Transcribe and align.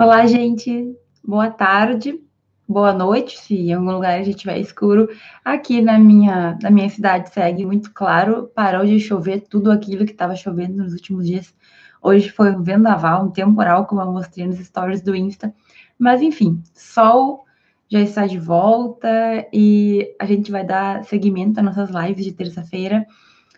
Olá, 0.00 0.24
gente. 0.26 0.96
Boa 1.24 1.50
tarde, 1.50 2.22
boa 2.68 2.92
noite, 2.92 3.36
se 3.36 3.56
em 3.56 3.72
algum 3.72 3.90
lugar 3.90 4.14
a 4.14 4.22
gente 4.22 4.36
estiver 4.36 4.56
escuro. 4.60 5.08
Aqui 5.44 5.82
na 5.82 5.98
minha, 5.98 6.56
na 6.62 6.70
minha 6.70 6.88
cidade 6.88 7.30
segue 7.30 7.66
muito 7.66 7.92
claro, 7.92 8.48
parou 8.54 8.86
de 8.86 9.00
chover 9.00 9.40
tudo 9.50 9.72
aquilo 9.72 10.06
que 10.06 10.12
estava 10.12 10.36
chovendo 10.36 10.84
nos 10.84 10.92
últimos 10.92 11.26
dias. 11.26 11.52
Hoje 12.00 12.30
foi 12.30 12.54
um 12.54 12.62
vendaval, 12.62 13.24
um 13.24 13.30
temporal, 13.32 13.86
como 13.86 14.00
eu 14.00 14.12
mostrei 14.12 14.46
nos 14.46 14.60
stories 14.60 15.02
do 15.02 15.16
Insta. 15.16 15.52
Mas 15.98 16.22
enfim, 16.22 16.62
sol 16.72 17.44
já 17.88 18.00
está 18.00 18.24
de 18.24 18.38
volta 18.38 19.08
e 19.52 20.14
a 20.20 20.26
gente 20.26 20.52
vai 20.52 20.64
dar 20.64 21.02
seguimento 21.06 21.58
às 21.58 21.66
nossas 21.66 21.90
lives 21.90 22.24
de 22.24 22.30
terça-feira, 22.30 23.04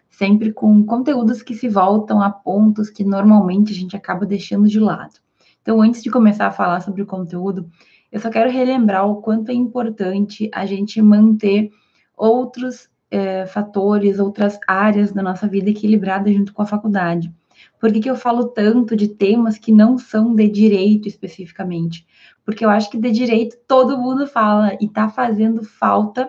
sempre 0.08 0.54
com 0.54 0.86
conteúdos 0.86 1.42
que 1.42 1.54
se 1.54 1.68
voltam 1.68 2.22
a 2.22 2.30
pontos 2.30 2.88
que 2.88 3.04
normalmente 3.04 3.72
a 3.72 3.76
gente 3.76 3.94
acaba 3.94 4.24
deixando 4.24 4.66
de 4.66 4.80
lado. 4.80 5.20
Então, 5.62 5.80
antes 5.80 6.02
de 6.02 6.10
começar 6.10 6.46
a 6.46 6.52
falar 6.52 6.80
sobre 6.80 7.02
o 7.02 7.06
conteúdo, 7.06 7.70
eu 8.10 8.18
só 8.18 8.30
quero 8.30 8.50
relembrar 8.50 9.06
o 9.06 9.20
quanto 9.20 9.50
é 9.50 9.54
importante 9.54 10.50
a 10.52 10.66
gente 10.66 11.00
manter 11.00 11.70
outros 12.16 12.88
é, 13.10 13.46
fatores, 13.46 14.18
outras 14.18 14.58
áreas 14.66 15.12
da 15.12 15.22
nossa 15.22 15.46
vida 15.46 15.70
equilibradas 15.70 16.34
junto 16.34 16.52
com 16.52 16.62
a 16.62 16.66
faculdade. 16.66 17.32
Por 17.78 17.92
que, 17.92 18.00
que 18.00 18.10
eu 18.10 18.16
falo 18.16 18.48
tanto 18.48 18.96
de 18.96 19.08
temas 19.08 19.58
que 19.58 19.72
não 19.72 19.98
são 19.98 20.34
de 20.34 20.48
direito 20.48 21.08
especificamente? 21.08 22.06
Porque 22.44 22.64
eu 22.64 22.70
acho 22.70 22.90
que 22.90 22.98
de 22.98 23.10
direito 23.10 23.56
todo 23.66 23.98
mundo 23.98 24.26
fala 24.26 24.76
e 24.80 24.86
está 24.86 25.08
fazendo 25.08 25.62
falta 25.64 26.28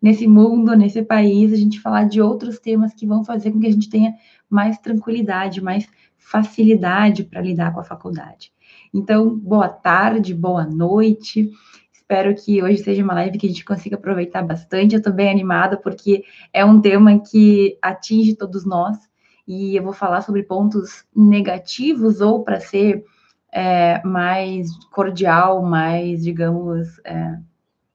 nesse 0.00 0.26
mundo, 0.26 0.76
nesse 0.76 1.02
país, 1.02 1.52
a 1.52 1.56
gente 1.56 1.80
falar 1.80 2.04
de 2.04 2.20
outros 2.20 2.58
temas 2.58 2.94
que 2.94 3.06
vão 3.06 3.24
fazer 3.24 3.50
com 3.50 3.60
que 3.60 3.66
a 3.66 3.72
gente 3.72 3.90
tenha 3.90 4.14
mais 4.48 4.78
tranquilidade, 4.78 5.60
mais 5.60 5.88
facilidade 6.16 7.24
para 7.24 7.40
lidar 7.40 7.72
com 7.72 7.80
a 7.80 7.84
faculdade. 7.84 8.52
Então, 8.92 9.36
boa 9.36 9.68
tarde, 9.68 10.34
boa 10.34 10.64
noite. 10.64 11.50
Espero 11.92 12.34
que 12.34 12.62
hoje 12.62 12.78
seja 12.78 13.04
uma 13.04 13.14
live 13.14 13.38
que 13.38 13.46
a 13.46 13.50
gente 13.50 13.64
consiga 13.64 13.96
aproveitar 13.96 14.42
bastante. 14.42 14.94
Eu 14.94 14.98
estou 14.98 15.12
bem 15.12 15.30
animada 15.30 15.76
porque 15.76 16.24
é 16.52 16.64
um 16.64 16.80
tema 16.80 17.20
que 17.20 17.76
atinge 17.82 18.34
todos 18.34 18.64
nós 18.64 18.96
e 19.46 19.76
eu 19.76 19.82
vou 19.82 19.92
falar 19.92 20.22
sobre 20.22 20.42
pontos 20.42 21.04
negativos 21.14 22.20
ou 22.20 22.42
para 22.42 22.60
ser 22.60 23.04
é, 23.52 24.02
mais 24.04 24.70
cordial, 24.90 25.62
mais, 25.62 26.22
digamos, 26.22 26.98
é, 27.04 27.38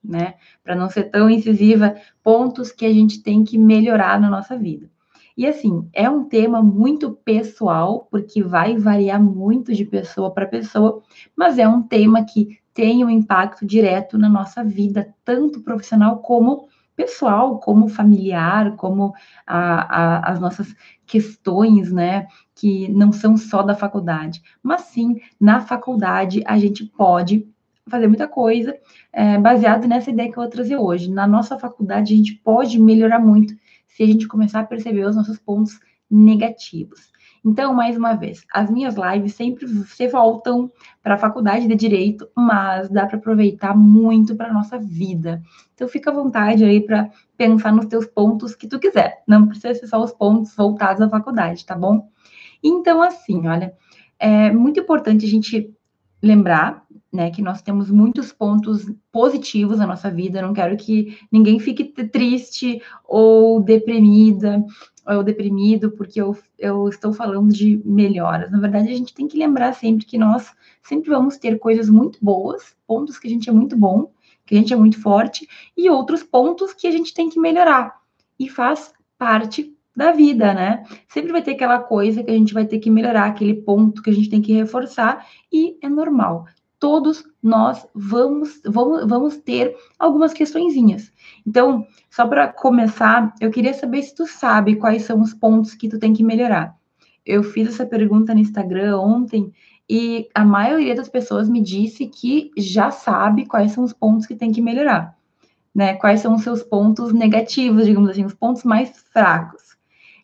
né, 0.02 0.34
para 0.62 0.76
não 0.76 0.88
ser 0.90 1.04
tão 1.04 1.30
incisiva, 1.30 1.96
pontos 2.22 2.70
que 2.70 2.84
a 2.84 2.92
gente 2.92 3.22
tem 3.22 3.42
que 3.42 3.56
melhorar 3.56 4.20
na 4.20 4.28
nossa 4.28 4.56
vida. 4.56 4.90
E 5.36 5.46
assim, 5.46 5.88
é 5.92 6.08
um 6.08 6.24
tema 6.24 6.62
muito 6.62 7.12
pessoal, 7.24 8.06
porque 8.10 8.42
vai 8.42 8.76
variar 8.76 9.20
muito 9.20 9.74
de 9.74 9.84
pessoa 9.84 10.32
para 10.32 10.46
pessoa, 10.46 11.02
mas 11.36 11.58
é 11.58 11.66
um 11.66 11.82
tema 11.82 12.24
que 12.24 12.60
tem 12.72 13.04
um 13.04 13.10
impacto 13.10 13.66
direto 13.66 14.16
na 14.16 14.28
nossa 14.28 14.62
vida, 14.62 15.14
tanto 15.24 15.60
profissional 15.62 16.18
como 16.18 16.68
pessoal, 16.96 17.58
como 17.58 17.88
familiar, 17.88 18.76
como 18.76 19.12
a, 19.46 20.26
a, 20.28 20.32
as 20.32 20.40
nossas 20.40 20.74
questões, 21.06 21.92
né, 21.92 22.26
que 22.54 22.88
não 22.92 23.12
são 23.12 23.36
só 23.36 23.62
da 23.62 23.74
faculdade, 23.74 24.40
mas 24.62 24.82
sim 24.82 25.20
na 25.40 25.60
faculdade 25.60 26.42
a 26.46 26.56
gente 26.58 26.84
pode 26.84 27.48
fazer 27.88 28.06
muita 28.06 28.26
coisa 28.26 28.76
é, 29.12 29.38
baseado 29.38 29.86
nessa 29.86 30.10
ideia 30.10 30.30
que 30.30 30.38
eu 30.38 30.42
vou 30.42 30.50
trazer 30.50 30.76
hoje. 30.76 31.10
Na 31.10 31.26
nossa 31.26 31.58
faculdade 31.58 32.14
a 32.14 32.16
gente 32.16 32.34
pode 32.36 32.78
melhorar 32.78 33.18
muito 33.18 33.54
se 33.94 34.02
a 34.02 34.06
gente 34.06 34.26
começar 34.26 34.60
a 34.60 34.66
perceber 34.66 35.06
os 35.06 35.14
nossos 35.14 35.38
pontos 35.38 35.78
negativos. 36.10 37.12
Então, 37.44 37.72
mais 37.72 37.96
uma 37.96 38.14
vez, 38.14 38.44
as 38.52 38.70
minhas 38.70 38.96
lives 38.96 39.34
sempre 39.34 39.68
se 39.68 40.08
voltam 40.08 40.72
para 41.02 41.14
a 41.14 41.18
faculdade 41.18 41.68
de 41.68 41.74
direito, 41.76 42.28
mas 42.34 42.88
dá 42.88 43.06
para 43.06 43.18
aproveitar 43.18 43.76
muito 43.76 44.34
para 44.34 44.52
nossa 44.52 44.78
vida. 44.78 45.42
Então, 45.74 45.86
fica 45.86 46.10
à 46.10 46.14
vontade 46.14 46.64
aí 46.64 46.80
para 46.80 47.08
pensar 47.36 47.72
nos 47.72 47.86
teus 47.86 48.06
pontos 48.06 48.56
que 48.56 48.66
tu 48.66 48.80
quiser. 48.80 49.22
Não 49.28 49.46
precisa 49.46 49.74
ser 49.74 49.86
só 49.86 50.02
os 50.02 50.12
pontos 50.12 50.56
voltados 50.56 51.02
à 51.02 51.08
faculdade, 51.08 51.64
tá 51.64 51.76
bom? 51.76 52.08
Então, 52.62 53.00
assim, 53.00 53.46
olha, 53.46 53.74
é 54.18 54.50
muito 54.50 54.80
importante 54.80 55.24
a 55.24 55.28
gente 55.28 55.72
lembrar 56.20 56.83
né, 57.14 57.30
que 57.30 57.40
nós 57.40 57.62
temos 57.62 57.90
muitos 57.90 58.32
pontos 58.32 58.92
positivos 59.12 59.78
na 59.78 59.86
nossa 59.86 60.10
vida. 60.10 60.42
Não 60.42 60.52
quero 60.52 60.76
que 60.76 61.16
ninguém 61.30 61.60
fique 61.60 61.84
triste 61.84 62.82
ou 63.04 63.62
deprimida 63.62 64.64
ou 65.06 65.22
deprimido 65.22 65.92
porque 65.92 66.20
eu, 66.20 66.36
eu 66.58 66.88
estou 66.88 67.12
falando 67.12 67.52
de 67.52 67.80
melhoras. 67.84 68.50
Na 68.50 68.58
verdade, 68.58 68.88
a 68.88 68.96
gente 68.96 69.14
tem 69.14 69.28
que 69.28 69.38
lembrar 69.38 69.74
sempre 69.74 70.04
que 70.04 70.18
nós 70.18 70.50
sempre 70.82 71.08
vamos 71.08 71.36
ter 71.36 71.56
coisas 71.58 71.88
muito 71.88 72.18
boas, 72.20 72.74
pontos 72.84 73.16
que 73.16 73.28
a 73.28 73.30
gente 73.30 73.48
é 73.48 73.52
muito 73.52 73.76
bom, 73.76 74.10
que 74.44 74.56
a 74.56 74.58
gente 74.58 74.72
é 74.72 74.76
muito 74.76 75.00
forte, 75.00 75.48
e 75.76 75.88
outros 75.88 76.22
pontos 76.24 76.72
que 76.72 76.88
a 76.88 76.90
gente 76.90 77.14
tem 77.14 77.30
que 77.30 77.38
melhorar. 77.38 77.94
E 78.38 78.48
faz 78.48 78.92
parte 79.16 79.72
da 79.94 80.10
vida, 80.10 80.52
né? 80.52 80.84
Sempre 81.06 81.30
vai 81.30 81.42
ter 81.42 81.52
aquela 81.52 81.78
coisa 81.78 82.24
que 82.24 82.30
a 82.30 82.34
gente 82.34 82.52
vai 82.52 82.66
ter 82.66 82.80
que 82.80 82.90
melhorar, 82.90 83.26
aquele 83.26 83.54
ponto 83.54 84.02
que 84.02 84.10
a 84.10 84.12
gente 84.12 84.28
tem 84.28 84.42
que 84.42 84.52
reforçar, 84.52 85.24
e 85.52 85.78
é 85.80 85.88
normal 85.88 86.46
todos 86.84 87.24
nós 87.42 87.86
vamos, 87.94 88.60
vamos, 88.62 89.08
vamos 89.08 89.36
ter 89.38 89.74
algumas 89.98 90.34
questõezinhas. 90.34 91.10
Então, 91.46 91.86
só 92.10 92.28
para 92.28 92.46
começar, 92.48 93.34
eu 93.40 93.50
queria 93.50 93.72
saber 93.72 94.02
se 94.02 94.14
tu 94.14 94.26
sabe 94.26 94.76
quais 94.76 95.04
são 95.04 95.22
os 95.22 95.32
pontos 95.32 95.74
que 95.74 95.88
tu 95.88 95.98
tem 95.98 96.12
que 96.12 96.22
melhorar. 96.22 96.76
Eu 97.24 97.42
fiz 97.42 97.68
essa 97.68 97.86
pergunta 97.86 98.34
no 98.34 98.40
Instagram 98.40 98.98
ontem 98.98 99.50
e 99.88 100.28
a 100.34 100.44
maioria 100.44 100.94
das 100.94 101.08
pessoas 101.08 101.48
me 101.48 101.62
disse 101.62 102.06
que 102.06 102.50
já 102.54 102.90
sabe 102.90 103.46
quais 103.46 103.72
são 103.72 103.82
os 103.82 103.94
pontos 103.94 104.26
que 104.26 104.36
tem 104.36 104.52
que 104.52 104.60
melhorar, 104.60 105.16
né? 105.74 105.94
Quais 105.94 106.20
são 106.20 106.34
os 106.34 106.42
seus 106.42 106.62
pontos 106.62 107.14
negativos, 107.14 107.86
digamos 107.86 108.10
assim, 108.10 108.26
os 108.26 108.34
pontos 108.34 108.62
mais 108.62 108.90
fracos. 109.10 109.74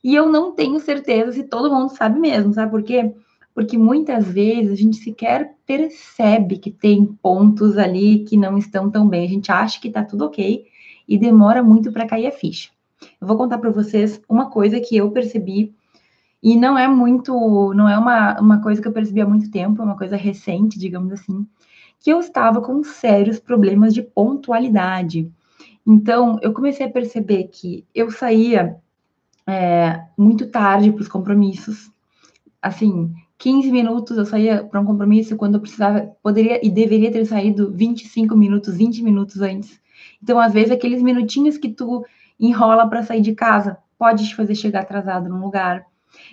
E 0.05 0.15
eu 0.15 0.31
não 0.31 0.53
tenho 0.53 0.79
certeza 0.79 1.33
se 1.33 1.45
todo 1.45 1.73
mundo 1.73 1.89
sabe 1.97 2.21
mesmo, 2.21 2.53
sabe 2.53 2.71
por 2.71 2.83
quê? 2.83 3.05
porque 3.05 3.21
muitas 3.77 4.27
vezes 4.27 4.73
a 4.73 4.77
gente 4.77 4.97
sequer 4.97 5.55
percebe 5.67 6.59
que 6.59 6.71
tem 6.71 7.05
pontos 7.05 7.77
ali 7.79 8.25
que 8.25 8.37
não 8.37 8.57
estão 8.59 8.91
tão 8.91 9.09
bem. 9.09 9.25
A 9.25 9.29
gente 9.29 9.53
acha 9.53 9.81
que 9.81 9.89
está 9.89 10.05
tudo 10.05 10.25
ok 10.25 10.67
e 11.09 11.19
demora 11.19 11.63
muito 11.63 11.93
para 11.93 12.07
cair 12.07 12.27
a 12.27 12.33
ficha. 12.33 12.71
Eu 13.21 13.27
vou 13.27 13.37
contar 13.37 13.59
para 13.59 13.71
vocês 13.71 14.21
uma 14.29 14.51
coisa 14.51 14.79
que 14.81 14.97
eu 14.97 15.11
percebi 15.11 15.75
e 16.43 16.57
não 16.57 16.79
é 16.79 16.89
muito, 16.89 17.75
não 17.75 17.89
é 17.89 17.99
uma, 17.99 18.41
uma 18.41 18.63
coisa 18.63 18.81
que 18.81 18.89
eu 18.89 18.93
percebi 18.93 19.21
há 19.21 19.27
muito 19.27 19.51
tempo, 19.51 19.83
é 19.83 19.85
uma 19.85 19.97
coisa 19.97 20.17
recente, 20.17 20.79
digamos 20.79 21.13
assim, 21.13 21.47
que 21.99 22.11
eu 22.11 22.19
estava 22.21 22.63
com 22.63 22.83
sérios 22.83 23.39
problemas 23.39 23.93
de 23.93 24.03
pontualidade. 24.03 25.31
Então, 25.87 26.39
eu 26.41 26.53
comecei 26.53 26.87
a 26.87 26.91
perceber 26.91 27.45
que 27.49 27.87
eu 27.95 28.11
saía 28.11 28.77
é, 29.47 30.03
muito 30.17 30.47
tarde 30.47 30.93
para 30.93 31.03
os 31.03 31.09
compromissos, 31.09 31.91
assim, 32.63 33.13
15 33.41 33.73
minutos 33.73 34.19
eu 34.19 34.27
saía 34.27 34.63
para 34.63 34.79
um 34.79 34.85
compromisso 34.85 35.35
quando 35.35 35.55
eu 35.55 35.61
precisava, 35.61 36.15
poderia 36.23 36.65
e 36.65 36.69
deveria 36.69 37.11
ter 37.11 37.25
saído 37.25 37.73
25 37.73 38.37
minutos, 38.37 38.77
20 38.77 39.03
minutos 39.03 39.41
antes. 39.41 39.81
Então, 40.23 40.39
às 40.39 40.53
vezes, 40.53 40.71
aqueles 40.71 41.03
minutinhos 41.03 41.57
que 41.57 41.71
tu 41.71 42.05
enrola 42.39 42.87
para 42.87 43.03
sair 43.03 43.23
de 43.23 43.35
casa 43.35 43.79
pode 43.99 44.29
te 44.29 44.37
fazer 44.37 44.55
chegar 44.55 44.81
atrasado 44.81 45.31
num 45.31 45.41
lugar. 45.41 45.87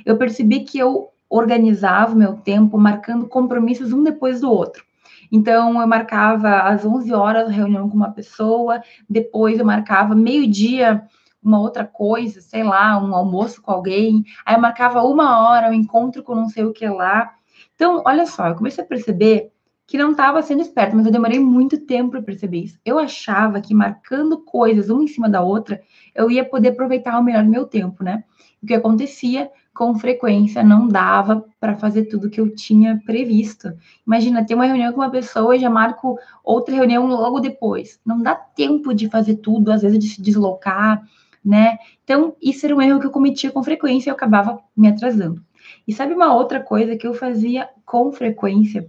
Eu 0.06 0.18
percebi 0.18 0.66
que 0.66 0.78
eu 0.78 1.08
organizava 1.30 2.14
o 2.14 2.18
meu 2.18 2.34
tempo 2.34 2.78
marcando 2.78 3.26
compromissos 3.26 3.94
um 3.94 4.04
depois 4.04 4.42
do 4.42 4.52
outro. 4.52 4.84
Então, 5.32 5.80
eu 5.80 5.88
marcava 5.88 6.60
às 6.60 6.86
11 6.86 7.14
horas 7.14 7.50
reunião 7.50 7.90
com 7.90 7.96
uma 7.96 8.12
pessoa, 8.12 8.82
depois 9.10 9.60
eu 9.60 9.66
marcava 9.66 10.14
meio-dia 10.14 11.04
uma 11.48 11.60
outra 11.60 11.86
coisa, 11.86 12.42
sei 12.42 12.64
lá, 12.64 13.02
um 13.02 13.16
almoço 13.16 13.62
com 13.62 13.72
alguém, 13.72 14.24
aí 14.46 14.56
eu 14.56 14.62
marcava 14.62 15.02
uma 15.04 15.48
hora, 15.48 15.70
um 15.70 15.74
encontro 15.74 16.22
com 16.22 16.36
não 16.36 16.50
sei 16.50 16.66
o 16.66 16.74
que 16.74 16.88
lá. 16.88 17.34
Então, 17.74 18.04
olha 18.06 18.26
só, 18.26 18.48
eu 18.48 18.56
comecei 18.56 18.84
a 18.84 18.88
perceber 18.88 19.52
que 19.88 19.98
não 19.98 20.12
estava 20.12 20.42
sendo 20.42 20.62
esperto, 20.62 20.98
mas 20.98 21.06
eu 21.06 21.12
demorei 21.12 21.40
muito 21.40 21.78
tempo 21.86 22.12
para 22.12 22.22
perceber 22.22 22.64
isso. 22.66 22.78
Eu 22.84 23.00
achava 23.00 23.62
que 23.62 23.74
marcando 23.74 24.38
coisas 24.40 24.90
uma 24.90 25.04
em 25.04 25.08
cima 25.08 25.30
da 25.30 25.42
outra, 25.42 25.82
eu 26.14 26.30
ia 26.30 26.44
poder 26.44 26.70
aproveitar 26.70 27.18
o 27.18 27.24
melhor 27.24 27.46
meu 27.46 27.66
tempo, 27.66 28.04
né? 28.04 28.26
O 28.62 28.68
que 28.68 28.74
acontecia 28.74 29.50
com 29.74 29.98
frequência 29.98 30.64
não 30.64 30.88
dava 30.88 31.46
para 31.60 31.78
fazer 31.78 32.06
tudo 32.06 32.30
que 32.30 32.42
eu 32.42 32.54
tinha 32.54 33.00
previsto. 33.06 33.72
Imagina, 34.06 34.44
ter 34.44 34.56
uma 34.56 34.66
reunião 34.66 34.92
com 34.92 35.00
uma 35.00 35.12
pessoa 35.12 35.56
e 35.56 35.60
já 35.60 35.70
marco 35.70 36.18
outra 36.44 36.76
reunião 36.76 37.06
logo 37.06 37.40
depois. 37.40 38.02
Não 38.04 38.22
dá 38.22 38.36
tempo 38.36 38.94
de 38.94 39.08
fazer 39.08 39.36
tudo, 39.36 39.72
às 39.72 39.84
vezes 39.84 40.00
de 40.00 40.10
se 40.10 40.22
deslocar, 40.22 41.02
né? 41.48 41.78
Então, 42.04 42.36
isso 42.42 42.66
era 42.66 42.76
um 42.76 42.82
erro 42.82 43.00
que 43.00 43.08
eu 43.08 43.12
cometia 43.12 43.50
com 43.50 43.64
frequência 43.64 44.10
e 44.10 44.12
eu 44.12 44.16
acabava 44.16 44.60
me 44.76 44.90
atrasando. 44.90 45.42
E 45.88 45.94
sabe 45.94 46.14
uma 46.14 46.34
outra 46.34 46.60
coisa 46.60 46.98
que 46.98 47.08
eu 47.08 47.14
fazia 47.14 47.70
com 47.86 48.12
frequência 48.12 48.86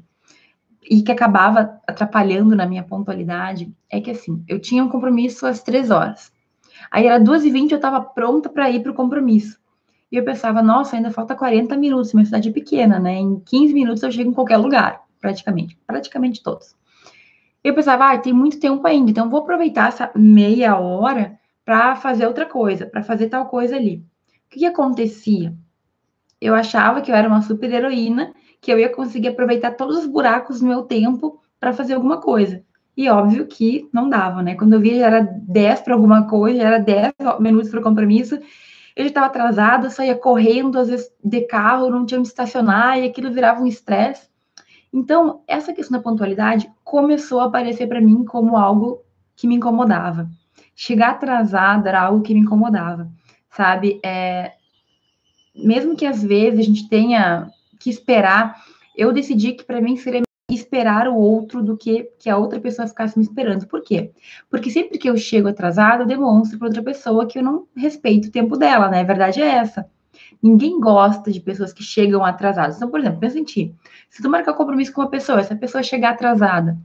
e 0.82 1.02
que 1.02 1.12
acabava 1.12 1.81
atrapalhando 1.87 2.56
na 2.56 2.66
minha 2.66 2.82
pontualidade? 2.82 3.72
É 3.88 4.00
que 4.00 4.10
assim, 4.10 4.43
eu 4.49 4.58
tinha 4.58 4.82
um 4.82 4.88
compromisso 4.88 5.46
às 5.46 5.62
três 5.62 5.90
horas. 5.90 6.32
Aí 6.90 7.06
era 7.06 7.20
duas 7.20 7.44
e 7.44 7.50
vinte, 7.50 7.70
eu 7.70 7.76
estava 7.76 8.00
pronta 8.00 8.49
para 8.49 8.69
ir 8.69 8.82
para 8.82 8.90
o 8.90 8.94
compromisso. 8.94 9.58
E 10.11 10.16
eu 10.16 10.25
pensava, 10.25 10.61
nossa, 10.61 10.96
ainda 10.96 11.12
falta 11.12 11.37
40 11.37 11.76
minutos, 11.76 12.12
minha 12.12 12.25
cidade 12.25 12.49
é 12.49 12.52
pequena, 12.52 12.99
né? 12.99 13.14
Em 13.14 13.38
15 13.38 13.72
minutos 13.72 14.02
eu 14.02 14.11
chego 14.11 14.31
em 14.31 14.34
qualquer 14.34 14.56
lugar. 14.56 15.02
praticamente, 15.20 15.76
praticamente 15.87 16.43
todos. 16.43 16.76
Eu 17.62 17.75
pensava, 17.75 18.12
ah, 18.12 18.19
tem 18.19 18.32
muito 18.32 18.58
tempo 18.61 18.87
ainda, 18.87 19.11
então 19.11 19.28
vou 19.28 19.40
aproveitar 19.40 19.88
essa 19.88 20.11
meia 20.14 20.78
hora 20.78 21.38
para 21.68 21.96
fazer 21.96 22.26
outra 22.26 22.46
coisa, 22.46 22.86
para 22.86 23.02
fazer 23.02 23.28
tal 23.28 23.44
coisa 23.44 23.76
ali. 23.76 23.96
O 23.96 24.48
que, 24.48 24.60
que 24.60 24.64
acontecia? 24.64 25.54
Eu 26.40 26.54
achava 26.54 27.02
que 27.02 27.10
eu 27.10 27.14
era 27.14 27.28
uma 27.28 27.42
super 27.42 27.70
heroína, 27.70 28.32
que 28.58 28.72
eu 28.72 28.78
ia 28.78 28.88
conseguir 28.88 29.28
aproveitar 29.28 29.72
todos 29.72 29.98
os 29.98 30.06
buracos 30.06 30.60
do 30.60 30.66
meu 30.66 30.84
tempo 30.84 31.42
para 31.60 31.74
fazer 31.74 31.92
alguma 31.92 32.22
coisa. 32.22 32.64
E 32.96 33.06
óbvio 33.10 33.46
que 33.46 33.86
não 33.92 34.08
dava, 34.08 34.42
né? 34.42 34.54
Quando 34.54 34.72
eu 34.72 34.80
via 34.80 34.98
já 34.98 35.06
era 35.08 35.20
10 35.20 35.82
para 35.82 35.92
alguma 35.92 36.26
coisa, 36.26 36.58
já 36.58 36.68
era 36.68 36.78
10 36.78 37.12
minutos 37.38 37.68
para 37.68 37.80
o 37.80 37.82
compromisso, 37.82 38.36
eu 38.96 39.04
já 39.04 39.08
estava 39.08 39.26
atrasada, 39.26 39.90
saía 39.90 40.16
correndo, 40.16 40.78
às 40.78 40.88
vezes 40.88 41.12
de 41.22 41.42
carro, 41.42 41.90
não 41.90 42.06
tinha 42.06 42.18
onde 42.18 42.28
estacionar, 42.28 42.98
e 42.98 43.04
aquilo 43.04 43.30
virava 43.30 43.60
um 43.60 43.66
estresse. 43.66 44.26
Então, 44.90 45.42
essa 45.46 45.74
questão 45.74 45.98
da 45.98 46.02
pontualidade 46.02 46.72
começou 46.82 47.40
a 47.40 47.44
aparecer 47.44 47.86
para 47.86 48.00
mim 48.00 48.24
como 48.24 48.56
algo 48.56 49.02
que 49.36 49.46
me 49.46 49.56
incomodava. 49.56 50.30
Chegar 50.80 51.10
atrasada 51.10 51.88
era 51.88 52.02
algo 52.02 52.22
que 52.22 52.32
me 52.32 52.38
incomodava, 52.38 53.10
sabe? 53.50 53.98
É, 54.00 54.52
mesmo 55.52 55.96
que 55.96 56.06
às 56.06 56.22
vezes 56.22 56.60
a 56.60 56.62
gente 56.62 56.88
tenha 56.88 57.50
que 57.80 57.90
esperar, 57.90 58.62
eu 58.96 59.12
decidi 59.12 59.54
que 59.54 59.64
para 59.64 59.80
mim 59.80 59.96
seria 59.96 60.22
esperar 60.48 61.08
o 61.08 61.16
outro 61.16 61.64
do 61.64 61.76
que 61.76 62.08
que 62.16 62.30
a 62.30 62.36
outra 62.36 62.60
pessoa 62.60 62.86
ficasse 62.86 63.19
me 63.19 63.25
esperando. 63.25 63.66
Por 63.66 63.82
quê? 63.82 64.12
Porque 64.48 64.70
sempre 64.70 64.98
que 64.98 65.10
eu 65.10 65.16
chego 65.16 65.48
atrasada, 65.48 66.04
eu 66.04 66.06
demonstro 66.06 66.56
para 66.60 66.69
outra 66.69 66.82
pessoa 66.82 67.26
que 67.26 67.40
eu 67.40 67.42
não 67.42 67.66
respeito 67.76 68.28
o 68.28 68.30
tempo 68.30 68.56
dela, 68.56 68.88
né? 68.88 69.00
A 69.00 69.04
verdade 69.04 69.42
é 69.42 69.48
essa. 69.48 69.84
Ninguém 70.40 70.78
gosta 70.78 71.32
de 71.32 71.40
pessoas 71.40 71.72
que 71.72 71.82
chegam 71.82 72.25
atrasadas. 72.25 72.76
Então, 72.76 72.88
por 72.88 73.00
exemplo, 73.00 73.19
pensa 73.19 73.36
em 73.36 73.42
ti. 73.42 73.75
Se 74.08 74.22
tu 74.22 74.30
marcar 74.30 74.54
compromisso 74.54 74.92
com 74.92 75.00
uma 75.00 75.10
pessoa, 75.10 75.40
essa 75.40 75.56
pessoa 75.56 75.82
chegar 75.82 76.10
atrasada, 76.10 76.78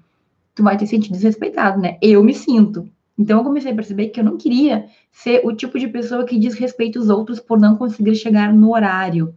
tu 0.55 0.63
vai 0.63 0.75
te 0.77 0.87
sentir 0.87 1.11
desrespeitado, 1.11 1.79
né? 1.79 1.99
Eu 2.01 2.23
me 2.23 2.33
sinto. 2.33 2.89
Então, 3.17 3.39
eu 3.39 3.43
comecei 3.43 3.71
a 3.71 3.75
perceber 3.75 4.09
que 4.09 4.19
eu 4.19 4.23
não 4.23 4.37
queria 4.37 4.87
ser 5.11 5.45
o 5.45 5.55
tipo 5.55 5.77
de 5.77 5.87
pessoa 5.87 6.25
que 6.25 6.39
desrespeita 6.39 6.99
os 6.99 7.09
outros 7.09 7.39
por 7.39 7.59
não 7.59 7.75
conseguir 7.75 8.15
chegar 8.15 8.53
no 8.53 8.73
horário. 8.73 9.35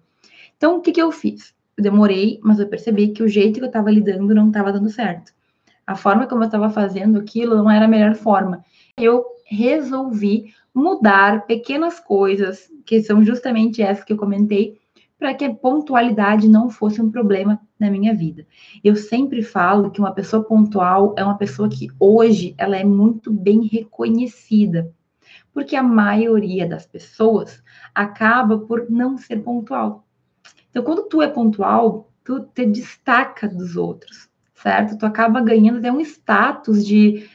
Então, 0.56 0.76
o 0.76 0.81
que, 0.81 0.93
que 0.93 1.02
eu 1.02 1.12
fiz? 1.12 1.55
Eu 1.76 1.82
demorei, 1.82 2.40
mas 2.43 2.58
eu 2.58 2.67
percebi 2.67 3.08
que 3.08 3.23
o 3.23 3.28
jeito 3.28 3.58
que 3.58 3.64
eu 3.64 3.69
estava 3.69 3.90
lidando 3.90 4.34
não 4.34 4.49
estava 4.49 4.73
dando 4.73 4.88
certo. 4.88 5.32
A 5.87 5.94
forma 5.94 6.26
como 6.26 6.43
eu 6.43 6.46
estava 6.46 6.70
fazendo 6.70 7.19
aquilo 7.19 7.55
não 7.55 7.70
era 7.70 7.84
a 7.84 7.88
melhor 7.88 8.14
forma. 8.14 8.64
Eu 8.96 9.25
resolvi 9.44 10.55
mudar 10.75 11.46
pequenas 11.46 12.00
coisas, 12.00 12.70
que 12.84 13.02
são 13.02 13.22
justamente 13.22 13.82
essas 13.82 14.05
que 14.05 14.12
eu 14.12 14.17
comentei, 14.17 14.79
para 15.19 15.35
que 15.35 15.45
a 15.45 15.55
pontualidade 15.55 16.49
não 16.49 16.69
fosse 16.69 17.01
um 17.01 17.11
problema 17.11 17.61
na 17.79 17.91
minha 17.91 18.15
vida. 18.15 18.47
Eu 18.85 18.97
sempre 18.97 19.43
falo 19.43 19.91
que 19.91 20.01
uma 20.01 20.13
pessoa 20.13 20.45
pontual 20.45 21.15
é 21.17 21.25
uma 21.25 21.39
pessoa 21.39 21.69
que 21.69 21.89
hoje 21.99 22.55
ela 22.59 22.77
é 22.77 22.85
muito 22.85 23.33
bem 23.33 23.67
reconhecida, 23.67 24.93
porque 25.53 25.75
a 25.75 25.83
maioria 25.83 26.69
das 26.69 26.87
pessoas 26.87 27.63
acaba 27.95 28.59
por 28.59 28.91
não 28.91 29.17
ser 29.17 29.39
pontual. 29.39 30.07
Então, 30.71 30.83
quando 30.83 31.05
tu 31.05 31.23
é 31.23 31.29
pontual, 31.29 32.13
tu 32.23 32.41
te 32.41 32.67
destaca 32.67 33.49
dos 33.49 33.77
outros, 33.77 34.29
certo? 34.55 34.99
Tu 34.99 35.07
acaba 35.07 35.41
ganhando 35.41 35.79
até 35.79 35.91
um 35.91 36.01
status 36.01 36.87
de 36.87 37.27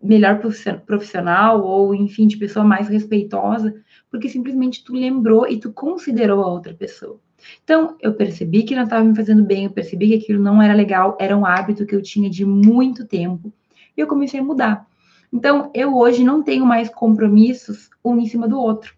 melhor 0.00 0.38
profissional 0.86 1.64
ou, 1.64 1.94
enfim, 1.94 2.26
de 2.26 2.36
pessoa 2.36 2.64
mais 2.64 2.88
respeitosa, 2.88 3.74
porque 4.14 4.28
simplesmente 4.28 4.84
tu 4.84 4.94
lembrou 4.94 5.44
e 5.48 5.58
tu 5.58 5.72
considerou 5.72 6.44
a 6.44 6.46
outra 6.46 6.72
pessoa. 6.72 7.18
Então, 7.64 7.96
eu 8.00 8.14
percebi 8.14 8.62
que 8.62 8.76
não 8.76 8.84
estava 8.84 9.02
me 9.02 9.12
fazendo 9.12 9.42
bem, 9.42 9.64
eu 9.64 9.72
percebi 9.72 10.06
que 10.06 10.14
aquilo 10.14 10.40
não 10.40 10.62
era 10.62 10.72
legal, 10.72 11.18
era 11.18 11.36
um 11.36 11.44
hábito 11.44 11.84
que 11.84 11.96
eu 11.96 12.00
tinha 12.00 12.30
de 12.30 12.46
muito 12.46 13.04
tempo, 13.04 13.52
e 13.96 14.00
eu 14.00 14.06
comecei 14.06 14.38
a 14.38 14.44
mudar. 14.44 14.86
Então, 15.32 15.68
eu 15.74 15.96
hoje 15.96 16.22
não 16.22 16.44
tenho 16.44 16.64
mais 16.64 16.88
compromissos 16.88 17.90
um 18.04 18.16
em 18.20 18.26
cima 18.26 18.46
do 18.46 18.56
outro. 18.56 18.94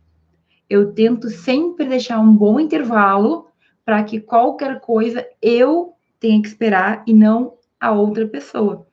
Eu 0.68 0.92
tento 0.92 1.30
sempre 1.30 1.86
deixar 1.86 2.20
um 2.20 2.36
bom 2.36 2.60
intervalo 2.60 3.46
para 3.86 4.04
que 4.04 4.20
qualquer 4.20 4.80
coisa 4.80 5.26
eu 5.40 5.94
tenha 6.20 6.42
que 6.42 6.48
esperar 6.48 7.02
e 7.06 7.14
não 7.14 7.54
a 7.80 7.90
outra 7.90 8.26
pessoa. 8.28 8.86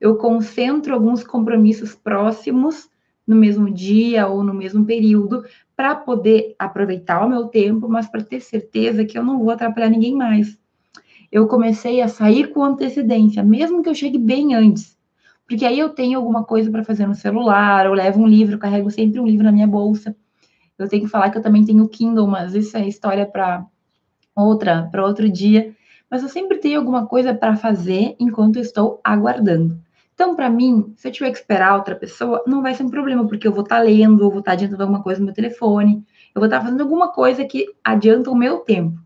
Eu 0.00 0.16
concentro 0.16 0.92
alguns 0.92 1.22
compromissos 1.22 1.94
próximos 1.94 2.90
no 3.28 3.36
mesmo 3.36 3.70
dia 3.70 4.26
ou 4.26 4.42
no 4.42 4.54
mesmo 4.54 4.86
período 4.86 5.44
para 5.76 5.94
poder 5.94 6.56
aproveitar 6.58 7.24
o 7.24 7.28
meu 7.28 7.44
tempo, 7.48 7.86
mas 7.86 8.08
para 8.08 8.24
ter 8.24 8.40
certeza 8.40 9.04
que 9.04 9.18
eu 9.18 9.22
não 9.22 9.38
vou 9.38 9.50
atrapalhar 9.50 9.90
ninguém 9.90 10.14
mais. 10.14 10.58
Eu 11.30 11.46
comecei 11.46 12.00
a 12.00 12.08
sair 12.08 12.48
com 12.48 12.64
antecedência, 12.64 13.42
mesmo 13.42 13.82
que 13.82 13.88
eu 13.90 13.94
chegue 13.94 14.18
bem 14.18 14.54
antes, 14.54 14.96
porque 15.46 15.66
aí 15.66 15.78
eu 15.78 15.90
tenho 15.90 16.18
alguma 16.18 16.42
coisa 16.42 16.70
para 16.70 16.82
fazer 16.82 17.06
no 17.06 17.14
celular, 17.14 17.84
eu 17.84 17.92
levo 17.92 18.22
um 18.22 18.26
livro, 18.26 18.54
eu 18.54 18.58
carrego 18.58 18.90
sempre 18.90 19.20
um 19.20 19.26
livro 19.26 19.44
na 19.44 19.52
minha 19.52 19.66
bolsa. 19.66 20.16
Eu 20.78 20.88
tenho 20.88 21.04
que 21.04 21.10
falar 21.10 21.30
que 21.30 21.36
eu 21.36 21.42
também 21.42 21.64
tenho 21.64 21.88
Kindle, 21.88 22.26
mas 22.26 22.54
isso 22.54 22.76
é 22.76 22.88
história 22.88 23.26
para 23.26 23.66
outra, 24.34 24.88
para 24.90 25.04
outro 25.04 25.28
dia. 25.28 25.74
Mas 26.10 26.22
eu 26.22 26.28
sempre 26.28 26.58
tenho 26.58 26.78
alguma 26.78 27.06
coisa 27.06 27.34
para 27.34 27.56
fazer 27.56 28.16
enquanto 28.18 28.58
estou 28.58 29.00
aguardando. 29.04 29.78
Então, 30.18 30.34
para 30.34 30.50
mim, 30.50 30.94
se 30.96 31.06
eu 31.06 31.12
tiver 31.12 31.30
que 31.30 31.38
esperar 31.38 31.76
outra 31.76 31.94
pessoa, 31.94 32.42
não 32.44 32.60
vai 32.60 32.74
ser 32.74 32.82
um 32.82 32.90
problema, 32.90 33.24
porque 33.28 33.46
eu 33.46 33.52
vou 33.52 33.62
estar 33.62 33.76
tá 33.76 33.82
lendo, 33.82 34.24
eu 34.24 34.30
vou 34.30 34.40
estar 34.40 34.50
tá 34.50 34.52
adiantando 34.54 34.82
alguma 34.82 35.00
coisa 35.00 35.20
no 35.20 35.26
meu 35.26 35.34
telefone, 35.34 36.04
eu 36.34 36.40
vou 36.40 36.46
estar 36.46 36.58
tá 36.58 36.64
fazendo 36.64 36.80
alguma 36.80 37.12
coisa 37.12 37.44
que 37.44 37.72
adianta 37.84 38.28
o 38.28 38.34
meu 38.34 38.56
tempo, 38.58 38.98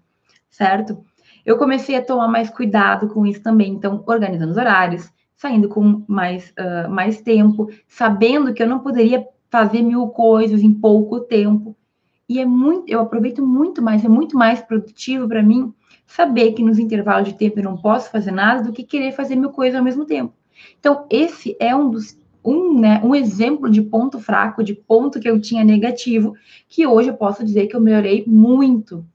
certo? 0.48 1.04
Eu 1.44 1.58
comecei 1.58 1.96
a 1.96 2.02
tomar 2.02 2.28
mais 2.28 2.48
cuidado 2.48 3.08
com 3.08 3.26
isso 3.26 3.42
também, 3.42 3.74
então, 3.74 4.02
organizando 4.06 4.52
os 4.52 4.56
horários, 4.56 5.12
saindo 5.36 5.68
com 5.68 6.02
mais, 6.08 6.50
uh, 6.58 6.88
mais 6.88 7.20
tempo, 7.20 7.68
sabendo 7.86 8.54
que 8.54 8.62
eu 8.62 8.66
não 8.66 8.78
poderia 8.78 9.28
fazer 9.50 9.82
mil 9.82 10.08
coisas 10.08 10.62
em 10.62 10.72
pouco 10.72 11.20
tempo. 11.20 11.76
E 12.26 12.40
é 12.40 12.46
muito, 12.46 12.90
eu 12.90 13.00
aproveito 13.00 13.46
muito 13.46 13.82
mais, 13.82 14.02
é 14.02 14.08
muito 14.08 14.34
mais 14.34 14.62
produtivo 14.62 15.28
para 15.28 15.42
mim 15.42 15.74
saber 16.06 16.52
que 16.52 16.62
nos 16.62 16.78
intervalos 16.78 17.28
de 17.28 17.34
tempo 17.34 17.58
eu 17.58 17.64
não 17.64 17.76
posso 17.76 18.10
fazer 18.10 18.30
nada 18.30 18.62
do 18.62 18.72
que 18.72 18.82
querer 18.82 19.12
fazer 19.12 19.36
mil 19.36 19.50
coisas 19.50 19.76
ao 19.76 19.84
mesmo 19.84 20.06
tempo. 20.06 20.32
Então, 20.78 21.06
esse 21.10 21.56
é 21.60 21.74
um 21.74 21.90
dos 21.90 22.20
um, 22.44 22.80
né, 22.80 23.00
um 23.04 23.14
exemplo 23.14 23.70
de 23.70 23.80
ponto 23.82 24.18
fraco, 24.18 24.64
de 24.64 24.74
ponto 24.74 25.20
que 25.20 25.28
eu 25.28 25.40
tinha 25.40 25.62
negativo, 25.62 26.34
que 26.68 26.86
hoje 26.86 27.08
eu 27.10 27.14
posso 27.14 27.44
dizer 27.44 27.68
que 27.68 27.76
eu 27.76 27.80
melhorei 27.80 28.24
muito. 28.26 29.06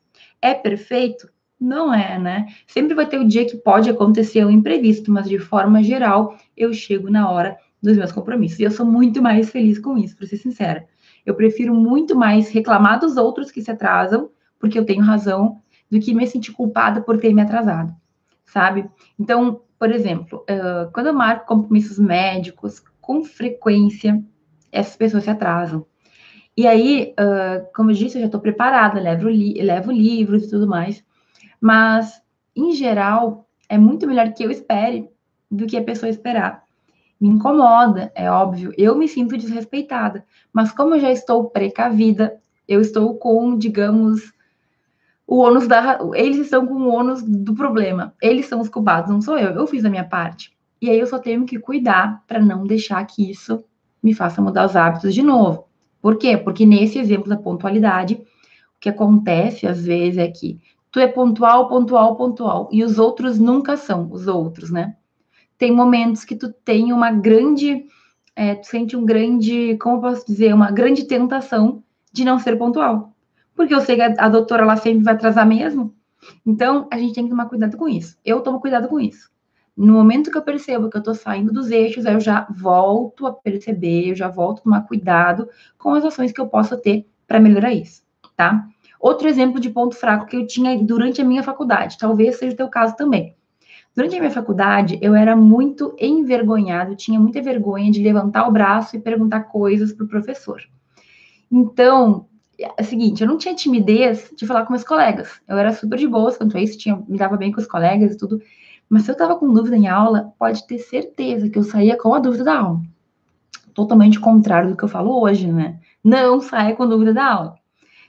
É 0.42 0.54
perfeito? 0.54 1.30
Não 1.60 1.94
é, 1.94 2.20
né? 2.20 2.46
Sempre 2.68 2.94
vai 2.94 3.06
ter 3.08 3.20
o 3.20 3.28
dia 3.28 3.46
que 3.46 3.58
pode 3.58 3.90
acontecer 3.90 4.46
um 4.46 4.52
imprevisto, 4.52 5.12
mas 5.12 5.28
de 5.28 5.40
forma 5.40 5.84
geral, 5.84 6.38
eu 6.56 6.72
chego 6.72 7.10
na 7.10 7.30
hora 7.30 7.58
dos 7.82 7.98
meus 7.98 8.12
compromissos. 8.12 8.60
E 8.60 8.64
eu 8.64 8.72
sou 8.72 8.86
muito 8.86 9.22
mais 9.22 9.50
feliz 9.50 9.80
com 9.80 9.98
isso, 9.98 10.16
para 10.16 10.28
ser 10.28 10.38
sincera. 10.38 10.88
Eu 11.26 11.36
prefiro 11.36 11.74
muito 11.74 12.16
mais 12.16 12.50
reclamar 12.50 13.00
dos 13.00 13.18
outros 13.18 13.52
que 13.52 13.62
se 13.62 13.72
atrasam, 13.72 14.30
porque 14.60 14.78
eu 14.78 14.86
tenho 14.86 15.04
razão, 15.04 15.60
do 15.90 16.00
que 16.00 16.14
me 16.14 16.28
sentir 16.28 16.52
culpada 16.52 17.02
por 17.02 17.18
ter 17.18 17.34
me 17.34 17.42
atrasado, 17.42 17.96
sabe? 18.46 18.90
Então, 19.18 19.62
por 19.80 19.92
exemplo, 19.92 20.44
uh, 20.50 20.92
quando 20.92 21.08
eu 21.08 21.14
marco 21.14 21.48
compromissos 21.48 22.00
médicos, 22.00 22.82
com 23.00 23.24
frequência, 23.24 24.24
essas 24.72 24.96
pessoas 24.96 25.24
se 25.24 25.30
atrasam. 25.30 25.86
E 26.56 26.66
aí, 26.66 27.14
uh, 27.20 27.68
como 27.76 27.92
eu 27.92 27.96
disse, 27.96 28.18
eu 28.18 28.22
já 28.22 28.26
estou 28.28 28.42
preparada, 28.42 29.00
levo, 29.00 29.30
li 29.30 29.54
levo 29.62 29.92
livros 29.92 30.46
e 30.46 30.50
tudo 30.50 30.68
mais. 30.68 31.04
Mas, 31.62 32.22
em 32.56 32.72
geral, 32.72 33.48
é 33.70 33.78
muito 33.78 34.08
melhor 34.08 34.34
que 34.34 34.44
eu 34.44 34.52
espere 34.52 35.10
do 35.50 35.68
que 35.68 35.78
a 35.78 35.84
pessoa 35.84 36.10
esperar 36.10 36.68
me 37.20 37.30
incomoda, 37.30 38.12
é 38.16 38.30
óbvio, 38.30 38.72
eu 38.78 38.96
me 38.96 39.08
sinto 39.08 39.38
desrespeitada, 39.38 40.24
mas 40.54 40.72
como 40.72 40.96
eu 40.96 41.00
já 41.00 41.12
estou 41.12 41.50
precavida, 41.50 42.40
eu 42.68 42.80
estou 42.80 43.16
com, 43.18 43.58
digamos, 43.58 44.32
o 45.28 45.40
ônus 45.40 45.68
da. 45.68 46.00
Eles 46.16 46.38
estão 46.38 46.66
com 46.66 46.76
o 46.76 46.88
ônus 46.88 47.22
do 47.22 47.54
problema. 47.54 48.16
Eles 48.22 48.48
são 48.48 48.62
os 48.62 48.70
culpados, 48.70 49.12
não 49.12 49.22
sou 49.22 49.38
eu. 49.38 49.52
Eu 49.52 49.68
fiz 49.68 49.86
a 49.86 49.90
minha 49.90 50.06
parte. 50.06 50.56
E 50.82 50.90
aí 50.90 51.00
eu 51.00 51.06
só 51.06 51.20
tenho 51.20 51.46
que 51.46 51.60
cuidar 51.60 52.24
para 52.26 52.40
não 52.40 52.66
deixar 52.66 53.04
que 53.06 53.30
isso 53.30 53.64
me 54.02 54.14
faça 54.14 54.42
mudar 54.42 54.66
os 54.66 54.76
hábitos 54.76 55.14
de 55.14 55.22
novo. 55.22 55.68
Por 56.02 56.18
quê? 56.18 56.38
Porque 56.38 56.66
nesse 56.66 56.98
exemplo 56.98 57.28
da 57.28 57.36
pontualidade, 57.36 58.16
o 58.16 58.80
que 58.80 58.90
acontece 58.90 59.68
às 59.68 59.86
vezes 59.86 60.18
é 60.18 60.28
que 60.28 60.60
tu 60.92 61.00
é 61.00 61.08
pontual, 61.08 61.68
pontual, 61.68 62.16
pontual, 62.16 62.70
e 62.72 62.84
os 62.84 62.98
outros 62.98 63.38
nunca 63.38 63.76
são 63.76 64.10
os 64.12 64.28
outros, 64.28 64.72
né? 64.72 64.96
tem 65.58 65.72
momentos 65.72 66.24
que 66.24 66.36
tu 66.36 66.54
tem 66.54 66.94
uma 66.94 67.12
grande, 67.12 67.86
é, 68.36 68.56
tu 68.56 68.68
sente 68.68 68.96
um 68.96 69.06
grande, 69.06 69.76
como 69.78 70.00
posso 70.00 70.26
dizer, 70.26 70.54
uma 70.54 70.72
grande 70.72 71.06
tentação 71.06 71.84
de 72.14 72.24
não 72.24 72.40
ser 72.40 72.58
pontual. 72.58 73.14
Porque 73.58 73.74
eu 73.74 73.82
sei 73.82 73.98
que 73.98 74.02
a, 74.02 74.30
doutora 74.30 74.64
ela 74.64 74.78
sempre 74.78 75.04
vai 75.04 75.16
atrasar 75.16 75.46
mesmo. 75.46 75.94
Então, 76.46 76.88
a 76.90 76.98
gente 76.98 77.14
tem 77.14 77.26
que 77.26 77.30
tomar 77.30 77.48
cuidado 77.48 77.76
com 77.76 77.90
isso. 77.90 78.18
Eu 78.24 78.40
tomo 78.40 78.62
cuidado 78.62 78.88
com 78.88 79.00
isso. 79.00 79.30
No 79.76 79.94
momento 79.94 80.32
que 80.32 80.38
eu 80.38 80.42
percebo 80.42 80.90
que 80.90 80.98
eu 80.98 81.04
tô 81.04 81.14
saindo 81.14 81.52
dos 81.52 81.70
eixos, 81.70 82.06
aí 82.06 82.14
eu 82.14 82.20
já 82.22 82.48
volto 82.50 83.28
a 83.28 83.34
perceber, 83.34 84.12
eu 84.12 84.16
já 84.16 84.30
volto 84.30 84.60
a 84.60 84.64
tomar 84.64 84.82
cuidado 84.88 85.50
com 85.78 85.94
as 85.94 86.06
ações 86.06 86.32
que 86.32 86.40
eu 86.40 86.48
posso 86.48 86.78
ter 86.78 87.06
para 87.28 87.40
melhorar 87.40 87.74
isso, 87.74 88.02
tá? 88.36 88.68
Outro 89.00 89.28
exemplo 89.28 89.60
de 89.60 89.70
ponto 89.70 89.96
fraco 89.96 90.26
que 90.26 90.38
eu 90.38 90.48
tinha 90.48 90.82
durante 90.82 91.22
a 91.22 91.26
minha 91.26 91.44
faculdade, 91.44 91.98
talvez 92.00 92.38
seja 92.38 92.54
o 92.54 92.58
teu 92.58 92.70
caso 92.70 92.96
também 92.96 93.36
Durante 93.98 94.16
a 94.16 94.20
minha 94.20 94.32
faculdade, 94.32 95.00
eu 95.02 95.16
era 95.16 95.36
muito 95.36 95.96
envergonhado, 96.00 96.96
tinha 96.96 97.20
muita 97.20 97.42
vergonha 97.42 97.90
de 97.90 98.00
levantar 98.00 98.48
o 98.48 98.52
braço 98.52 98.96
e 98.96 99.00
perguntar 99.00 99.46
coisas 99.46 99.92
para 99.92 100.06
o 100.06 100.08
professor. 100.08 100.62
Então, 101.52 102.28
é 102.60 102.82
o 102.82 102.84
seguinte, 102.84 103.22
eu 103.22 103.28
não 103.28 103.38
tinha 103.38 103.54
timidez 103.54 104.32
de 104.36 104.46
falar 104.46 104.66
com 104.66 104.74
meus 104.74 104.84
colegas. 104.84 105.40
Eu 105.48 105.58
era 105.58 105.74
super 105.74 105.98
de 105.98 106.08
boas 106.08 106.38
quanto 106.38 106.58
a 106.58 106.62
isso, 106.62 106.78
tinha, 106.78 106.96
me 107.08 107.18
dava 107.18 107.38
bem 107.38 107.52
com 107.52 107.62
os 107.62 107.68
colegas 107.68 108.14
e 108.14 108.18
tudo. 108.18 108.42
Mas 108.90 109.04
se 109.04 109.12
eu 109.12 109.14
estava 109.14 109.36
com 109.36 109.54
dúvida 109.54 109.76
em 109.76 109.88
aula, 109.88 110.34
pode 110.40 110.66
ter 110.66 110.80
certeza 110.80 111.50
que 111.50 111.60
eu 111.60 111.64
saía 111.64 111.98
com 111.98 112.14
a 112.14 112.20
dúvida 112.20 112.44
da 112.44 112.60
aula. 112.60 112.82
Totalmente 113.74 114.20
contrário 114.20 114.70
do 114.70 114.78
que 114.78 114.84
eu 114.84 114.88
falo 114.88 115.22
hoje, 115.22 115.52
né? 115.52 115.80
Não 116.04 116.40
saia 116.40 116.76
com 116.76 116.88
dúvida 116.88 117.14
da 117.14 117.26
aula. 117.26 117.56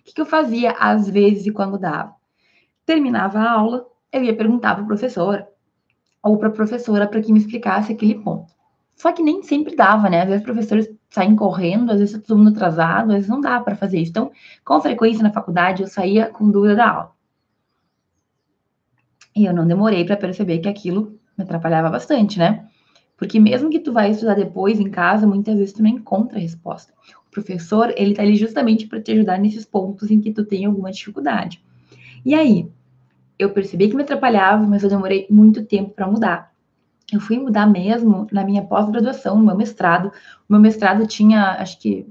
O 0.00 0.05
que, 0.05 0.14
que 0.14 0.21
eu 0.21 0.26
fazia 0.26 0.73
às 0.73 1.09
vezes 1.11 1.47
e 1.47 1.50
quando 1.50 1.78
dava? 1.78 2.14
Terminava 2.87 3.38
a 3.38 3.50
aula, 3.50 3.87
eu 4.11 4.23
ia 4.23 4.35
perguntar 4.35 4.75
para 4.75 4.85
o 4.85 4.87
professor 4.87 5.47
ou 6.23 6.38
para 6.38 6.49
a 6.49 6.52
professora 6.52 7.07
para 7.07 7.21
que 7.21 7.33
me 7.33 7.38
explicasse 7.38 7.93
aquele 7.93 8.14
ponto. 8.14 8.58
Só 8.99 9.12
que 9.12 9.23
nem 9.23 9.45
sempre 9.45 9.76
dava, 9.76 10.11
né? 10.11 10.23
Às 10.23 10.28
vezes 10.28 10.45
professores 10.45 10.90
saem 11.09 11.37
correndo, 11.37 11.93
às 11.93 12.00
vezes 12.00 12.17
tá 12.17 12.25
todo 12.26 12.37
mundo 12.37 12.50
atrasado, 12.50 13.11
às 13.11 13.14
vezes 13.14 13.28
não 13.31 13.40
dá 13.40 13.61
para 13.61 13.76
fazer 13.76 14.00
isso. 14.00 14.11
Então, 14.11 14.33
com 14.64 14.81
frequência 14.81 15.23
na 15.23 15.33
faculdade, 15.33 15.83
eu 15.83 15.88
saía 15.88 16.26
com 16.26 16.50
dúvida 16.50 16.75
da 16.75 16.90
aula. 16.90 17.12
E 19.37 19.45
eu 19.45 19.55
não 19.55 19.67
demorei 19.69 20.05
para 20.05 20.17
perceber 20.17 20.59
que 20.59 20.69
aquilo 20.69 21.17
me 21.37 21.45
atrapalhava 21.45 21.88
bastante, 21.88 22.40
né? 22.40 22.67
Porque 23.17 23.38
mesmo 23.38 23.71
que 23.71 23.78
tu 23.78 23.93
vai 23.93 24.11
estudar 24.11 24.35
depois 24.35 24.81
em 24.81 24.90
casa, 24.90 25.28
muitas 25.28 25.57
vezes 25.57 25.73
tu 25.73 25.83
não 25.83 25.90
encontra 25.90 26.37
a 26.37 26.40
resposta. 26.40 26.93
O 27.28 27.31
professor, 27.31 27.95
ele 27.97 28.14
tá 28.14 28.23
ali 28.23 28.35
justamente 28.35 28.88
para 28.88 29.00
te 29.00 29.12
ajudar 29.12 29.38
nesses 29.38 29.64
pontos 29.64 30.11
em 30.11 30.21
que 30.21 30.33
tu 30.33 30.45
tem 30.45 30.64
alguma 30.64 30.90
dificuldade. 30.90 31.62
E 32.25 32.35
aí, 32.35 32.69
eu 33.38 33.50
percebi 33.50 33.88
que 33.88 33.95
me 33.95 34.02
atrapalhava, 34.02 34.67
mas 34.67 34.83
eu 34.83 34.90
demorei 34.90 35.25
muito 35.31 35.64
tempo 35.64 35.90
para 35.90 36.09
mudar. 36.09 36.52
Eu 37.12 37.21
fui 37.21 37.38
mudar 37.38 37.67
mesmo 37.67 38.27
na 38.31 38.45
minha 38.45 38.62
pós-graduação, 38.62 39.38
no 39.38 39.45
meu 39.45 39.57
mestrado. 39.57 40.12
O 40.49 40.53
meu 40.53 40.61
mestrado 40.61 41.07
tinha, 41.07 41.53
acho 41.53 41.79
que, 41.79 42.07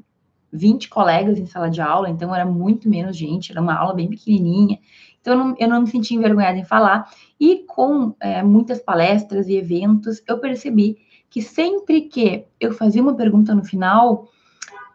20 0.51 0.89
colegas 0.89 1.37
em 1.37 1.45
sala 1.45 1.69
de 1.69 1.81
aula, 1.81 2.09
então 2.09 2.33
era 2.33 2.45
muito 2.45 2.89
menos 2.89 3.15
gente, 3.15 3.51
era 3.51 3.61
uma 3.61 3.75
aula 3.75 3.93
bem 3.93 4.09
pequenininha. 4.09 4.79
Então 5.21 5.33
eu 5.33 5.39
não, 5.39 5.55
eu 5.59 5.67
não 5.67 5.81
me 5.81 5.87
senti 5.87 6.15
envergonhada 6.15 6.57
em 6.57 6.63
falar. 6.63 7.09
E 7.39 7.63
com 7.67 8.15
é, 8.19 8.41
muitas 8.41 8.79
palestras 8.79 9.47
e 9.47 9.55
eventos, 9.55 10.21
eu 10.27 10.39
percebi 10.39 10.97
que 11.29 11.41
sempre 11.41 12.01
que 12.01 12.45
eu 12.59 12.73
fazia 12.73 13.01
uma 13.01 13.15
pergunta 13.15 13.53
no 13.53 13.63
final, 13.63 14.29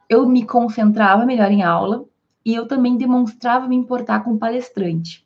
eu 0.09 0.27
me 0.29 0.45
concentrava 0.45 1.27
melhor 1.27 1.51
em 1.51 1.63
aula 1.63 2.05
e 2.45 2.55
eu 2.55 2.67
também 2.67 2.97
demonstrava 2.97 3.69
me 3.69 3.77
importar 3.77 4.25
com 4.25 4.33
o 4.33 4.39
palestrante. 4.39 5.25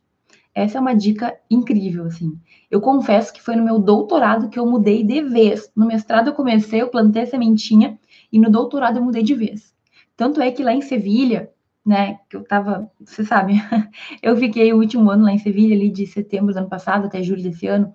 Essa 0.57 0.79
é 0.79 0.81
uma 0.81 0.95
dica 0.95 1.37
incrível, 1.51 2.05
assim. 2.05 2.35
Eu 2.71 2.81
confesso 2.81 3.31
que 3.31 3.39
foi 3.39 3.55
no 3.55 3.63
meu 3.63 3.77
doutorado 3.77 4.49
que 4.49 4.57
eu 4.57 4.65
mudei 4.65 5.03
de 5.03 5.21
vez. 5.21 5.71
No 5.75 5.85
mestrado 5.85 6.29
eu 6.29 6.33
comecei, 6.33 6.81
eu 6.81 6.87
plantei 6.89 7.21
a 7.21 7.27
sementinha, 7.27 7.99
e 8.33 8.39
no 8.39 8.49
doutorado 8.49 8.97
eu 8.97 9.03
mudei 9.03 9.21
de 9.21 9.35
vez. 9.35 9.71
Tanto 10.15 10.41
é 10.41 10.49
que 10.49 10.63
lá 10.63 10.73
em 10.73 10.81
Sevilha, 10.81 11.51
né, 11.85 12.17
que 12.27 12.35
eu 12.35 12.43
tava, 12.43 12.89
você 12.99 13.23
sabe, 13.23 13.53
eu 14.19 14.35
fiquei 14.35 14.73
o 14.73 14.77
último 14.77 15.11
ano 15.11 15.25
lá 15.25 15.31
em 15.31 15.37
Sevilha, 15.37 15.75
ali 15.75 15.91
de 15.91 16.07
setembro 16.07 16.51
do 16.51 16.57
ano 16.57 16.69
passado 16.69 17.05
até 17.05 17.21
julho 17.21 17.43
desse 17.43 17.67
ano, 17.67 17.93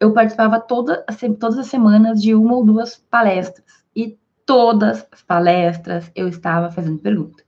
eu 0.00 0.12
participava 0.12 0.58
toda, 0.58 1.06
todas 1.38 1.56
as 1.56 1.68
semanas 1.68 2.20
de 2.20 2.34
uma 2.34 2.56
ou 2.56 2.64
duas 2.64 2.96
palestras. 2.96 3.64
E 3.94 4.18
todas 4.44 5.06
as 5.12 5.22
palestras 5.22 6.10
eu 6.16 6.26
estava 6.26 6.68
fazendo 6.68 6.98
pergunta. 6.98 7.44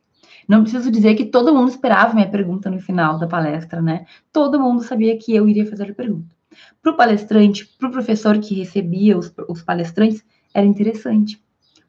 Não 0.49 0.63
preciso 0.63 0.91
dizer 0.91 1.15
que 1.15 1.25
todo 1.25 1.55
mundo 1.55 1.69
esperava 1.69 2.15
minha 2.15 2.29
pergunta 2.29 2.71
no 2.71 2.81
final 2.81 3.19
da 3.19 3.27
palestra, 3.27 3.81
né? 3.81 4.07
Todo 4.33 4.61
mundo 4.61 4.83
sabia 4.83 5.17
que 5.19 5.35
eu 5.35 5.49
iria 5.49 5.67
fazer 5.67 5.91
a 5.91 5.95
pergunta. 5.95 6.35
Para 6.83 6.93
o 6.93 6.97
palestrante, 6.97 7.67
para 7.79 7.89
o 7.89 7.93
professor 7.93 8.39
que 8.39 8.55
recebia 8.55 9.19
os, 9.19 9.33
os 9.49 9.63
palestrantes, 9.63 10.25
era 10.53 10.67
interessante. 10.67 11.43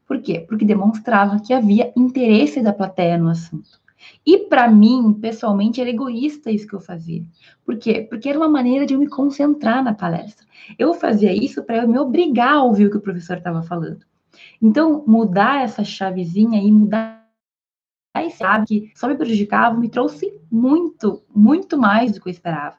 Por 0.06 0.20
quê? 0.20 0.44
Porque 0.48 0.64
demonstrava 0.64 1.40
que 1.40 1.52
havia 1.52 1.92
interesse 1.96 2.60
da 2.60 2.72
plateia 2.72 3.18
no 3.18 3.28
assunto. 3.28 3.80
E 4.24 4.38
para 4.38 4.68
mim, 4.70 5.12
pessoalmente, 5.20 5.80
era 5.80 5.90
egoísta 5.90 6.50
isso 6.50 6.66
que 6.66 6.74
eu 6.74 6.80
fazia. 6.80 7.24
Por 7.64 7.76
quê? 7.76 8.06
Porque 8.08 8.28
era 8.28 8.38
uma 8.38 8.48
maneira 8.48 8.86
de 8.86 8.94
eu 8.94 9.00
me 9.00 9.08
concentrar 9.08 9.82
na 9.82 9.94
palestra. 9.94 10.46
Eu 10.78 10.94
fazia 10.94 11.32
isso 11.32 11.62
para 11.62 11.78
eu 11.78 11.88
me 11.88 11.98
obrigar 11.98 12.54
a 12.54 12.62
ouvir 12.62 12.86
o 12.86 12.90
que 12.90 12.96
o 12.96 13.00
professor 13.00 13.38
estava 13.38 13.62
falando. 13.62 14.04
Então, 14.60 15.04
mudar 15.06 15.62
essa 15.62 15.84
chavezinha 15.84 16.62
e 16.62 16.70
mudar 16.70 17.25
aí 18.16 18.30
sabe 18.30 18.66
que 18.66 18.92
só 18.94 19.08
me 19.08 19.16
prejudicava, 19.16 19.78
me 19.78 19.88
trouxe 19.88 20.32
muito, 20.50 21.22
muito 21.34 21.78
mais 21.78 22.12
do 22.12 22.20
que 22.20 22.28
eu 22.28 22.32
esperava. 22.32 22.76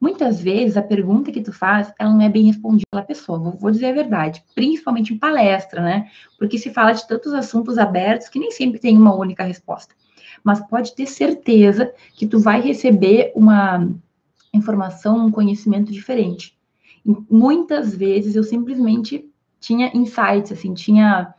Muitas 0.00 0.40
vezes 0.40 0.76
a 0.76 0.82
pergunta 0.82 1.32
que 1.32 1.40
tu 1.40 1.52
faz, 1.52 1.92
ela 1.98 2.12
não 2.12 2.20
é 2.20 2.28
bem 2.28 2.44
respondida 2.44 2.86
pela 2.90 3.02
pessoa, 3.02 3.38
vou, 3.38 3.52
vou 3.52 3.70
dizer 3.70 3.86
a 3.86 3.92
verdade, 3.92 4.44
principalmente 4.54 5.12
em 5.14 5.18
palestra, 5.18 5.80
né? 5.82 6.08
Porque 6.38 6.58
se 6.58 6.70
fala 6.70 6.92
de 6.92 7.06
tantos 7.06 7.32
assuntos 7.32 7.78
abertos 7.78 8.28
que 8.28 8.38
nem 8.38 8.50
sempre 8.50 8.78
tem 8.78 8.96
uma 8.96 9.14
única 9.14 9.44
resposta. 9.44 9.94
Mas 10.44 10.60
pode 10.68 10.94
ter 10.94 11.06
certeza 11.06 11.92
que 12.14 12.26
tu 12.26 12.38
vai 12.38 12.60
receber 12.60 13.32
uma 13.34 13.88
informação, 14.52 15.26
um 15.26 15.30
conhecimento 15.30 15.92
diferente. 15.92 16.56
E 17.04 17.16
muitas 17.30 17.94
vezes 17.94 18.36
eu 18.36 18.42
simplesmente 18.42 19.30
tinha 19.60 19.90
insights, 19.94 20.52
assim, 20.52 20.74
tinha 20.74 21.34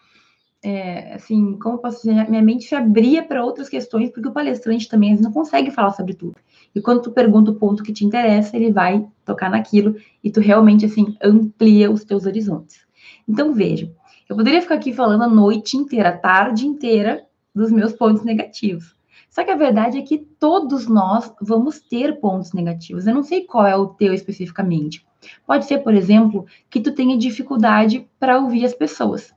é, 0.68 1.14
assim, 1.14 1.58
como 1.60 1.78
posso 1.78 2.06
dizer, 2.06 2.30
minha 2.30 2.42
mente 2.42 2.66
se 2.66 2.76
abria 2.76 3.24
para 3.24 3.42
outras 3.42 3.70
questões, 3.70 4.10
porque 4.10 4.28
o 4.28 4.34
palestrante 4.34 4.90
também 4.90 5.16
não 5.16 5.32
consegue 5.32 5.72
falar 5.72 5.94
sobre 5.94 6.14
tudo. 6.14 6.36
E 6.76 6.82
quando 6.82 7.04
tu 7.04 7.12
pergunta 7.12 7.52
o 7.52 7.56
ponto 7.56 7.82
que 7.82 7.94
te 7.94 8.04
interessa, 8.04 8.58
ele 8.58 8.70
vai 8.70 9.08
tocar 9.24 9.50
naquilo 9.50 9.96
e 10.22 10.30
tu 10.30 10.42
realmente, 10.42 10.86
assim, 10.86 11.16
amplia 11.24 11.90
os 11.90 12.04
teus 12.04 12.26
horizontes. 12.26 12.82
Então, 13.26 13.54
veja, 13.54 13.90
eu 14.28 14.36
poderia 14.36 14.62
ficar 14.62 14.76
aqui 14.76 14.92
falando 14.92 15.24
a 15.24 15.30
noite 15.30 15.78
inteira, 15.78 16.10
a 16.10 16.18
tarde 16.18 16.68
inteira, 16.68 17.24
dos 17.56 17.72
meus 17.72 17.94
pontos 17.94 18.26
negativos. 18.26 18.94
Só 19.30 19.46
que 19.46 19.52
a 19.52 19.56
verdade 19.56 19.98
é 19.98 20.02
que 20.02 20.18
todos 20.18 20.86
nós 20.86 21.32
vamos 21.42 21.80
ter 21.80 22.20
pontos 22.20 22.52
negativos. 22.52 23.08
Eu 23.08 23.16
não 23.16 23.24
sei 23.24 23.46
qual 23.46 23.66
é 23.66 23.76
o 23.76 23.88
teu 23.88 24.14
especificamente. 24.14 25.06
Pode 25.46 25.66
ser, 25.66 25.78
por 25.78 25.94
exemplo, 25.94 26.46
que 26.70 26.82
tu 26.82 26.92
tenha 26.92 27.18
dificuldade 27.18 28.06
para 28.20 28.38
ouvir 28.38 28.66
as 28.66 28.74
pessoas. 28.74 29.34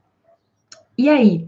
E 0.97 1.09
aí? 1.09 1.47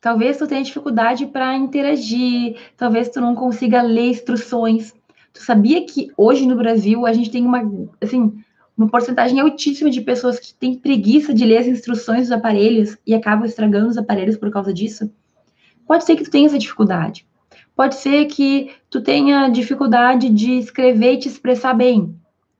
Talvez 0.00 0.36
tu 0.36 0.46
tenha 0.46 0.62
dificuldade 0.62 1.26
para 1.26 1.56
interagir, 1.56 2.56
talvez 2.76 3.08
tu 3.08 3.20
não 3.20 3.34
consiga 3.34 3.82
ler 3.82 4.10
instruções. 4.10 4.94
Tu 5.32 5.42
sabia 5.42 5.84
que 5.84 6.12
hoje 6.16 6.46
no 6.46 6.56
Brasil 6.56 7.06
a 7.06 7.12
gente 7.12 7.30
tem 7.30 7.44
uma, 7.44 7.62
assim, 8.00 8.32
uma 8.76 8.88
porcentagem 8.88 9.40
altíssima 9.40 9.90
de 9.90 10.00
pessoas 10.00 10.38
que 10.38 10.54
têm 10.54 10.78
preguiça 10.78 11.34
de 11.34 11.44
ler 11.44 11.58
as 11.58 11.66
instruções 11.66 12.22
dos 12.22 12.32
aparelhos 12.32 12.96
e 13.06 13.14
acabam 13.14 13.44
estragando 13.46 13.88
os 13.88 13.98
aparelhos 13.98 14.36
por 14.36 14.50
causa 14.50 14.72
disso? 14.72 15.10
Pode 15.86 16.04
ser 16.04 16.16
que 16.16 16.24
tu 16.24 16.30
tenha 16.30 16.46
essa 16.46 16.58
dificuldade. 16.58 17.26
Pode 17.74 17.96
ser 17.96 18.26
que 18.26 18.70
tu 18.88 19.00
tenha 19.00 19.48
dificuldade 19.48 20.30
de 20.30 20.52
escrever 20.58 21.14
e 21.14 21.18
te 21.18 21.28
expressar 21.28 21.74
bem. 21.74 22.14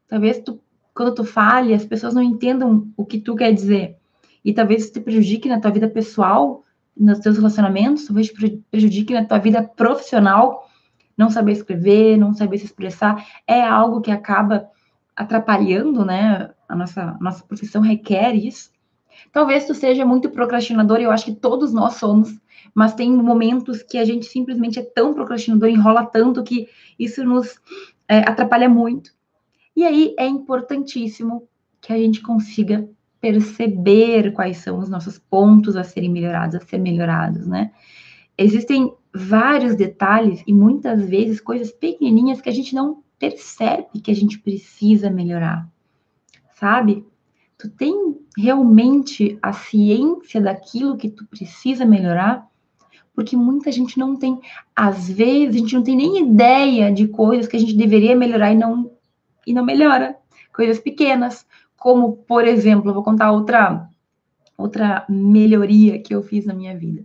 Talvez 0.08 0.40
tu, 0.40 0.60
quando 0.94 1.14
tu 1.14 1.24
fale, 1.24 1.74
as 1.74 1.84
pessoas 1.84 2.14
não 2.14 2.22
entendam 2.22 2.88
o 2.96 3.04
que 3.04 3.18
tu 3.18 3.34
quer 3.34 3.52
dizer 3.52 3.96
e 4.46 4.54
talvez 4.54 4.92
te 4.92 5.00
prejudique 5.00 5.48
na 5.48 5.60
tua 5.60 5.72
vida 5.72 5.88
pessoal, 5.88 6.62
nos 6.96 7.18
teus 7.18 7.36
relacionamentos, 7.36 8.06
talvez 8.06 8.28
te 8.28 8.62
prejudique 8.70 9.12
na 9.12 9.24
tua 9.24 9.38
vida 9.38 9.60
profissional, 9.60 10.70
não 11.18 11.28
saber 11.28 11.50
escrever, 11.50 12.16
não 12.16 12.32
saber 12.32 12.58
se 12.58 12.66
expressar, 12.66 13.26
é 13.44 13.60
algo 13.60 14.00
que 14.00 14.12
acaba 14.12 14.68
atrapalhando, 15.16 16.04
né? 16.04 16.48
A 16.68 16.76
nossa, 16.76 17.16
nossa 17.20 17.42
profissão 17.42 17.82
requer 17.82 18.36
isso. 18.36 18.70
Talvez 19.32 19.66
tu 19.66 19.74
seja 19.74 20.06
muito 20.06 20.30
procrastinador, 20.30 20.98
eu 20.98 21.10
acho 21.10 21.24
que 21.24 21.34
todos 21.34 21.72
nós 21.72 21.94
somos, 21.94 22.32
mas 22.72 22.94
tem 22.94 23.10
momentos 23.10 23.82
que 23.82 23.98
a 23.98 24.04
gente 24.04 24.26
simplesmente 24.26 24.78
é 24.78 24.82
tão 24.82 25.12
procrastinador, 25.12 25.68
enrola 25.68 26.06
tanto 26.06 26.44
que 26.44 26.68
isso 26.96 27.24
nos 27.24 27.58
é, 28.06 28.18
atrapalha 28.18 28.68
muito. 28.68 29.10
E 29.74 29.82
aí 29.82 30.14
é 30.16 30.26
importantíssimo 30.26 31.48
que 31.80 31.92
a 31.92 31.98
gente 31.98 32.22
consiga 32.22 32.88
perceber 33.20 34.32
quais 34.32 34.58
são 34.58 34.78
os 34.78 34.88
nossos 34.88 35.18
pontos 35.18 35.76
a 35.76 35.84
serem 35.84 36.10
melhorados, 36.10 36.56
a 36.56 36.60
ser 36.60 36.78
melhorados, 36.78 37.46
né? 37.46 37.72
Existem 38.38 38.92
vários 39.14 39.74
detalhes 39.74 40.42
e 40.46 40.52
muitas 40.52 41.08
vezes 41.08 41.40
coisas 41.40 41.72
pequenininhas 41.72 42.40
que 42.40 42.48
a 42.48 42.52
gente 42.52 42.74
não 42.74 43.02
percebe 43.18 44.00
que 44.02 44.10
a 44.10 44.14
gente 44.14 44.38
precisa 44.38 45.08
melhorar, 45.08 45.66
sabe? 46.54 47.04
Tu 47.58 47.70
tem 47.70 48.16
realmente 48.36 49.38
a 49.40 49.52
ciência 49.52 50.40
daquilo 50.40 50.98
que 50.98 51.08
tu 51.08 51.26
precisa 51.26 51.86
melhorar? 51.86 52.46
Porque 53.14 53.34
muita 53.34 53.72
gente 53.72 53.98
não 53.98 54.14
tem, 54.14 54.38
às 54.74 55.08
vezes 55.08 55.56
a 55.56 55.58
gente 55.58 55.74
não 55.74 55.82
tem 55.82 55.96
nem 55.96 56.18
ideia 56.18 56.92
de 56.92 57.08
coisas 57.08 57.48
que 57.48 57.56
a 57.56 57.60
gente 57.60 57.74
deveria 57.74 58.14
melhorar 58.14 58.52
e 58.52 58.56
não 58.56 58.92
e 59.46 59.54
não 59.54 59.64
melhora, 59.64 60.16
coisas 60.52 60.80
pequenas, 60.80 61.46
como, 61.78 62.16
por 62.16 62.46
exemplo, 62.46 62.92
vou 62.92 63.02
contar 63.02 63.32
outra, 63.32 63.88
outra 64.56 65.04
melhoria 65.08 65.98
que 66.00 66.14
eu 66.14 66.22
fiz 66.22 66.44
na 66.44 66.54
minha 66.54 66.76
vida. 66.76 67.04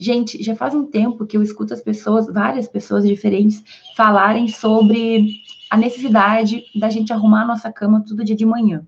Gente, 0.00 0.42
já 0.42 0.56
faz 0.56 0.74
um 0.74 0.86
tempo 0.86 1.26
que 1.26 1.36
eu 1.36 1.42
escuto 1.42 1.74
as 1.74 1.82
pessoas, 1.82 2.26
várias 2.26 2.66
pessoas 2.66 3.06
diferentes, 3.06 3.62
falarem 3.96 4.48
sobre 4.48 5.42
a 5.70 5.76
necessidade 5.76 6.64
da 6.74 6.88
gente 6.88 7.12
arrumar 7.12 7.42
a 7.42 7.46
nossa 7.46 7.70
cama 7.70 8.04
todo 8.06 8.24
dia 8.24 8.34
de 8.34 8.46
manhã. 8.46 8.86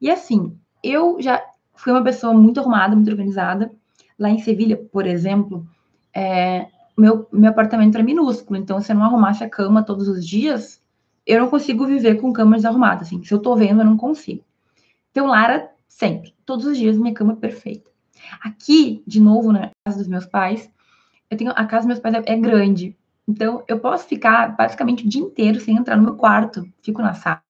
E 0.00 0.10
assim, 0.10 0.56
eu 0.82 1.16
já 1.20 1.42
fui 1.74 1.92
uma 1.92 2.02
pessoa 2.02 2.32
muito 2.34 2.60
arrumada, 2.60 2.94
muito 2.94 3.10
organizada. 3.10 3.70
Lá 4.18 4.30
em 4.30 4.38
Sevilha, 4.38 4.76
por 4.76 5.06
exemplo, 5.06 5.66
é, 6.14 6.66
meu, 6.96 7.26
meu 7.32 7.50
apartamento 7.50 7.94
era 7.94 8.04
minúsculo, 8.04 8.58
então 8.58 8.80
se 8.80 8.92
eu 8.92 8.96
não 8.96 9.04
arrumasse 9.04 9.42
a 9.44 9.48
cama 9.48 9.82
todos 9.82 10.08
os 10.08 10.26
dias, 10.26 10.81
eu 11.26 11.40
não 11.40 11.48
consigo 11.48 11.86
viver 11.86 12.20
com 12.20 12.32
cama 12.32 12.56
desarrumada, 12.56 13.02
assim. 13.02 13.22
Se 13.24 13.32
eu 13.32 13.40
tô 13.40 13.54
vendo, 13.56 13.80
eu 13.80 13.86
não 13.86 13.96
consigo. 13.96 14.44
Então 15.10 15.26
lá 15.26 15.44
era 15.44 15.72
sempre, 15.88 16.34
todos 16.44 16.66
os 16.66 16.76
dias, 16.76 16.96
minha 16.96 17.14
cama 17.14 17.36
perfeita. 17.36 17.90
Aqui, 18.40 19.02
de 19.06 19.20
novo, 19.20 19.52
na 19.52 19.70
casa 19.84 19.98
dos 19.98 20.08
meus 20.08 20.26
pais, 20.26 20.70
eu 21.30 21.36
tenho 21.36 21.50
a 21.50 21.64
casa 21.64 21.86
dos 21.86 21.86
meus 21.86 22.00
pais 22.00 22.14
é, 22.14 22.32
é 22.32 22.36
grande. 22.36 22.96
Então, 23.26 23.62
eu 23.68 23.78
posso 23.78 24.06
ficar 24.06 24.56
basicamente 24.56 25.06
o 25.06 25.08
dia 25.08 25.22
inteiro 25.22 25.60
sem 25.60 25.76
entrar 25.76 25.96
no 25.96 26.02
meu 26.02 26.16
quarto. 26.16 26.68
Fico 26.82 27.00
na 27.00 27.14
sala, 27.14 27.40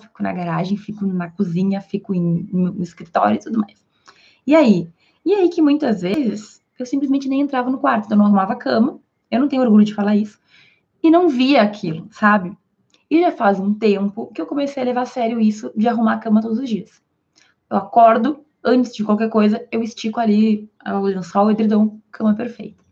fico 0.00 0.22
na 0.22 0.32
garagem, 0.32 0.76
fico 0.76 1.06
na 1.06 1.30
cozinha, 1.30 1.80
fico 1.80 2.14
em, 2.14 2.48
no 2.52 2.82
escritório 2.82 3.36
e 3.36 3.40
tudo 3.40 3.58
mais. 3.58 3.82
E 4.46 4.54
aí? 4.54 4.90
E 5.24 5.32
aí 5.34 5.48
que 5.48 5.62
muitas 5.62 6.02
vezes 6.02 6.60
eu 6.78 6.84
simplesmente 6.84 7.28
nem 7.28 7.40
entrava 7.40 7.70
no 7.70 7.78
quarto, 7.78 8.06
então 8.06 8.16
eu 8.16 8.18
não 8.18 8.26
arrumava 8.26 8.54
a 8.54 8.56
cama, 8.56 8.98
eu 9.30 9.40
não 9.40 9.48
tenho 9.48 9.62
orgulho 9.62 9.84
de 9.84 9.94
falar 9.94 10.16
isso, 10.16 10.38
e 11.02 11.10
não 11.10 11.28
via 11.28 11.62
aquilo, 11.62 12.08
sabe? 12.10 12.56
E 13.10 13.20
já 13.20 13.30
faz 13.30 13.60
um 13.60 13.74
tempo 13.74 14.32
que 14.32 14.40
eu 14.40 14.46
comecei 14.46 14.82
a 14.82 14.86
levar 14.86 15.02
a 15.02 15.06
sério 15.06 15.40
isso 15.40 15.70
de 15.76 15.88
arrumar 15.88 16.14
a 16.14 16.18
cama 16.18 16.40
todos 16.40 16.58
os 16.58 16.68
dias. 16.68 17.02
Eu 17.68 17.76
acordo, 17.76 18.44
antes 18.64 18.94
de 18.94 19.04
qualquer 19.04 19.28
coisa, 19.28 19.66
eu 19.70 19.82
estico 19.82 20.20
ali 20.20 20.70
o 20.86 21.00
lençol, 21.00 21.46
o 21.46 21.50
edredom, 21.50 21.98
cama 22.10 22.34
perfeita. 22.34 22.82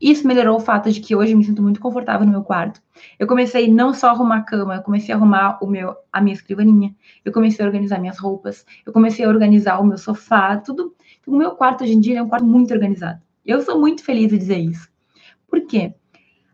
Isso 0.00 0.26
melhorou 0.26 0.56
o 0.56 0.60
fato 0.60 0.90
de 0.90 1.00
que 1.00 1.14
hoje 1.16 1.34
me 1.34 1.44
sinto 1.44 1.60
muito 1.60 1.80
confortável 1.80 2.24
no 2.24 2.32
meu 2.32 2.42
quarto. 2.42 2.80
Eu 3.18 3.26
comecei 3.26 3.72
não 3.72 3.92
só 3.92 4.08
a 4.08 4.10
arrumar 4.12 4.38
a 4.38 4.42
cama, 4.42 4.76
eu 4.76 4.82
comecei 4.82 5.12
a 5.12 5.18
arrumar 5.18 5.58
o 5.60 5.66
meu, 5.66 5.94
a 6.12 6.20
minha 6.20 6.34
escrivaninha, 6.34 6.94
eu 7.24 7.32
comecei 7.32 7.64
a 7.64 7.68
organizar 7.68 7.98
minhas 7.98 8.18
roupas, 8.18 8.64
eu 8.86 8.92
comecei 8.92 9.24
a 9.24 9.28
organizar 9.28 9.80
o 9.80 9.84
meu 9.84 9.98
sofá, 9.98 10.56
tudo. 10.56 10.94
O 11.26 11.36
meu 11.36 11.52
quarto 11.52 11.84
hoje 11.84 11.94
em 11.94 12.00
dia 12.00 12.20
é 12.20 12.22
um 12.22 12.28
quarto 12.28 12.46
muito 12.46 12.72
organizado. 12.72 13.20
Eu 13.44 13.60
sou 13.60 13.78
muito 13.80 14.04
feliz 14.04 14.30
de 14.30 14.38
dizer 14.38 14.58
isso. 14.58 14.88
Por 15.48 15.66
quê? 15.66 15.94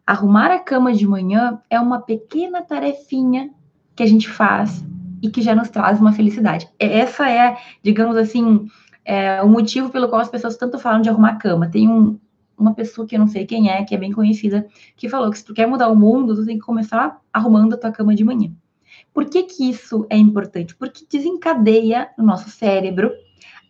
Arrumar 0.06 0.50
a 0.50 0.58
cama 0.58 0.92
de 0.92 1.06
manhã 1.06 1.60
é 1.70 1.80
uma 1.80 2.00
pequena 2.00 2.62
tarefinha 2.62 3.50
que 3.96 4.02
a 4.02 4.06
gente 4.06 4.28
faz 4.28 4.84
e 5.22 5.30
que 5.30 5.40
já 5.40 5.54
nos 5.54 5.70
traz 5.70 5.98
uma 6.00 6.12
felicidade. 6.12 6.68
Essa 6.78 7.30
é, 7.30 7.56
digamos 7.82 8.16
assim, 8.16 8.68
é, 9.04 9.42
o 9.42 9.48
motivo 9.48 9.88
pelo 9.90 10.08
qual 10.08 10.20
as 10.20 10.28
pessoas 10.28 10.56
tanto 10.56 10.78
falam 10.78 11.00
de 11.00 11.08
arrumar 11.08 11.30
a 11.30 11.36
cama. 11.36 11.70
Tem 11.70 11.88
um, 11.88 12.18
uma 12.58 12.74
pessoa 12.74 13.06
que 13.06 13.14
eu 13.14 13.18
não 13.18 13.28
sei 13.28 13.46
quem 13.46 13.70
é, 13.70 13.82
que 13.84 13.94
é 13.94 13.98
bem 13.98 14.12
conhecida, 14.12 14.66
que 14.96 15.08
falou 15.08 15.30
que 15.30 15.38
se 15.38 15.44
tu 15.44 15.54
quer 15.54 15.66
mudar 15.66 15.88
o 15.88 15.96
mundo, 15.96 16.34
tu 16.34 16.44
tem 16.44 16.58
que 16.58 16.64
começar 16.64 17.18
arrumando 17.32 17.74
a 17.74 17.78
tua 17.78 17.90
cama 17.90 18.14
de 18.14 18.24
manhã. 18.24 18.52
Por 19.12 19.24
que 19.24 19.44
que 19.44 19.70
isso 19.70 20.06
é 20.10 20.16
importante? 20.16 20.74
Porque 20.74 21.06
desencadeia 21.10 22.10
no 22.18 22.24
nosso 22.24 22.50
cérebro 22.50 23.10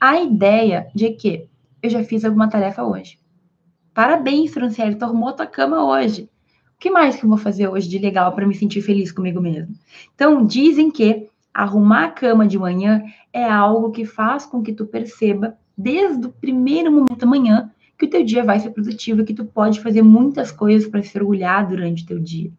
a 0.00 0.20
ideia 0.20 0.88
de 0.94 1.10
que 1.10 1.48
eu 1.82 1.90
já 1.90 2.02
fiz 2.02 2.24
alguma 2.24 2.48
tarefa 2.48 2.82
hoje. 2.82 3.18
Parabéns, 3.94 4.52
Franciele, 4.52 4.96
a 5.00 5.32
tua 5.32 5.46
cama 5.46 5.84
hoje. 5.84 6.28
O 6.74 6.80
que 6.80 6.90
mais 6.90 7.14
que 7.14 7.24
eu 7.24 7.28
vou 7.28 7.38
fazer 7.38 7.68
hoje 7.68 7.88
de 7.88 7.98
legal 7.98 8.32
para 8.32 8.46
me 8.46 8.54
sentir 8.54 8.82
feliz 8.82 9.12
comigo 9.12 9.40
mesmo? 9.40 9.74
Então, 10.14 10.44
dizem 10.44 10.90
que 10.90 11.28
arrumar 11.54 12.06
a 12.06 12.10
cama 12.10 12.46
de 12.46 12.58
manhã 12.58 13.04
é 13.32 13.44
algo 13.44 13.92
que 13.92 14.04
faz 14.04 14.44
com 14.44 14.60
que 14.60 14.72
tu 14.72 14.84
perceba 14.84 15.56
desde 15.78 16.26
o 16.26 16.30
primeiro 16.30 16.90
momento 16.90 17.16
da 17.16 17.26
manhã 17.26 17.70
que 17.96 18.06
o 18.06 18.10
teu 18.10 18.24
dia 18.24 18.42
vai 18.42 18.58
ser 18.58 18.70
produtivo 18.70 19.20
e 19.20 19.24
que 19.24 19.32
tu 19.32 19.44
pode 19.44 19.80
fazer 19.80 20.02
muitas 20.02 20.50
coisas 20.50 20.88
para 20.88 21.02
se 21.02 21.16
orgulhar 21.16 21.66
durante 21.66 22.02
o 22.02 22.06
teu 22.06 22.18
dia. 22.18 22.50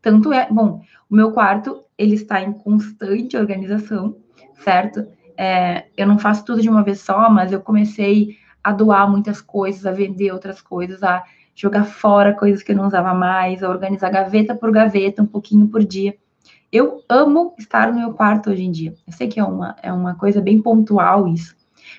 Tanto 0.00 0.32
é, 0.32 0.46
bom, 0.48 0.82
o 1.10 1.16
meu 1.16 1.32
quarto, 1.32 1.82
ele 1.98 2.14
está 2.14 2.40
em 2.40 2.52
constante 2.52 3.36
organização, 3.36 4.16
certo? 4.62 5.04
É, 5.36 5.86
eu 5.96 6.06
não 6.06 6.18
faço 6.18 6.44
tudo 6.44 6.62
de 6.62 6.68
uma 6.68 6.84
vez 6.84 7.00
só, 7.00 7.28
mas 7.28 7.50
eu 7.50 7.60
comecei 7.60 8.36
a 8.66 8.72
doar 8.72 9.08
muitas 9.08 9.40
coisas, 9.40 9.86
a 9.86 9.92
vender 9.92 10.32
outras 10.32 10.60
coisas, 10.60 11.00
a 11.00 11.22
jogar 11.54 11.84
fora 11.84 12.34
coisas 12.34 12.64
que 12.64 12.72
eu 12.72 12.76
não 12.76 12.88
usava 12.88 13.14
mais, 13.14 13.62
a 13.62 13.70
organizar 13.70 14.10
gaveta 14.10 14.56
por 14.56 14.72
gaveta, 14.72 15.22
um 15.22 15.26
pouquinho 15.26 15.68
por 15.68 15.84
dia. 15.84 16.16
Eu 16.72 17.00
amo 17.08 17.54
estar 17.60 17.92
no 17.92 18.00
meu 18.00 18.12
quarto 18.12 18.50
hoje 18.50 18.64
em 18.64 18.72
dia. 18.72 18.92
Eu 19.06 19.12
sei 19.12 19.28
que 19.28 19.38
é 19.38 19.44
uma, 19.44 19.76
é 19.80 19.92
uma 19.92 20.16
coisa 20.16 20.40
bem 20.40 20.60
pontual 20.60 21.28
isso, 21.28 21.54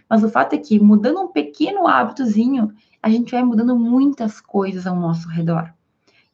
mas 0.10 0.26
o 0.26 0.30
fato 0.30 0.56
é 0.56 0.58
que, 0.58 0.78
mudando 0.78 1.22
um 1.22 1.30
pequeno 1.30 1.88
hábitozinho, 1.88 2.74
a 3.02 3.10
gente 3.10 3.32
vai 3.32 3.46
mudando 3.46 3.74
muitas 3.74 4.42
coisas 4.42 4.86
ao 4.86 4.96
nosso 4.98 5.30
redor. 5.30 5.74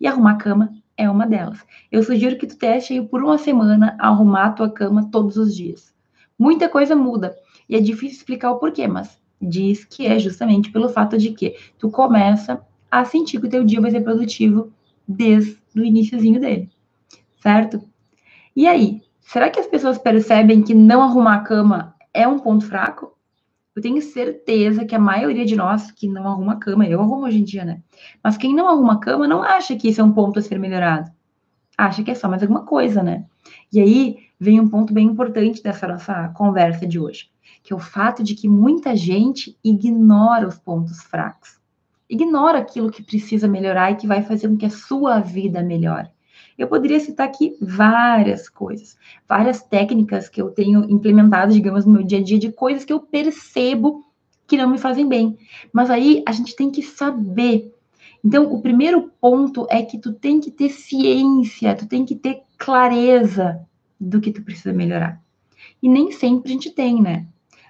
E 0.01 0.07
arrumar 0.07 0.37
cama 0.37 0.71
é 0.97 1.07
uma 1.07 1.27
delas. 1.27 1.59
Eu 1.91 2.01
sugiro 2.01 2.39
que 2.39 2.47
tu 2.47 2.57
teste 2.57 2.99
por 3.03 3.23
uma 3.23 3.37
semana 3.37 3.95
arrumar 3.99 4.45
a 4.45 4.51
tua 4.51 4.71
cama 4.71 5.11
todos 5.11 5.37
os 5.37 5.55
dias. 5.55 5.93
Muita 6.39 6.67
coisa 6.67 6.95
muda. 6.95 7.35
E 7.69 7.75
é 7.75 7.79
difícil 7.79 8.17
explicar 8.17 8.49
o 8.49 8.57
porquê, 8.57 8.87
mas 8.87 9.21
diz 9.41 9.83
que 9.85 10.05
é 10.05 10.17
justamente 10.19 10.71
pelo 10.71 10.89
fato 10.89 11.17
de 11.17 11.31
que 11.31 11.55
tu 11.77 11.89
começa 11.89 12.61
a 12.89 13.03
sentir 13.05 13.39
que 13.39 13.47
o 13.47 13.49
teu 13.49 13.63
dia 13.63 13.81
vai 13.81 13.91
ser 13.91 14.01
produtivo 14.01 14.71
desde 15.07 15.57
o 15.75 15.83
iníciozinho 15.83 16.39
dele. 16.39 16.69
Certo? 17.41 17.81
E 18.55 18.67
aí, 18.67 19.01
será 19.21 19.49
que 19.49 19.59
as 19.59 19.67
pessoas 19.67 19.97
percebem 19.97 20.61
que 20.61 20.73
não 20.73 21.01
arrumar 21.01 21.35
a 21.35 21.43
cama 21.43 21.95
é 22.13 22.27
um 22.27 22.39
ponto 22.39 22.65
fraco? 22.65 23.11
Eu 23.75 23.81
tenho 23.81 24.01
certeza 24.01 24.85
que 24.85 24.93
a 24.93 24.99
maioria 24.99 25.45
de 25.45 25.55
nós 25.55 25.91
que 25.91 26.07
não 26.07 26.27
arruma 26.27 26.57
cama, 26.57 26.85
eu 26.85 27.01
arrumo 27.01 27.25
hoje 27.25 27.39
em 27.39 27.43
dia, 27.43 27.65
né? 27.65 27.81
Mas 28.23 28.37
quem 28.37 28.53
não 28.53 28.69
arruma 28.69 28.99
cama 28.99 29.27
não 29.27 29.41
acha 29.41 29.75
que 29.75 29.89
isso 29.89 29.99
é 29.99 30.03
um 30.03 30.13
ponto 30.13 30.37
a 30.37 30.41
ser 30.41 30.59
melhorado. 30.59 31.11
Acha 31.83 32.01
que 32.01 32.11
é 32.11 32.15
só 32.15 32.29
mais 32.29 32.41
alguma 32.41 32.63
coisa, 32.63 33.03
né? 33.03 33.25
E 33.69 33.81
aí 33.81 34.17
vem 34.39 34.57
um 34.57 34.69
ponto 34.69 34.93
bem 34.93 35.05
importante 35.05 35.61
dessa 35.61 35.85
nossa 35.85 36.29
conversa 36.29 36.87
de 36.87 36.97
hoje, 36.97 37.29
que 37.61 37.73
é 37.73 37.75
o 37.75 37.79
fato 37.79 38.23
de 38.23 38.35
que 38.35 38.47
muita 38.47 38.95
gente 38.95 39.57
ignora 39.61 40.47
os 40.47 40.57
pontos 40.57 41.03
fracos. 41.03 41.59
Ignora 42.09 42.59
aquilo 42.59 42.89
que 42.89 43.03
precisa 43.03 43.49
melhorar 43.49 43.91
e 43.91 43.97
que 43.97 44.07
vai 44.07 44.23
fazer 44.23 44.47
com 44.47 44.55
que 44.55 44.65
a 44.65 44.69
sua 44.69 45.19
vida 45.19 45.61
melhore. 45.61 46.07
Eu 46.57 46.69
poderia 46.69 47.01
citar 47.01 47.27
aqui 47.27 47.57
várias 47.59 48.47
coisas, 48.47 48.97
várias 49.27 49.61
técnicas 49.61 50.29
que 50.29 50.41
eu 50.41 50.51
tenho 50.51 50.89
implementado, 50.89 51.51
digamos, 51.51 51.85
no 51.85 51.91
meu 51.91 52.03
dia 52.03 52.19
a 52.19 52.23
dia, 52.23 52.39
de 52.39 52.49
coisas 52.49 52.85
que 52.85 52.93
eu 52.93 53.01
percebo 53.01 54.05
que 54.47 54.55
não 54.55 54.69
me 54.69 54.77
fazem 54.77 55.05
bem. 55.05 55.37
Mas 55.73 55.89
aí 55.89 56.23
a 56.25 56.31
gente 56.31 56.55
tem 56.55 56.71
que 56.71 56.81
saber. 56.81 57.72
Então, 58.23 58.53
o 58.53 58.61
primeiro 58.61 59.11
ponto 59.19 59.67
é 59.69 59.81
que 59.81 59.97
tu 59.97 60.13
tem 60.13 60.39
que 60.39 60.49
ter 60.49 60.69
ciência, 60.69 61.75
tu 61.75 61.85
tem 61.85 62.05
que 62.05 62.15
ter 62.15 62.41
clareza 62.57 63.59
do 63.99 64.21
que 64.21 64.31
tu 64.31 64.41
precisa 64.41 64.71
melhorar. 64.71 65.21
E 65.81 65.89
nem 65.89 66.11
sempre 66.11 66.49
a 66.49 66.53
gente 66.53 66.69
tem, 66.69 67.01
né? 67.01 67.25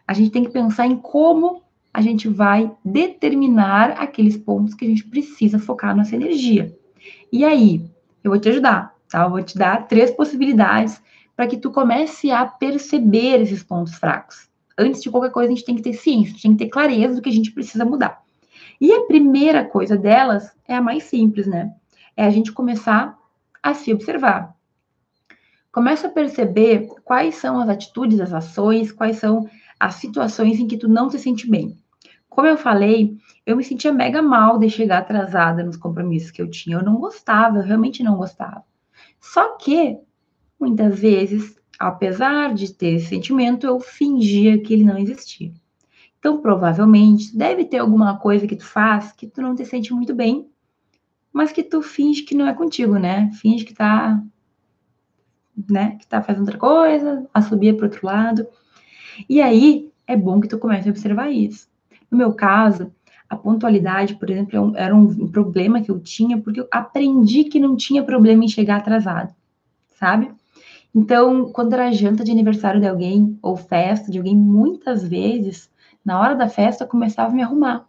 A 0.08 0.14
gente 0.14 0.30
tem 0.30 0.44
que 0.44 0.52
pensar 0.52 0.86
em 0.86 0.96
como 0.96 1.64
a 1.94 2.02
gente 2.02 2.28
vai 2.28 2.72
determinar 2.84 3.92
aqueles 3.92 4.38
pontos 4.38 4.74
que 4.74 4.86
a 4.86 4.88
gente 4.88 5.06
precisa 5.06 5.60
focar 5.60 5.96
nossa 5.96 6.16
energia. 6.16 6.76
E 7.32 7.44
aí, 7.44 7.84
eu 8.24 8.32
vou 8.32 8.40
te 8.40 8.50
ajudar, 8.50 8.96
tá? 9.10 9.24
Eu 9.24 9.30
vou 9.30 9.44
te 9.44 9.58
dar 9.58 9.88
três 9.88 10.12
possibilidades 10.12 11.02
para 11.36 11.48
que 11.48 11.58
tu 11.58 11.72
comece 11.72 12.32
a 12.32 12.46
perceber 12.46 13.42
esses 13.42 13.64
pontos 13.64 13.96
fracos. 13.96 14.48
Antes 14.78 15.02
de 15.02 15.10
qualquer 15.10 15.32
coisa, 15.32 15.52
a 15.52 15.56
gente 15.56 15.66
tem 15.66 15.76
que 15.76 15.82
ter 15.82 15.94
ciência, 15.94 16.30
a 16.30 16.34
gente 16.34 16.42
tem 16.42 16.52
que 16.54 16.64
ter 16.66 16.70
clareza 16.70 17.16
do 17.16 17.22
que 17.22 17.30
a 17.30 17.34
gente 17.34 17.52
precisa 17.52 17.86
mudar. 17.86 18.23
E 18.84 18.92
a 18.92 19.06
primeira 19.06 19.64
coisa 19.64 19.96
delas 19.96 20.52
é 20.68 20.76
a 20.76 20.82
mais 20.82 21.06
simples, 21.06 21.48
né? 21.48 21.74
É 22.18 22.26
a 22.26 22.30
gente 22.30 22.52
começar 22.52 23.18
a 23.64 23.74
se 23.74 23.94
observar. 23.94 24.54
Começa 25.72 26.08
a 26.08 26.12
perceber 26.12 26.88
quais 27.06 27.36
são 27.36 27.62
as 27.62 27.70
atitudes, 27.70 28.20
as 28.20 28.34
ações, 28.34 28.92
quais 28.92 29.16
são 29.16 29.50
as 29.80 29.96
situações 29.96 30.60
em 30.60 30.68
que 30.68 30.76
tu 30.76 30.90
não 30.90 31.10
se 31.10 31.18
sente 31.18 31.50
bem. 31.50 31.78
Como 32.28 32.46
eu 32.46 32.58
falei, 32.58 33.16
eu 33.46 33.56
me 33.56 33.64
sentia 33.64 33.94
mega 33.94 34.22
mal 34.22 34.60
de 34.60 34.70
chegar 34.70 34.98
atrasada 34.98 35.64
nos 35.64 35.78
compromissos 35.78 36.30
que 36.30 36.42
eu 36.42 36.50
tinha. 36.50 36.76
Eu 36.76 36.84
não 36.84 36.98
gostava, 36.98 37.60
eu 37.60 37.64
realmente 37.64 38.04
não 38.04 38.18
gostava. 38.18 38.66
Só 39.18 39.56
que, 39.56 39.98
muitas 40.60 41.00
vezes, 41.00 41.58
apesar 41.80 42.54
de 42.54 42.74
ter 42.74 42.96
esse 42.96 43.06
sentimento, 43.06 43.66
eu 43.66 43.80
fingia 43.80 44.62
que 44.62 44.74
ele 44.74 44.84
não 44.84 44.98
existia. 44.98 45.54
Então, 46.24 46.38
provavelmente, 46.40 47.36
deve 47.36 47.66
ter 47.66 47.80
alguma 47.80 48.18
coisa 48.18 48.48
que 48.48 48.56
tu 48.56 48.66
faz 48.66 49.12
que 49.12 49.28
tu 49.28 49.42
não 49.42 49.54
te 49.54 49.66
sente 49.66 49.94
muito 49.94 50.16
bem, 50.16 50.48
mas 51.34 51.52
que 51.52 51.62
tu 51.62 51.82
finge 51.82 52.22
que 52.22 52.34
não 52.34 52.48
é 52.48 52.54
contigo, 52.54 52.98
né? 52.98 53.30
Finge 53.34 53.66
que 53.66 53.74
tá, 53.74 54.24
né? 55.70 55.98
Que 56.00 56.08
tá 56.08 56.22
fazendo 56.22 56.44
outra 56.44 56.58
coisa, 56.58 57.28
a 57.34 57.42
subir 57.42 57.76
para 57.76 57.88
outro 57.88 58.08
lado. 58.08 58.48
E 59.28 59.42
aí, 59.42 59.92
é 60.08 60.16
bom 60.16 60.40
que 60.40 60.48
tu 60.48 60.58
comece 60.58 60.88
a 60.88 60.92
observar 60.92 61.30
isso. 61.30 61.68
No 62.10 62.18
meu 62.18 62.34
caso, 62.34 62.90
a 63.28 63.36
pontualidade, 63.36 64.16
por 64.16 64.30
exemplo, 64.30 64.78
é 64.78 64.84
era 64.84 64.96
um 64.96 65.28
problema 65.28 65.82
que 65.82 65.92
eu 65.92 66.00
tinha, 66.00 66.38
porque 66.38 66.62
eu 66.62 66.70
aprendi 66.72 67.44
que 67.44 67.60
não 67.60 67.76
tinha 67.76 68.02
problema 68.02 68.46
em 68.46 68.48
chegar 68.48 68.78
atrasado, 68.78 69.36
sabe? 70.00 70.32
Então, 70.96 71.52
quando 71.52 71.74
era 71.74 71.92
janta 71.92 72.24
de 72.24 72.32
aniversário 72.32 72.80
de 72.80 72.88
alguém, 72.88 73.38
ou 73.42 73.58
festa 73.58 74.10
de 74.10 74.20
alguém, 74.20 74.38
muitas 74.38 75.06
vezes, 75.06 75.73
na 76.04 76.20
hora 76.20 76.36
da 76.36 76.50
festa, 76.50 76.84
eu 76.84 76.88
começava 76.88 77.32
a 77.32 77.36
me 77.36 77.42
arrumar. 77.42 77.86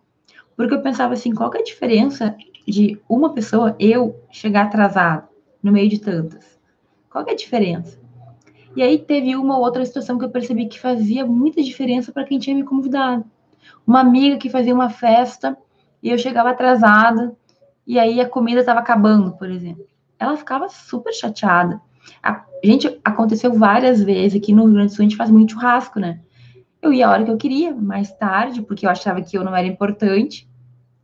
Porque 0.56 0.74
eu 0.74 0.82
pensava 0.82 1.14
assim, 1.14 1.34
qual 1.34 1.52
é 1.54 1.58
a 1.58 1.64
diferença 1.64 2.36
de 2.66 3.00
uma 3.08 3.32
pessoa, 3.32 3.74
eu, 3.78 4.20
chegar 4.30 4.66
atrasado, 4.66 5.28
no 5.62 5.72
meio 5.72 5.88
de 5.88 5.98
tantas? 5.98 6.58
Qual 7.10 7.24
é 7.26 7.32
a 7.32 7.36
diferença? 7.36 7.98
E 8.76 8.82
aí 8.82 8.98
teve 8.98 9.36
uma 9.36 9.56
ou 9.56 9.64
outra 9.64 9.84
situação 9.84 10.18
que 10.18 10.24
eu 10.24 10.30
percebi 10.30 10.66
que 10.66 10.80
fazia 10.80 11.24
muita 11.24 11.62
diferença 11.62 12.12
para 12.12 12.24
quem 12.24 12.38
tinha 12.38 12.56
me 12.56 12.64
convidado. 12.64 13.24
Uma 13.86 14.00
amiga 14.00 14.36
que 14.36 14.50
fazia 14.50 14.74
uma 14.74 14.90
festa 14.90 15.56
e 16.02 16.10
eu 16.10 16.18
chegava 16.18 16.50
atrasada 16.50 17.34
e 17.86 17.98
aí 17.98 18.20
a 18.20 18.28
comida 18.28 18.60
estava 18.60 18.80
acabando, 18.80 19.32
por 19.36 19.48
exemplo. 19.48 19.86
Ela 20.18 20.36
ficava 20.36 20.68
super 20.68 21.12
chateada. 21.12 21.80
A 22.22 22.44
gente 22.64 23.00
aconteceu 23.04 23.52
várias 23.52 24.02
vezes 24.02 24.40
aqui 24.40 24.52
no 24.52 24.64
Rio 24.64 24.74
Grande 24.74 24.88
do 24.88 24.96
Sul, 24.96 25.04
a 25.04 25.08
gente 25.08 25.16
faz 25.16 25.30
muito 25.30 25.52
churrasco, 25.52 26.00
né? 26.00 26.20
Eu 26.84 26.92
ia 26.92 27.08
a 27.08 27.10
hora 27.10 27.24
que 27.24 27.30
eu 27.30 27.38
queria, 27.38 27.74
mais 27.74 28.12
tarde, 28.12 28.60
porque 28.60 28.84
eu 28.84 28.90
achava 28.90 29.22
que 29.22 29.38
eu 29.38 29.42
não 29.42 29.56
era 29.56 29.66
importante. 29.66 30.46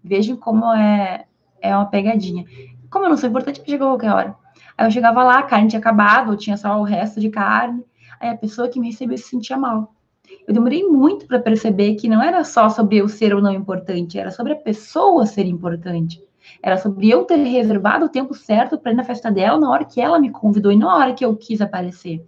Vejam 0.05 0.37
como 0.37 0.71
é, 0.75 1.25
é 1.59 1.75
uma 1.75 1.87
pegadinha. 1.87 2.45
Como 2.91 3.07
eu 3.07 3.09
não 3.09 3.17
sou 3.17 3.31
importante, 3.31 3.61
eu 3.61 3.65
chego 3.65 3.85
a 3.85 3.89
qualquer 3.89 4.13
hora. 4.13 4.37
Aí 4.77 4.87
eu 4.87 4.91
chegava 4.91 5.25
lá, 5.25 5.39
a 5.39 5.43
carne 5.43 5.69
tinha 5.69 5.81
acabado, 5.81 6.33
ou 6.33 6.37
tinha 6.37 6.59
só 6.59 6.79
o 6.79 6.83
resto 6.83 7.19
de 7.19 7.31
carne. 7.31 7.83
Aí 8.21 8.29
a 8.29 8.37
pessoa 8.37 8.69
que 8.69 8.79
me 8.79 8.89
recebeu 8.89 9.17
se 9.17 9.25
sentia 9.25 9.57
mal. 9.57 9.95
Eu 10.47 10.53
demorei 10.53 10.85
muito 10.87 11.27
para 11.27 11.39
perceber 11.39 11.95
que 11.95 12.11
não 12.11 12.23
era 12.23 12.45
só 12.45 12.69
sobre 12.69 12.99
eu 12.99 13.09
ser 13.09 13.35
ou 13.35 13.41
não 13.41 13.51
importante, 13.51 14.19
era 14.19 14.31
sobre 14.31 14.53
a 14.53 14.57
pessoa 14.57 15.25
ser 15.25 15.47
importante. 15.47 16.23
Era 16.63 16.77
sobre 16.77 17.09
eu 17.09 17.25
ter 17.25 17.37
reservado 17.37 18.05
o 18.05 18.11
tempo 18.11 18.35
certo 18.35 18.77
para 18.77 18.93
ir 18.93 18.97
na 18.97 19.05
festa 19.05 19.31
dela 19.31 19.59
na 19.59 19.71
hora 19.71 19.87
que 19.87 19.99
ela 19.99 20.19
me 20.19 20.29
convidou 20.29 20.71
e 20.71 20.77
na 20.77 20.95
hora 20.95 21.15
que 21.15 21.25
eu 21.25 21.35
quis 21.35 21.63
aparecer. 21.63 22.23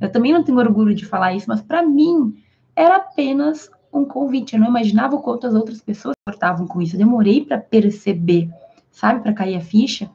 Eu 0.00 0.10
também 0.10 0.32
não 0.32 0.42
tenho 0.42 0.58
orgulho 0.58 0.96
de 0.96 1.06
falar 1.06 1.32
isso, 1.32 1.46
mas 1.48 1.62
para 1.62 1.80
mim 1.80 2.34
era 2.78 2.96
apenas 2.96 3.68
um 3.92 4.04
convite. 4.04 4.54
Eu 4.54 4.60
não 4.60 4.68
imaginava 4.68 5.16
o 5.16 5.20
quanto 5.20 5.48
as 5.48 5.54
outras 5.54 5.82
pessoas 5.82 6.14
portavam 6.24 6.64
com 6.68 6.80
isso. 6.80 6.94
Eu 6.94 6.98
demorei 6.98 7.44
para 7.44 7.58
perceber, 7.58 8.48
sabe, 8.92 9.20
para 9.20 9.32
cair 9.32 9.56
a 9.56 9.60
ficha. 9.60 10.08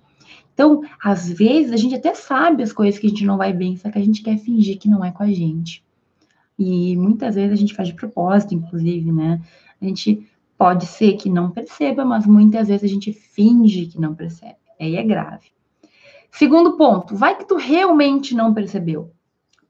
Então, 0.54 0.82
às 1.04 1.30
vezes, 1.30 1.74
a 1.74 1.78
gente 1.78 1.96
até 1.96 2.14
sabe 2.14 2.64
as 2.64 2.72
coisas 2.72 2.98
que 2.98 3.08
a 3.08 3.10
gente 3.10 3.26
não 3.26 3.38
vai 3.38 3.52
bem, 3.52 3.76
só 3.76 3.92
que 3.92 3.98
a 3.98 4.02
gente 4.02 4.22
quer 4.22 4.38
fingir 4.38 4.78
que 4.78 4.88
não 4.88 5.04
é 5.04 5.12
com 5.12 5.24
a 5.24 5.32
gente. 5.32 5.84
E 6.58 6.96
muitas 6.96 7.36
vezes 7.36 7.52
a 7.52 7.60
gente 7.60 7.74
faz 7.74 7.90
de 7.90 7.96
propósito, 7.96 8.54
inclusive, 8.54 9.12
né? 9.12 9.42
A 9.82 9.86
gente 9.86 10.26
pode 10.58 10.86
ser 10.86 11.14
que 11.14 11.28
não 11.28 11.52
perceba, 11.52 12.06
mas 12.06 12.26
muitas 12.26 12.70
vezes 12.70 12.84
a 12.84 12.94
gente 12.94 13.12
finge 13.12 13.88
que 13.88 14.00
não 14.00 14.16
percebe. 14.16 14.56
Aí 14.80 14.96
é 14.96 15.04
grave. 15.04 15.48
Segundo 16.32 16.78
ponto, 16.78 17.14
vai 17.14 17.38
que 17.38 17.46
tu 17.46 17.58
realmente 17.58 18.34
não 18.34 18.54
percebeu. 18.54 19.12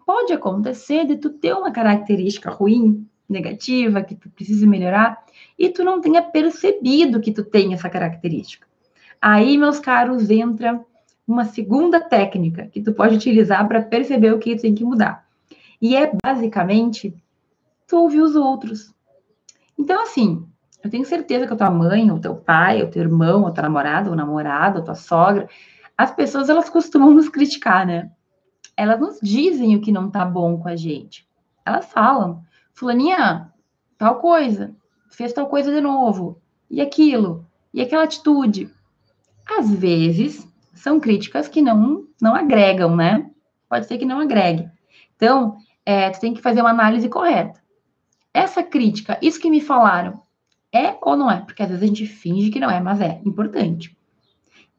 Pode 0.05 0.33
acontecer 0.33 1.05
de 1.05 1.17
tu 1.17 1.29
ter 1.29 1.53
uma 1.53 1.71
característica 1.71 2.49
ruim, 2.49 3.07
negativa, 3.29 4.01
que 4.01 4.15
tu 4.15 4.29
precisa 4.29 4.67
melhorar, 4.67 5.23
e 5.57 5.69
tu 5.69 5.83
não 5.83 6.01
tenha 6.01 6.21
percebido 6.21 7.21
que 7.21 7.31
tu 7.31 7.43
tem 7.43 7.73
essa 7.73 7.89
característica. 7.89 8.67
Aí, 9.21 9.57
meus 9.57 9.79
caros, 9.79 10.29
entra 10.29 10.83
uma 11.27 11.45
segunda 11.45 12.01
técnica 12.01 12.67
que 12.67 12.81
tu 12.81 12.93
pode 12.93 13.15
utilizar 13.15 13.65
para 13.67 13.81
perceber 13.81 14.33
o 14.33 14.39
que 14.39 14.55
tu 14.55 14.61
tem 14.63 14.75
que 14.75 14.83
mudar. 14.83 15.25
E 15.81 15.95
é 15.95 16.11
basicamente 16.23 17.15
tu 17.87 17.97
ouvir 17.97 18.21
os 18.21 18.35
outros. 18.35 18.93
Então, 19.77 20.03
assim, 20.03 20.45
eu 20.83 20.89
tenho 20.89 21.05
certeza 21.05 21.47
que 21.47 21.53
a 21.53 21.55
tua 21.55 21.71
mãe, 21.71 22.11
o 22.11 22.19
teu 22.19 22.35
pai, 22.35 22.83
o 22.83 22.89
teu 22.89 23.01
irmão, 23.03 23.45
o 23.45 23.51
teu 23.51 23.63
namorado, 23.63 24.11
o 24.11 24.15
namorado, 24.15 24.79
a 24.79 24.81
tua 24.81 24.95
sogra, 24.95 25.47
as 25.97 26.11
pessoas 26.11 26.49
elas 26.49 26.69
costumam 26.69 27.11
nos 27.11 27.29
criticar, 27.29 27.87
né? 27.87 28.11
Elas 28.75 28.99
nos 28.99 29.19
dizem 29.21 29.75
o 29.75 29.81
que 29.81 29.91
não 29.91 30.09
tá 30.09 30.25
bom 30.25 30.57
com 30.57 30.67
a 30.67 30.75
gente. 30.75 31.27
Elas 31.65 31.85
falam, 31.85 32.43
fulaninha, 32.73 33.51
tal 33.97 34.15
coisa, 34.19 34.75
fez 35.09 35.31
tal 35.31 35.47
coisa 35.47 35.71
de 35.71 35.79
novo, 35.79 36.41
e 36.69 36.81
aquilo, 36.81 37.45
e 37.73 37.81
aquela 37.81 38.03
atitude. 38.03 38.69
Às 39.57 39.69
vezes, 39.69 40.47
são 40.73 40.99
críticas 40.99 41.47
que 41.47 41.61
não, 41.61 42.05
não 42.21 42.35
agregam, 42.35 42.95
né? 42.95 43.29
Pode 43.69 43.85
ser 43.85 43.97
que 43.97 44.05
não 44.05 44.19
agregue. 44.19 44.69
Então, 45.15 45.57
é, 45.85 46.09
tu 46.09 46.19
tem 46.19 46.33
que 46.33 46.41
fazer 46.41 46.61
uma 46.61 46.71
análise 46.71 47.07
correta. 47.09 47.61
Essa 48.33 48.63
crítica, 48.63 49.17
isso 49.21 49.39
que 49.39 49.49
me 49.49 49.61
falaram, 49.61 50.23
é 50.73 50.97
ou 51.01 51.15
não 51.15 51.29
é? 51.29 51.41
Porque 51.41 51.61
às 51.61 51.69
vezes 51.69 51.83
a 51.83 51.87
gente 51.87 52.07
finge 52.07 52.49
que 52.49 52.59
não 52.59 52.69
é, 52.69 52.79
mas 52.79 52.99
é 52.99 53.21
importante. 53.23 53.95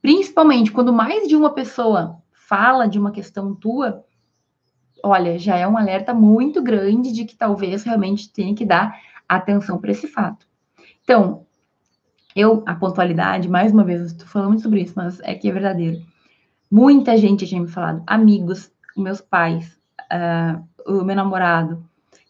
Principalmente 0.03 0.73
quando 0.73 0.93
mais 0.93 1.29
de 1.29 1.37
uma 1.37 1.51
pessoa 1.51 2.21
fala 2.47 2.87
de 2.87 2.99
uma 2.99 3.11
questão 3.11 3.55
tua, 3.55 4.05
olha, 5.03 5.39
já 5.39 5.57
é 5.57 5.67
um 5.67 5.77
alerta 5.77 6.15
muito 6.15 6.63
grande 6.63 7.13
de 7.13 7.25
que 7.25 7.37
talvez 7.37 7.83
realmente 7.85 8.33
tenha 8.33 8.55
que 8.55 8.65
dar 8.65 8.99
atenção 9.29 9.79
para 9.79 9.91
esse 9.91 10.07
fato. 10.07 10.47
Então, 11.03 11.47
eu, 12.35 12.63
a 12.67 12.75
pontualidade, 12.75 13.49
mais 13.49 13.73
uma 13.73 13.85
vez, 13.85 14.03
estou 14.03 14.27
falando 14.27 14.49
muito 14.49 14.63
sobre 14.63 14.83
isso, 14.83 14.95
mas 14.97 15.21
é 15.21 15.35
que 15.35 15.49
é 15.49 15.53
verdadeiro. 15.53 16.03
Muita 16.71 17.17
gente 17.17 17.47
tinha 17.47 17.61
me 17.61 17.69
falado, 17.69 18.03
amigos, 18.07 18.71
meus 18.97 19.21
pais, 19.21 19.79
uh, 20.13 20.65
o 20.87 21.05
meu 21.05 21.15
namorado. 21.15 21.85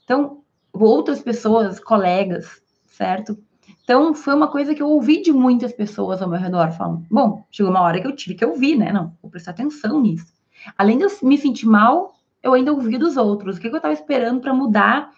Então, 0.04 0.42
outras 0.72 1.20
pessoas, 1.20 1.80
colegas, 1.80 2.60
certo? 2.86 3.38
Então, 3.84 4.14
foi 4.14 4.34
uma 4.34 4.48
coisa 4.48 4.74
que 4.74 4.82
eu 4.82 4.88
ouvi 4.88 5.20
de 5.20 5.30
muitas 5.30 5.70
pessoas 5.70 6.22
ao 6.22 6.28
meu 6.28 6.40
redor, 6.40 6.72
falando, 6.72 7.04
bom, 7.10 7.44
chegou 7.50 7.70
uma 7.70 7.82
hora 7.82 8.00
que 8.00 8.06
eu 8.06 8.16
tive 8.16 8.34
que 8.34 8.44
ouvir, 8.44 8.76
né? 8.76 8.90
Não, 8.90 9.14
vou 9.20 9.30
prestar 9.30 9.50
atenção 9.50 10.00
nisso. 10.00 10.32
Além 10.76 10.96
de 10.96 11.04
eu 11.04 11.10
me 11.22 11.36
sentir 11.36 11.66
mal, 11.66 12.14
eu 12.42 12.54
ainda 12.54 12.72
ouvi 12.72 12.96
dos 12.96 13.18
outros. 13.18 13.56
O 13.56 13.60
que, 13.60 13.68
eu 13.68 13.76
estava 13.76 13.92
esperando 13.92 14.40
para 14.40 14.54
mudar 14.54 15.10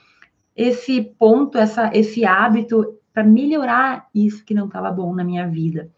esse 0.56 1.00
ponto, 1.00 1.56
essa, 1.56 1.90
esse 1.94 2.24
hábito, 2.24 2.98
para 3.14 3.22
melhorar 3.22 4.08
isso 4.12 4.44
que 4.44 4.54
não 4.54 4.66
estava 4.66 4.90
bom 4.90 5.14
na 5.14 5.22
minha 5.22 5.46
vida? 5.46 5.88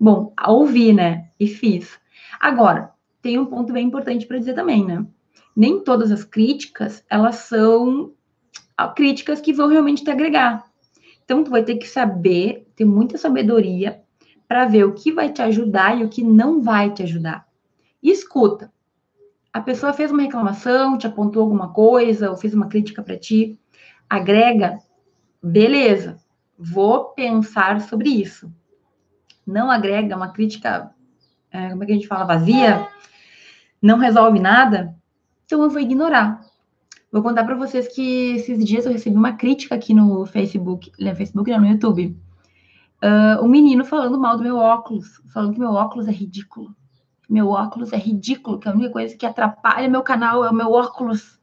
Bom, 0.00 0.32
ouvi, 0.48 0.94
né? 0.94 1.28
E 1.38 1.46
fiz. 1.46 1.98
Agora, 2.40 2.92
tem 3.20 3.38
um 3.38 3.44
ponto 3.44 3.74
bem 3.74 3.86
importante 3.86 4.26
para 4.26 4.38
dizer 4.38 4.54
também, 4.54 4.86
né? 4.86 5.04
Nem 5.54 5.80
todas 5.84 6.10
as 6.10 6.24
críticas, 6.24 7.04
elas 7.10 7.36
são 7.36 8.12
críticas 8.94 9.40
que 9.40 9.52
vão 9.52 9.68
realmente 9.68 10.02
te 10.02 10.10
agregar. 10.10 10.64
Então, 11.26 11.42
tu 11.42 11.50
vai 11.50 11.64
ter 11.64 11.74
que 11.74 11.88
saber, 11.88 12.66
ter 12.76 12.84
muita 12.84 13.18
sabedoria 13.18 14.00
para 14.46 14.64
ver 14.64 14.84
o 14.84 14.94
que 14.94 15.12
vai 15.12 15.32
te 15.32 15.42
ajudar 15.42 15.98
e 15.98 16.04
o 16.04 16.08
que 16.08 16.22
não 16.22 16.62
vai 16.62 16.94
te 16.94 17.02
ajudar. 17.02 17.46
E 18.00 18.12
escuta. 18.12 18.72
A 19.52 19.60
pessoa 19.60 19.92
fez 19.92 20.12
uma 20.12 20.22
reclamação, 20.22 20.96
te 20.96 21.06
apontou 21.06 21.42
alguma 21.42 21.72
coisa, 21.72 22.30
ou 22.30 22.36
fez 22.36 22.54
uma 22.54 22.68
crítica 22.68 23.02
para 23.02 23.18
ti. 23.18 23.58
Agrega, 24.08 24.78
beleza, 25.42 26.16
vou 26.56 27.06
pensar 27.06 27.80
sobre 27.80 28.08
isso. 28.08 28.52
Não 29.44 29.68
agrega 29.68 30.16
uma 30.16 30.32
crítica, 30.32 30.94
é, 31.50 31.70
como 31.70 31.82
é 31.82 31.86
que 31.86 31.92
a 31.92 31.94
gente 31.96 32.06
fala, 32.06 32.24
vazia, 32.24 32.86
não 33.82 33.98
resolve 33.98 34.38
nada, 34.38 34.94
então 35.44 35.62
eu 35.62 35.70
vou 35.70 35.80
ignorar. 35.80 36.40
Vou 37.16 37.22
contar 37.22 37.44
para 37.44 37.54
vocês 37.54 37.88
que 37.88 38.34
esses 38.34 38.62
dias 38.62 38.84
eu 38.84 38.92
recebi 38.92 39.16
uma 39.16 39.32
crítica 39.32 39.74
aqui 39.74 39.94
no 39.94 40.26
Facebook, 40.26 40.92
no 41.00 41.16
Facebook 41.16 41.50
não, 41.50 41.60
no 41.60 41.66
YouTube. 41.68 42.14
Uh, 43.02 43.42
um 43.42 43.48
menino 43.48 43.86
falando 43.86 44.20
mal 44.20 44.36
do 44.36 44.42
meu 44.42 44.58
óculos, 44.58 45.22
falando 45.32 45.54
que 45.54 45.58
meu 45.58 45.72
óculos 45.72 46.08
é 46.08 46.10
ridículo. 46.10 46.76
Meu 47.26 47.48
óculos 47.48 47.94
é 47.94 47.96
ridículo, 47.96 48.58
que 48.58 48.68
a 48.68 48.72
única 48.72 48.90
coisa 48.90 49.16
que 49.16 49.24
atrapalha 49.24 49.88
meu 49.88 50.02
canal 50.02 50.44
é 50.44 50.50
o 50.50 50.54
meu 50.54 50.70
óculos. 50.72 51.40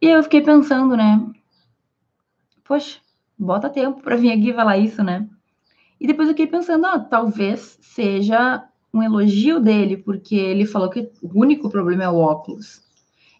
E 0.00 0.08
eu 0.08 0.22
fiquei 0.22 0.40
pensando, 0.40 0.96
né? 0.96 1.30
Poxa, 2.64 3.00
bota 3.38 3.68
tempo 3.68 4.00
para 4.00 4.16
vir 4.16 4.32
aqui 4.32 4.54
falar 4.54 4.78
isso, 4.78 5.04
né? 5.04 5.28
E 6.00 6.06
depois 6.06 6.26
eu 6.26 6.32
fiquei 6.32 6.46
pensando, 6.46 6.86
ah, 6.86 6.98
talvez 6.98 7.78
seja 7.82 8.66
um 8.94 9.02
elogio 9.02 9.60
dele, 9.60 9.98
porque 9.98 10.36
ele 10.36 10.64
falou 10.64 10.88
que 10.88 11.12
o 11.20 11.38
único 11.38 11.68
problema 11.68 12.04
é 12.04 12.08
o 12.08 12.16
óculos. 12.16 12.90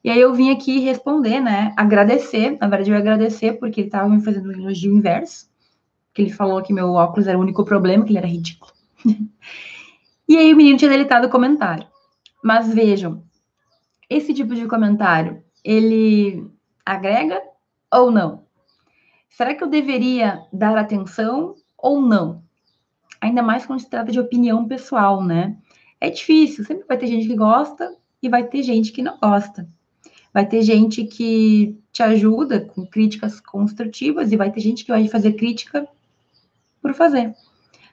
E 0.05 0.11
aí 0.11 0.21
eu 0.21 0.35
vim 0.35 0.51
aqui 0.51 0.81
responder, 0.81 1.41
né? 1.41 1.73
Agradecer. 1.77 2.59
Na 2.61 2.67
verdade, 2.67 2.91
eu 2.91 2.97
agradecer 2.97 3.55
porque 3.55 3.83
ele 3.83 3.88
estava 3.88 4.09
me 4.09 4.23
fazendo 4.23 4.49
um 4.49 4.53
elogio 4.53 4.93
inverso. 4.93 5.49
Que 6.12 6.23
ele 6.23 6.33
falou 6.33 6.62
que 6.62 6.73
meu 6.73 6.93
óculos 6.93 7.29
era 7.29 7.38
o 7.38 7.41
único 7.41 7.65
problema, 7.65 8.05
que 8.05 8.11
ele 8.11 8.19
era 8.19 8.27
ridículo. 8.27 8.73
e 10.29 10.37
aí 10.37 10.53
o 10.53 10.57
menino 10.57 10.77
tinha 10.77 10.91
deletado 10.91 11.29
o 11.29 11.31
comentário. 11.31 11.87
Mas 12.43 12.75
vejam, 12.75 13.23
esse 14.11 14.35
tipo 14.35 14.55
de 14.55 14.67
comentário, 14.67 15.43
ele 15.65 16.51
agrega 16.85 17.41
ou 17.93 18.11
não? 18.11 18.45
Será 19.31 19.55
que 19.55 19.62
eu 19.62 19.69
deveria 19.69 20.43
dar 20.53 20.77
atenção 20.77 21.55
ou 21.79 22.03
não? 22.03 22.43
Ainda 23.21 23.43
mais 23.43 23.65
quando 23.65 23.81
se 23.81 23.88
trata 23.88 24.11
de 24.11 24.19
opinião 24.19 24.67
pessoal, 24.67 25.23
né? 25.23 25.57
É 26.01 26.11
difícil, 26.11 26.65
sempre 26.65 26.85
vai 26.87 26.99
ter 26.99 27.07
gente 27.07 27.29
que 27.29 27.37
gosta 27.37 27.97
e 28.21 28.29
vai 28.29 28.45
ter 28.45 28.62
gente 28.65 28.91
que 28.91 29.01
não 29.01 29.17
gosta. 29.19 29.69
Vai 30.33 30.47
ter 30.47 30.62
gente 30.62 31.05
que 31.05 31.79
te 31.92 32.03
ajuda 32.03 32.61
com 32.61 32.87
críticas 32.87 33.40
construtivas 33.40 34.33
e 34.33 34.37
vai 34.37 34.51
ter 34.51 34.61
gente 34.61 34.85
que 34.85 34.90
vai 34.90 35.07
fazer 35.09 35.35
crítica 35.35 35.87
por 36.81 36.95
fazer, 36.95 37.35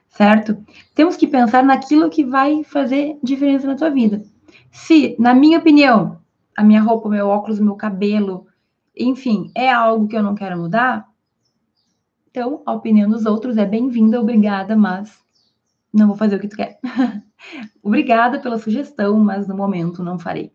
certo? 0.08 0.56
Temos 0.94 1.16
que 1.16 1.26
pensar 1.26 1.62
naquilo 1.62 2.10
que 2.10 2.24
vai 2.24 2.64
fazer 2.64 3.18
diferença 3.22 3.66
na 3.66 3.76
tua 3.76 3.90
vida. 3.90 4.22
Se, 4.72 5.14
na 5.18 5.34
minha 5.34 5.58
opinião, 5.58 6.18
a 6.56 6.64
minha 6.64 6.82
roupa, 6.82 7.08
meu 7.08 7.28
óculos, 7.28 7.60
meu 7.60 7.74
cabelo, 7.74 8.46
enfim, 8.96 9.50
é 9.54 9.70
algo 9.70 10.08
que 10.08 10.16
eu 10.16 10.22
não 10.22 10.34
quero 10.34 10.58
mudar, 10.58 11.10
então 12.30 12.62
a 12.64 12.72
opinião 12.72 13.10
dos 13.10 13.26
outros 13.26 13.56
é 13.56 13.66
bem-vinda, 13.66 14.20
obrigada, 14.20 14.76
mas 14.76 15.18
não 15.92 16.06
vou 16.06 16.16
fazer 16.16 16.36
o 16.36 16.40
que 16.40 16.48
tu 16.48 16.56
quer. 16.56 16.78
obrigada 17.82 18.38
pela 18.38 18.58
sugestão, 18.58 19.18
mas 19.18 19.48
no 19.48 19.56
momento 19.56 20.02
não 20.02 20.18
farei. 20.18 20.52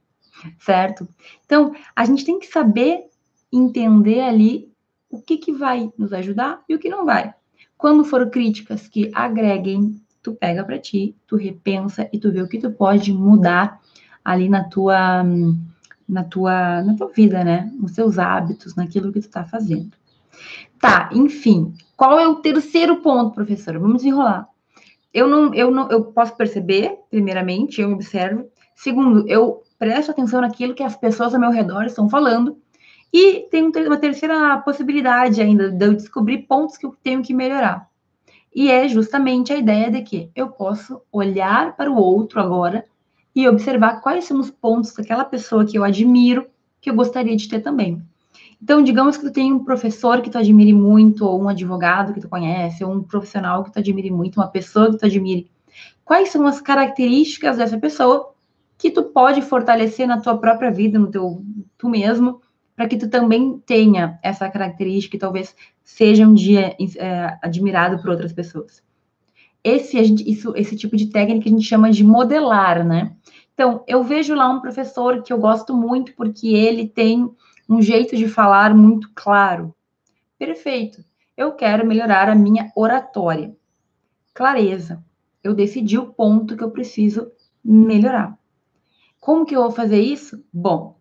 Certo? 0.60 1.08
Então, 1.46 1.74
a 1.96 2.06
gente 2.06 2.26
tem 2.26 2.40
que 2.40 2.48
saber 2.48 3.06
entender 3.52 4.22
ali 4.22 4.72
o 5.10 5.22
que, 5.22 5.38
que 5.38 5.52
vai 5.52 5.92
nos 5.98 6.12
ajudar 6.14 6.62
e 6.68 6.76
o 6.76 6.80
que 6.80 6.90
não 6.90 7.06
vai. 7.06 7.34
Quando 7.78 8.04
for 8.04 8.30
críticas 8.30 8.88
que 8.88 9.12
agreguem, 9.14 10.02
tu 10.22 10.34
pega 10.34 10.64
para 10.64 10.80
ti, 10.80 11.16
tu 11.28 11.36
repensa 11.36 12.10
e 12.12 12.20
tu 12.20 12.32
vê 12.32 12.42
o 12.42 12.48
que 12.48 12.60
tu 12.60 12.72
pode 12.72 13.14
mudar 13.14 13.80
ali 14.24 14.50
na 14.50 14.64
tua 14.64 15.24
na 16.08 16.24
tua 16.24 16.84
na 16.84 16.96
tua 16.96 17.10
vida, 17.10 17.44
né? 17.44 17.72
Nos 17.74 17.92
seus 17.92 18.18
hábitos, 18.18 18.76
naquilo 18.76 19.12
que 19.12 19.22
tu 19.22 19.30
tá 19.30 19.46
fazendo. 19.46 19.92
Tá, 20.80 21.10
enfim, 21.14 21.74
qual 21.96 22.20
é 22.20 22.28
o 22.28 22.36
terceiro 22.36 22.98
ponto, 22.98 23.34
professora? 23.34 23.80
Vamos 23.80 23.98
desenrolar. 23.98 24.48
Eu 25.14 25.28
não, 25.28 25.54
eu 25.54 25.72
não, 25.72 25.90
eu 25.90 26.06
posso 26.06 26.36
perceber, 26.36 26.98
primeiramente, 27.10 27.80
eu 27.80 27.92
observo. 27.92 28.50
Segundo, 28.76 29.26
eu 29.28 29.64
presto 29.78 30.12
atenção 30.12 30.42
naquilo 30.42 30.74
que 30.74 30.84
as 30.84 30.96
pessoas 30.96 31.34
ao 31.34 31.40
meu 31.40 31.52
redor 31.52 31.86
estão 31.86 32.10
falando. 32.10 32.58
E 33.14 33.48
tem 33.50 33.64
uma 33.64 33.98
terceira 33.98 34.58
possibilidade 34.60 35.42
ainda 35.42 35.72
de 35.72 35.86
eu 35.86 35.94
descobrir 35.94 36.40
pontos 36.40 36.78
que 36.78 36.86
eu 36.86 36.96
tenho 37.02 37.22
que 37.22 37.34
melhorar. 37.34 37.90
E 38.54 38.70
é 38.70 38.88
justamente 38.88 39.54
a 39.54 39.58
ideia 39.58 39.92
de 39.92 40.02
que 40.02 40.30
eu 40.36 40.48
posso 40.50 41.02
olhar 41.12 41.76
para 41.76 41.92
o 41.92 41.96
outro 41.96 42.40
agora 42.40 42.86
e 43.36 43.48
observar 43.48 44.02
quais 44.02 44.26
são 44.26 44.40
os 44.40 44.50
pontos 44.50 44.94
daquela 44.94 45.26
pessoa 45.26 45.66
que 45.66 45.78
eu 45.78 45.84
admiro, 45.84 46.48
que 46.80 46.90
eu 46.90 46.96
gostaria 46.96 47.36
de 47.36 47.50
ter 47.50 47.60
também. 47.60 48.02
Então, 48.62 48.82
digamos 48.82 49.18
que 49.18 49.26
tu 49.26 49.32
tem 49.32 49.52
um 49.52 49.64
professor 49.64 50.22
que 50.22 50.30
tu 50.30 50.38
admire 50.38 50.74
muito, 50.74 51.26
ou 51.26 51.42
um 51.42 51.50
advogado 51.50 52.14
que 52.14 52.22
tu 52.22 52.30
conhece, 52.30 52.84
ou 52.84 52.92
um 52.94 53.04
profissional 53.04 53.64
que 53.64 53.72
tu 53.72 53.80
admire 53.80 54.10
muito, 54.10 54.40
uma 54.40 54.48
pessoa 54.48 54.92
que 54.92 54.98
tu 54.98 55.06
admire. 55.06 55.50
Quais 56.04 56.30
são 56.30 56.46
as 56.48 56.62
características 56.62 57.58
dessa 57.58 57.78
pessoa 57.78 58.35
que 58.78 58.92
tu 58.92 59.04
pode 59.04 59.42
fortalecer 59.42 60.08
na 60.08 60.20
tua 60.20 60.38
própria 60.38 60.72
vida, 60.72 61.00
no 61.00 61.10
teu 61.10 61.44
tu 61.78 61.90
mesmo, 61.90 62.42
para 62.76 62.88
que 62.88 62.98
tu 62.98 63.10
também 63.10 63.58
tenha 63.66 64.20
essa 64.22 64.50
característica 64.50 65.16
e 65.16 65.20
talvez 65.20 65.56
seja 65.84 66.28
um 66.28 66.34
dia 66.34 66.76
é, 66.98 67.38
admirado 67.42 68.02
por 68.02 68.10
outras 68.10 68.34
pessoas. 68.34 68.84
Esse, 69.64 70.04
gente, 70.04 70.30
isso, 70.30 70.54
esse 70.56 70.76
tipo 70.76 70.96
de 70.96 71.08
técnica 71.08 71.48
a 71.48 71.52
gente 71.52 71.66
chama 71.66 71.90
de 71.90 72.04
modelar, 72.04 72.86
né? 72.86 73.16
Então, 73.54 73.84
eu 73.88 74.04
vejo 74.04 74.36
lá 74.36 74.50
um 74.50 74.60
professor 74.60 75.24
que 75.24 75.32
eu 75.32 75.38
gosto 75.38 75.74
muito 75.74 76.14
porque 76.16 76.50
ele 76.50 76.88
tem 76.88 77.30
um 77.68 77.82
jeito 77.82 78.16
de 78.16 78.28
falar 78.28 78.76
muito 78.76 79.10
claro. 79.16 79.74
Perfeito. 80.38 81.04
Eu 81.38 81.54
quero 81.54 81.88
melhorar 81.88 82.30
a 82.30 82.36
minha 82.36 82.72
oratória. 82.76 83.56
Clareza. 84.34 85.04
Eu 85.42 85.54
decidi 85.54 85.98
o 85.98 86.14
ponto 86.14 86.58
que 86.58 86.64
eu 86.64 86.72
preciso 86.72 87.32
melhorar. 87.64 88.38
Como 89.26 89.44
que 89.44 89.56
eu 89.56 89.64
vou 89.64 89.72
fazer 89.72 90.00
isso? 90.00 90.40
Bom, 90.54 91.00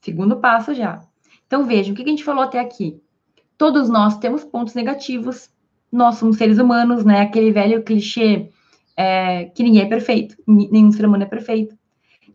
segundo 0.00 0.36
passo 0.36 0.72
já. 0.72 1.00
Então 1.44 1.66
vejam, 1.66 1.92
o 1.92 1.96
que 1.96 2.04
a 2.04 2.06
gente 2.06 2.22
falou 2.22 2.44
até 2.44 2.60
aqui? 2.60 3.02
Todos 3.58 3.88
nós 3.88 4.16
temos 4.18 4.44
pontos 4.44 4.74
negativos. 4.74 5.50
Nós 5.90 6.14
somos 6.14 6.36
seres 6.36 6.58
humanos, 6.58 7.04
né? 7.04 7.22
Aquele 7.22 7.50
velho 7.50 7.82
clichê 7.82 8.48
é, 8.96 9.46
que 9.46 9.64
ninguém 9.64 9.82
é 9.82 9.86
perfeito, 9.86 10.36
nenhum 10.46 10.92
ser 10.92 11.04
humano 11.04 11.24
é 11.24 11.26
perfeito. 11.26 11.76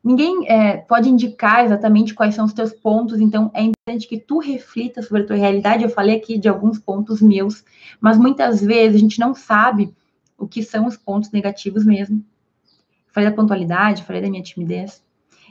Ninguém 0.04 0.46
é, 0.46 0.76
pode 0.76 1.08
indicar 1.08 1.64
exatamente 1.64 2.14
quais 2.14 2.36
são 2.36 2.44
os 2.44 2.52
teus 2.52 2.74
pontos, 2.74 3.22
então 3.22 3.50
é 3.54 3.62
importante 3.64 4.10
que 4.10 4.20
tu 4.20 4.40
reflita 4.40 5.02
sobre 5.02 5.22
a 5.22 5.26
tua 5.26 5.38
realidade. 5.38 5.86
Eu 5.86 5.90
falei 5.90 6.18
aqui 6.18 6.38
de 6.38 6.50
alguns 6.50 6.78
pontos 6.78 7.22
meus, 7.22 7.64
mas 8.02 8.18
muitas 8.18 8.60
vezes 8.60 8.98
a 8.98 9.00
gente 9.00 9.22
não 9.22 9.34
sabe 9.34 9.96
o 10.38 10.46
que 10.46 10.62
são 10.62 10.86
os 10.86 10.98
pontos 10.98 11.32
negativos 11.32 11.86
mesmo. 11.86 12.26
Falei 13.08 13.30
da 13.30 13.36
pontualidade, 13.38 14.04
falei 14.04 14.22
da 14.22 14.30
minha 14.30 14.44
timidez. 14.44 15.02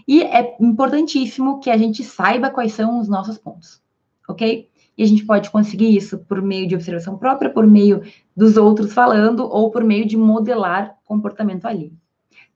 E 0.09 0.23
é 0.23 0.57
importantíssimo 0.59 1.61
que 1.61 1.69
a 1.69 1.77
gente 1.77 2.03
saiba 2.03 2.49
quais 2.49 2.73
são 2.73 2.99
os 2.99 3.11
nossos 3.11 3.37
pontos, 3.37 3.83
ok? 4.27 4.67
E 4.97 5.03
a 5.03 5.07
gente 5.07 5.27
pode 5.27 5.51
conseguir 5.51 5.95
isso 5.95 6.17
por 6.21 6.41
meio 6.41 6.67
de 6.67 6.75
observação 6.75 7.19
própria, 7.19 7.51
por 7.51 7.67
meio 7.67 8.03
dos 8.35 8.57
outros 8.57 8.95
falando, 8.95 9.41
ou 9.41 9.71
por 9.71 9.85
meio 9.85 10.07
de 10.07 10.17
modelar 10.17 10.97
comportamento 11.05 11.67
ali. 11.67 11.93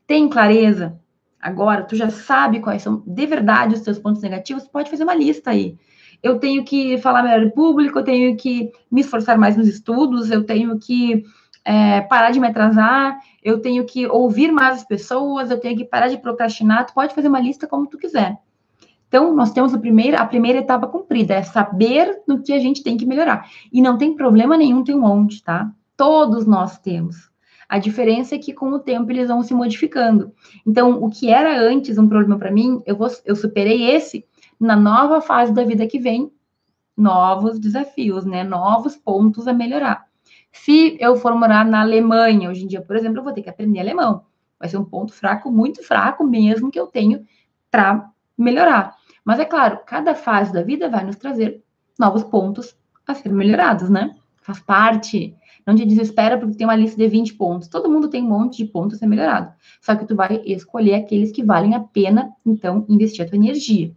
Tem 0.07 0.31
clareza 0.31 0.99
agora, 1.39 1.85
tu 1.85 1.95
já 1.95 2.09
sabe 2.09 2.61
quais 2.61 2.81
são 2.81 3.03
de 3.07 3.27
verdade 3.27 3.75
os 3.75 3.83
teus 3.83 3.99
pontos 3.99 4.23
negativos, 4.23 4.67
pode 4.67 4.89
fazer 4.89 5.05
uma 5.05 5.15
lista 5.15 5.51
aí. 5.51 5.77
Eu 6.23 6.39
tenho 6.39 6.65
que 6.65 6.97
falar 6.99 7.23
melhor 7.23 7.43
em 7.43 7.51
público, 7.51 7.99
eu 7.99 8.05
tenho 8.05 8.35
que 8.35 8.73
me 8.91 9.03
esforçar 9.03 9.37
mais 9.37 9.59
nos 9.59 9.69
estudos, 9.69 10.31
eu 10.31 10.45
tenho 10.45 10.79
que 10.79 11.23
é, 11.65 12.01
parar 12.03 12.31
de 12.31 12.41
me 12.41 12.47
atrasar, 12.47 13.19
eu 13.43 13.61
tenho 13.61 13.85
que 13.85 14.07
ouvir 14.07 14.51
mais 14.51 14.79
as 14.79 14.85
pessoas, 14.85 15.51
eu 15.51 15.61
tenho 15.61 15.77
que 15.77 15.85
parar 15.85 16.09
de 16.09 16.19
procrastinar. 16.19 16.87
Tu 16.87 16.95
pode 16.95 17.15
fazer 17.15 17.29
uma 17.29 17.41
lista 17.41 17.67
como 17.67 17.87
tu 17.87 17.99
quiser. 17.99 18.39
Então, 19.09 19.35
nós 19.37 19.53
temos 19.53 19.75
a 19.75 19.79
primeira, 19.79 20.19
a 20.19 20.27
primeira 20.27 20.61
etapa 20.61 20.87
cumprida, 20.87 21.35
é 21.35 21.43
saber 21.43 22.23
no 22.27 22.43
que 22.43 22.53
a 22.53 22.59
gente 22.59 22.83
tem 22.83 22.97
que 22.97 23.05
melhorar. 23.05 23.47
E 23.71 23.83
não 23.83 23.99
tem 23.99 24.17
problema 24.17 24.57
nenhum 24.57 24.83
ter 24.83 24.95
um 24.95 25.01
monte, 25.01 25.43
tá? 25.45 25.71
Todos 25.97 26.47
nós 26.47 26.79
temos. 26.79 27.31
A 27.69 27.79
diferença 27.79 28.35
é 28.35 28.39
que 28.39 28.55
com 28.55 28.71
o 28.71 28.79
tempo 28.79 29.11
eles 29.11 29.29
vão 29.29 29.43
se 29.43 29.53
modificando. 29.53 30.33
Então, 30.67 31.03
o 31.03 31.11
que 31.11 31.29
era 31.29 31.61
antes 31.61 31.99
um 31.99 32.09
problema 32.09 32.39
para 32.39 32.51
mim, 32.51 32.83
eu, 32.87 32.97
vou, 32.97 33.09
eu 33.25 33.37
superei 33.37 33.91
esse 33.91 34.27
na 34.59 34.77
nova 34.77 35.21
fase 35.21 35.53
da 35.53 35.65
vida 35.65 35.87
que 35.87 35.99
vem, 35.99 36.33
novos 36.97 37.59
desafios, 37.59 38.25
né? 38.25 38.43
Novos 38.45 38.97
pontos 38.97 39.47
a 39.47 39.53
melhorar. 39.53 40.07
Se 40.53 40.97
eu 41.01 41.17
for 41.17 41.35
morar 41.35 41.65
na 41.65 41.81
Alemanha, 41.81 42.51
hoje 42.51 42.65
em 42.65 42.67
dia, 42.67 42.83
por 42.83 42.95
exemplo, 42.95 43.19
eu 43.19 43.25
vou 43.25 43.33
ter 43.33 43.43
que 43.43 43.51
aprender 43.51 43.81
alemão. 43.81 44.25
Vai 44.59 44.69
ser 44.69 44.77
um 44.77 44.85
ponto 44.85 45.13
fraco, 45.13 45.51
muito 45.51 45.83
fraco 45.83 46.23
mesmo, 46.23 46.71
que 46.71 46.79
eu 46.79 46.87
tenho 46.87 47.25
para 47.71 48.11
melhorar. 48.37 48.95
Mas 49.25 49.41
é 49.41 49.45
claro, 49.45 49.81
cada 49.87 50.15
fase 50.15 50.53
da 50.53 50.63
vida 50.63 50.89
vai 50.89 51.05
nos 51.05 51.17
trazer 51.17 51.63
novos 51.99 52.23
pontos 52.23 52.77
a 53.07 53.15
ser 53.15 53.33
melhorados, 53.33 53.89
né? 53.89 54.15
Faz 54.43 54.61
parte. 54.61 55.35
Não 55.67 55.75
te 55.75 55.85
desespera 55.85 56.37
porque 56.39 56.57
tem 56.57 56.67
uma 56.67 56.77
lista 56.77 56.97
de 56.97 57.09
20 57.09 57.35
pontos. 57.35 57.69
Todo 57.69 57.91
mundo 57.91 58.09
tem 58.09 58.23
um 58.23 58.29
monte 58.29 58.59
de 58.59 58.71
pontos 58.71 58.97
a 58.97 58.99
ser 58.99 59.07
melhorado. 59.07 59.53
Só 59.81 59.95
que 59.95 60.05
tu 60.05 60.15
vai 60.15 60.43
escolher 60.45 60.95
aqueles 60.95 61.31
que 61.33 61.45
valem 61.45 61.75
a 61.75 61.81
pena, 61.81 62.33
então, 62.45 62.85
investir 62.89 63.25
a 63.25 63.29
tua 63.29 63.37
energia. 63.37 63.93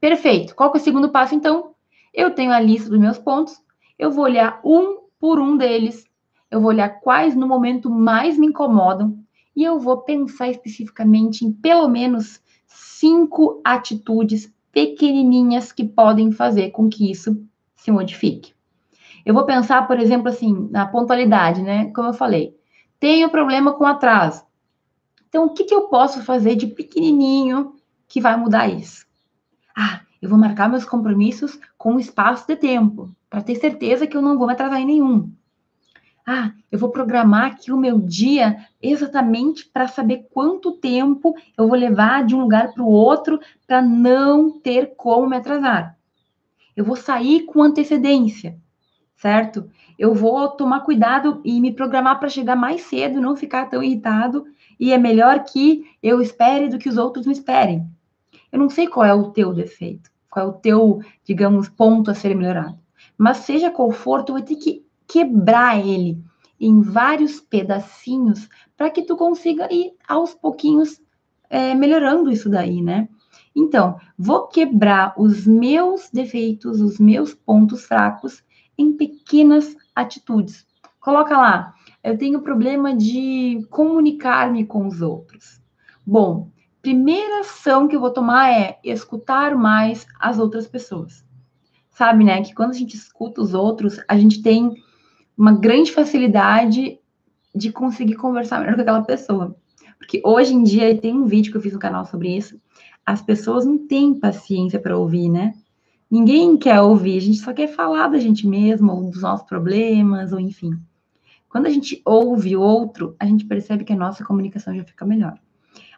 Perfeito. 0.00 0.54
Qual 0.54 0.72
é 0.72 0.76
o 0.76 0.80
segundo 0.80 1.08
passo, 1.08 1.34
então? 1.34 1.74
Eu 2.12 2.30
tenho 2.30 2.52
a 2.52 2.60
lista 2.60 2.90
dos 2.90 2.98
meus 2.98 3.18
pontos. 3.18 3.56
Eu 3.98 4.10
vou 4.10 4.24
olhar 4.24 4.60
um 4.62 5.05
por 5.18 5.38
um 5.38 5.56
deles. 5.56 6.04
Eu 6.50 6.60
vou 6.60 6.70
olhar 6.70 6.88
quais 7.00 7.34
no 7.34 7.46
momento 7.46 7.90
mais 7.90 8.38
me 8.38 8.46
incomodam. 8.46 9.18
E 9.54 9.64
eu 9.64 9.78
vou 9.78 9.98
pensar 9.98 10.48
especificamente 10.48 11.44
em 11.44 11.52
pelo 11.52 11.88
menos 11.88 12.40
cinco 12.66 13.60
atitudes 13.64 14.52
pequenininhas 14.70 15.72
que 15.72 15.84
podem 15.84 16.30
fazer 16.30 16.70
com 16.70 16.88
que 16.88 17.10
isso 17.10 17.42
se 17.74 17.90
modifique. 17.90 18.54
Eu 19.24 19.34
vou 19.34 19.44
pensar, 19.44 19.86
por 19.88 19.98
exemplo, 19.98 20.28
assim, 20.28 20.68
na 20.70 20.86
pontualidade, 20.86 21.62
né? 21.62 21.90
Como 21.92 22.08
eu 22.08 22.14
falei, 22.14 22.54
tenho 23.00 23.30
problema 23.30 23.72
com 23.72 23.84
atraso. 23.84 24.44
Então, 25.28 25.46
o 25.46 25.50
que, 25.50 25.64
que 25.64 25.74
eu 25.74 25.88
posso 25.88 26.22
fazer 26.22 26.54
de 26.54 26.66
pequenininho 26.66 27.74
que 28.06 28.20
vai 28.20 28.36
mudar 28.36 28.68
isso? 28.68 29.04
Ah, 29.76 30.00
eu 30.20 30.28
vou 30.28 30.38
marcar 30.38 30.68
meus 30.68 30.84
compromissos 30.84 31.58
com 31.76 31.94
um 31.94 31.98
espaço 31.98 32.46
de 32.46 32.56
tempo, 32.56 33.10
para 33.28 33.42
ter 33.42 33.56
certeza 33.56 34.06
que 34.06 34.16
eu 34.16 34.22
não 34.22 34.38
vou 34.38 34.46
me 34.46 34.52
atrasar 34.52 34.80
em 34.80 34.86
nenhum. 34.86 35.30
Ah, 36.26 36.52
eu 36.72 36.78
vou 36.78 36.90
programar 36.90 37.52
aqui 37.52 37.70
o 37.70 37.76
meu 37.76 38.00
dia 38.00 38.56
exatamente 38.82 39.64
para 39.66 39.86
saber 39.86 40.26
quanto 40.32 40.72
tempo 40.72 41.34
eu 41.56 41.68
vou 41.68 41.76
levar 41.76 42.24
de 42.24 42.34
um 42.34 42.40
lugar 42.40 42.72
para 42.72 42.82
o 42.82 42.90
outro 42.90 43.38
para 43.66 43.80
não 43.80 44.58
ter 44.58 44.94
como 44.96 45.28
me 45.28 45.36
atrasar. 45.36 45.96
Eu 46.76 46.84
vou 46.84 46.96
sair 46.96 47.44
com 47.44 47.62
antecedência 47.62 48.58
certo? 49.16 49.68
Eu 49.98 50.14
vou 50.14 50.48
tomar 50.50 50.80
cuidado 50.80 51.40
e 51.44 51.60
me 51.60 51.72
programar 51.72 52.20
para 52.20 52.28
chegar 52.28 52.54
mais 52.54 52.82
cedo, 52.82 53.20
não 53.20 53.34
ficar 53.34 53.66
tão 53.66 53.82
irritado, 53.82 54.46
e 54.78 54.92
é 54.92 54.98
melhor 54.98 55.42
que 55.44 55.84
eu 56.02 56.20
espere 56.20 56.68
do 56.68 56.78
que 56.78 56.88
os 56.88 56.98
outros 56.98 57.26
me 57.26 57.32
esperem. 57.32 57.86
Eu 58.56 58.60
não 58.60 58.70
sei 58.70 58.86
qual 58.86 59.04
é 59.04 59.12
o 59.12 59.32
teu 59.32 59.52
defeito, 59.52 60.10
qual 60.30 60.46
é 60.46 60.48
o 60.48 60.52
teu, 60.54 61.00
digamos, 61.22 61.68
ponto 61.68 62.10
a 62.10 62.14
ser 62.14 62.34
melhorado. 62.34 62.78
Mas 63.18 63.36
seja 63.36 63.70
qual 63.70 63.90
for, 63.90 64.24
tu 64.24 64.32
vai 64.32 64.42
ter 64.42 64.56
que 64.56 64.82
quebrar 65.06 65.78
ele 65.78 66.24
em 66.58 66.80
vários 66.80 67.38
pedacinhos 67.38 68.48
para 68.74 68.88
que 68.88 69.02
tu 69.02 69.14
consiga 69.14 69.70
ir 69.70 69.92
aos 70.08 70.32
pouquinhos 70.32 70.98
é, 71.50 71.74
melhorando 71.74 72.30
isso 72.30 72.48
daí, 72.48 72.80
né? 72.80 73.10
Então, 73.54 73.98
vou 74.16 74.46
quebrar 74.46 75.12
os 75.18 75.46
meus 75.46 76.08
defeitos, 76.08 76.80
os 76.80 76.98
meus 76.98 77.34
pontos 77.34 77.84
fracos 77.84 78.42
em 78.78 78.94
pequenas 78.94 79.76
atitudes. 79.94 80.66
Coloca 80.98 81.36
lá, 81.36 81.74
eu 82.02 82.16
tenho 82.16 82.40
problema 82.40 82.96
de 82.96 83.66
comunicar-me 83.68 84.64
com 84.64 84.86
os 84.86 85.02
outros. 85.02 85.60
Bom, 86.06 86.48
primeira 86.86 87.40
ação 87.40 87.88
que 87.88 87.96
eu 87.96 88.00
vou 88.00 88.12
tomar 88.12 88.48
é 88.48 88.78
escutar 88.84 89.56
mais 89.56 90.06
as 90.20 90.38
outras 90.38 90.68
pessoas. 90.68 91.24
Sabe, 91.90 92.22
né, 92.22 92.40
que 92.42 92.54
quando 92.54 92.70
a 92.70 92.74
gente 92.74 92.94
escuta 92.94 93.40
os 93.40 93.54
outros, 93.54 93.98
a 94.06 94.16
gente 94.16 94.40
tem 94.40 94.72
uma 95.36 95.52
grande 95.52 95.90
facilidade 95.90 97.00
de 97.52 97.72
conseguir 97.72 98.14
conversar 98.14 98.60
melhor 98.60 98.76
com 98.76 98.82
aquela 98.82 99.02
pessoa. 99.02 99.56
Porque 99.98 100.22
hoje 100.24 100.54
em 100.54 100.62
dia, 100.62 100.96
tem 100.96 101.12
um 101.12 101.24
vídeo 101.24 101.50
que 101.50 101.58
eu 101.58 101.60
fiz 101.60 101.72
no 101.72 101.80
canal 101.80 102.04
sobre 102.04 102.36
isso, 102.36 102.60
as 103.04 103.20
pessoas 103.20 103.66
não 103.66 103.78
têm 103.88 104.20
paciência 104.20 104.78
para 104.78 104.96
ouvir, 104.96 105.28
né? 105.28 105.54
Ninguém 106.08 106.56
quer 106.56 106.80
ouvir, 106.80 107.16
a 107.16 107.20
gente 107.20 107.38
só 107.38 107.52
quer 107.52 107.66
falar 107.66 108.06
da 108.06 108.18
gente 108.18 108.46
mesmo, 108.46 108.92
ou 108.92 109.10
dos 109.10 109.22
nossos 109.22 109.44
problemas, 109.44 110.32
ou 110.32 110.38
enfim. 110.38 110.70
Quando 111.48 111.66
a 111.66 111.70
gente 111.70 112.00
ouve 112.04 112.54
outro, 112.54 113.16
a 113.18 113.26
gente 113.26 113.44
percebe 113.44 113.82
que 113.82 113.92
a 113.92 113.96
nossa 113.96 114.24
comunicação 114.24 114.72
já 114.72 114.84
fica 114.84 115.04
melhor. 115.04 115.36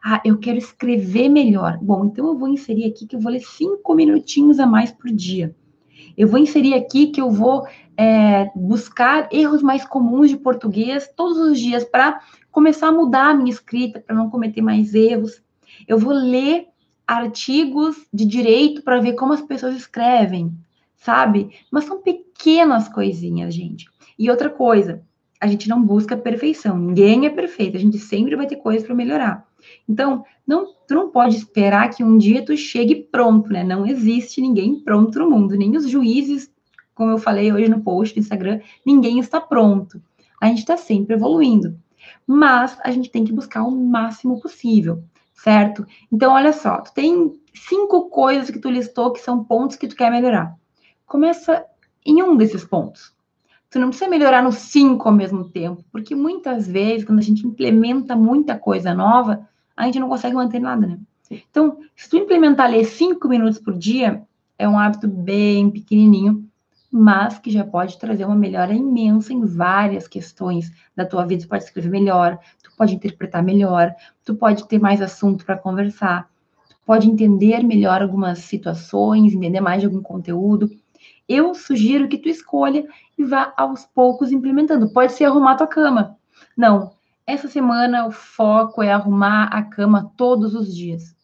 Ah, 0.02 0.20
eu 0.24 0.38
quero 0.38 0.58
escrever 0.58 1.28
melhor. 1.28 1.78
Bom, 1.82 2.04
então 2.04 2.26
eu 2.26 2.38
vou 2.38 2.48
inserir 2.48 2.84
aqui 2.84 3.06
que 3.06 3.16
eu 3.16 3.20
vou 3.20 3.32
ler 3.32 3.40
cinco 3.40 3.94
minutinhos 3.94 4.58
a 4.58 4.66
mais 4.66 4.92
por 4.92 5.11
dia. 5.11 5.54
Eu 6.16 6.28
vou 6.28 6.38
inserir 6.38 6.74
aqui 6.74 7.08
que 7.08 7.20
eu 7.20 7.30
vou 7.30 7.66
é, 7.96 8.50
buscar 8.54 9.28
erros 9.32 9.62
mais 9.62 9.84
comuns 9.84 10.30
de 10.30 10.37
português 10.37 11.08
todos 11.16 11.38
os 11.38 11.58
dias 11.58 11.84
para 11.84 12.20
começar 12.50 12.88
a 12.88 12.92
mudar 12.92 13.30
a 13.30 13.34
minha 13.34 13.50
escrita, 13.50 14.00
para 14.00 14.14
não 14.14 14.30
cometer 14.30 14.62
mais 14.62 14.94
erros. 14.94 15.42
Eu 15.87 15.98
vou 15.98 16.12
ler 16.12 16.68
artigos 17.06 17.96
de 18.12 18.26
direito 18.26 18.82
para 18.82 19.00
ver 19.00 19.14
como 19.14 19.32
as 19.32 19.40
pessoas 19.40 19.74
escrevem, 19.74 20.52
sabe? 20.96 21.50
Mas 21.70 21.84
são 21.84 22.02
pequenas 22.02 22.88
coisinhas, 22.88 23.54
gente. 23.54 23.88
E 24.18 24.30
outra 24.30 24.50
coisa, 24.50 25.02
a 25.40 25.46
gente 25.46 25.68
não 25.68 25.82
busca 25.82 26.16
perfeição. 26.16 26.76
Ninguém 26.76 27.26
é 27.26 27.30
perfeito. 27.30 27.76
A 27.76 27.80
gente 27.80 27.98
sempre 27.98 28.37
vai 28.37 28.46
ter 28.46 28.56
coisas 28.56 28.84
para 28.84 28.94
melhorar. 28.94 29.47
Então, 29.88 30.25
não, 30.47 30.73
tu 30.87 30.94
não 30.94 31.11
pode 31.11 31.37
esperar 31.37 31.90
que 31.90 32.03
um 32.03 32.16
dia 32.16 32.44
tu 32.44 32.57
chegue 32.57 32.94
pronto, 32.97 33.51
né? 33.51 33.62
Não 33.62 33.87
existe 33.87 34.40
ninguém 34.40 34.81
pronto 34.81 35.18
no 35.18 35.31
mundo. 35.31 35.57
Nem 35.57 35.77
os 35.77 35.88
juízes, 35.88 36.51
como 36.94 37.11
eu 37.11 37.18
falei 37.18 37.53
hoje 37.53 37.68
no 37.68 37.83
post 37.83 38.14
do 38.14 38.21
Instagram, 38.21 38.61
ninguém 38.85 39.18
está 39.18 39.40
pronto. 39.40 40.03
A 40.40 40.47
gente 40.47 40.59
está 40.59 40.77
sempre 40.77 41.14
evoluindo. 41.14 41.79
Mas 42.27 42.79
a 42.83 42.90
gente 42.90 43.11
tem 43.11 43.25
que 43.25 43.33
buscar 43.33 43.62
o 43.64 43.71
máximo 43.71 44.40
possível, 44.40 45.03
certo? 45.35 45.87
Então, 46.11 46.33
olha 46.33 46.53
só, 46.53 46.81
tu 46.81 46.92
tem 46.94 47.33
cinco 47.55 48.09
coisas 48.09 48.51
que 48.51 48.59
tu 48.59 48.71
listou 48.71 49.12
que 49.12 49.21
são 49.21 49.44
pontos 49.44 49.77
que 49.77 49.88
tu 49.88 49.97
quer 49.97 50.11
melhorar. 50.11 50.55
Começa 51.07 51.64
em 52.05 52.23
um 52.23 52.37
desses 52.37 52.64
pontos. 52.64 53.12
Tu 53.70 53.78
não 53.78 53.88
precisa 53.88 54.09
melhorar 54.09 54.42
nos 54.42 54.57
cinco 54.57 55.09
ao 55.09 55.14
mesmo 55.14 55.48
tempo, 55.48 55.85
porque 55.92 56.14
muitas 56.14 56.66
vezes, 56.66 57.04
quando 57.04 57.18
a 57.18 57.22
gente 57.22 57.46
implementa 57.46 58.16
muita 58.16 58.59
coisa 58.59 58.94
nova, 58.94 59.46
a 59.76 59.85
gente 59.85 59.98
não 59.98 60.09
consegue 60.09 60.35
manter 60.35 60.59
nada, 60.59 60.87
né? 60.87 60.98
Então, 61.31 61.78
se 61.94 62.09
tu 62.09 62.16
implementar 62.16 62.70
ler 62.70 62.85
cinco 62.85 63.28
minutos 63.28 63.59
por 63.59 63.76
dia, 63.76 64.22
é 64.59 64.66
um 64.66 64.78
hábito 64.78 65.07
bem 65.07 65.70
pequenininho, 65.70 66.48
mas 66.90 67.38
que 67.38 67.50
já 67.50 67.64
pode 67.64 67.98
trazer 67.98 68.24
uma 68.24 68.35
melhora 68.35 68.72
imensa 68.72 69.33
em 69.33 69.44
várias 69.44 70.09
questões 70.09 70.72
da 70.96 71.04
tua 71.04 71.26
vida. 71.26 71.42
Tu 71.42 71.48
pode 71.48 71.64
escrever 71.64 71.90
melhor, 71.90 72.38
tu 72.62 72.72
pode 72.76 72.94
interpretar 72.94 73.42
melhor, 73.42 73.94
tu 74.24 74.35
pode 74.35 74.66
ter 74.66 74.78
mais 74.78 75.02
assunto 75.02 75.44
para 75.44 75.59
conversar, 75.59 76.28
tu 76.68 76.76
pode 76.87 77.09
entender 77.09 77.62
melhor 77.62 78.00
algumas 78.00 78.38
situações, 78.38 79.35
entender 79.35 79.61
mais 79.61 79.81
de 79.81 79.87
algum 79.87 80.00
conteúdo. 80.00 80.70
Eu 81.28 81.54
sugiro 81.54 82.08
que 82.08 82.18
tu 82.18 82.28
escolha 82.28 82.86
e 83.16 83.24
vá 83.24 83.52
aos 83.56 83.84
poucos 83.84 84.32
implementando. 84.32 84.92
Pode 84.92 85.12
ser 85.12 85.24
arrumar 85.24 85.56
tua 85.56 85.66
cama. 85.66 86.16
Não, 86.56 86.92
essa 87.26 87.46
semana 87.46 88.06
o 88.06 88.10
foco 88.10 88.82
é 88.82 88.90
arrumar 88.90 89.44
a 89.44 89.62
cama 89.62 90.10
todos 90.16 90.54
os 90.54 90.74
dias. 90.74 91.14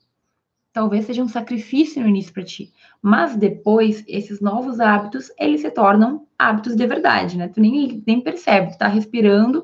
Talvez 0.73 1.07
seja 1.07 1.23
um 1.23 1.29
sacrifício 1.29 2.03
no 2.03 2.09
início 2.09 2.33
para 2.33 2.43
ti, 2.43 2.73
mas 3.01 3.37
depois 3.37 4.05
esses 4.09 4.41
novos 4.41 4.81
hábitos, 4.81 5.31
eles 5.39 5.61
se 5.61 5.71
tornam 5.71 6.27
hábitos 6.39 6.75
de 6.75 6.87
verdade, 6.87 7.39
né? 7.39 7.49
Tu 7.49 7.61
nem, 7.61 8.03
nem 8.07 8.21
percebe, 8.21 8.73
tu 8.73 8.79
tá 8.79 8.89
respirando, 8.89 9.63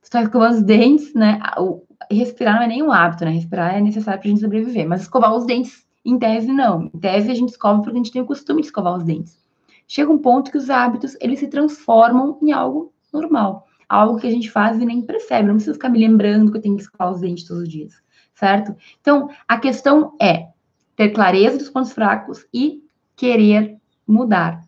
tu 0.00 0.10
tá 0.10 0.22
escovando 0.22 0.54
os 0.54 0.62
dentes, 0.62 1.12
né? 1.12 1.40
O, 1.58 1.82
respirar 2.10 2.54
não 2.54 2.62
é 2.62 2.68
nenhum 2.68 2.92
hábito, 2.92 3.24
né? 3.24 3.32
Respirar 3.32 3.74
é 3.74 3.80
necessário 3.80 4.20
pra 4.20 4.28
gente 4.30 4.40
sobreviver, 4.40 4.88
mas 4.88 5.02
escovar 5.02 5.34
os 5.34 5.44
dentes 5.44 5.85
em 6.06 6.18
tese, 6.18 6.52
não. 6.52 6.84
Em 6.94 6.98
tese, 6.98 7.30
a 7.30 7.34
gente 7.34 7.48
escova 7.48 7.82
porque 7.82 7.98
a 7.98 7.98
gente 7.98 8.12
tem 8.12 8.22
o 8.22 8.26
costume 8.26 8.60
de 8.60 8.68
escovar 8.68 8.96
os 8.96 9.02
dentes. 9.02 9.44
Chega 9.88 10.10
um 10.10 10.18
ponto 10.18 10.52
que 10.52 10.56
os 10.56 10.70
hábitos, 10.70 11.16
eles 11.20 11.40
se 11.40 11.48
transformam 11.48 12.38
em 12.40 12.52
algo 12.52 12.92
normal. 13.12 13.66
Algo 13.88 14.18
que 14.18 14.26
a 14.26 14.30
gente 14.30 14.50
faz 14.50 14.80
e 14.80 14.86
nem 14.86 15.02
percebe. 15.02 15.48
Não 15.48 15.54
precisa 15.54 15.74
ficar 15.74 15.88
me 15.88 15.98
lembrando 15.98 16.52
que 16.52 16.58
eu 16.58 16.62
tenho 16.62 16.76
que 16.76 16.82
escovar 16.82 17.12
os 17.12 17.20
dentes 17.20 17.44
todos 17.44 17.64
os 17.64 17.68
dias, 17.68 17.94
certo? 18.34 18.74
Então, 19.00 19.28
a 19.48 19.58
questão 19.58 20.16
é 20.20 20.48
ter 20.94 21.10
clareza 21.10 21.58
dos 21.58 21.70
pontos 21.70 21.92
fracos 21.92 22.46
e 22.54 22.84
querer 23.16 23.76
mudar. 24.06 24.64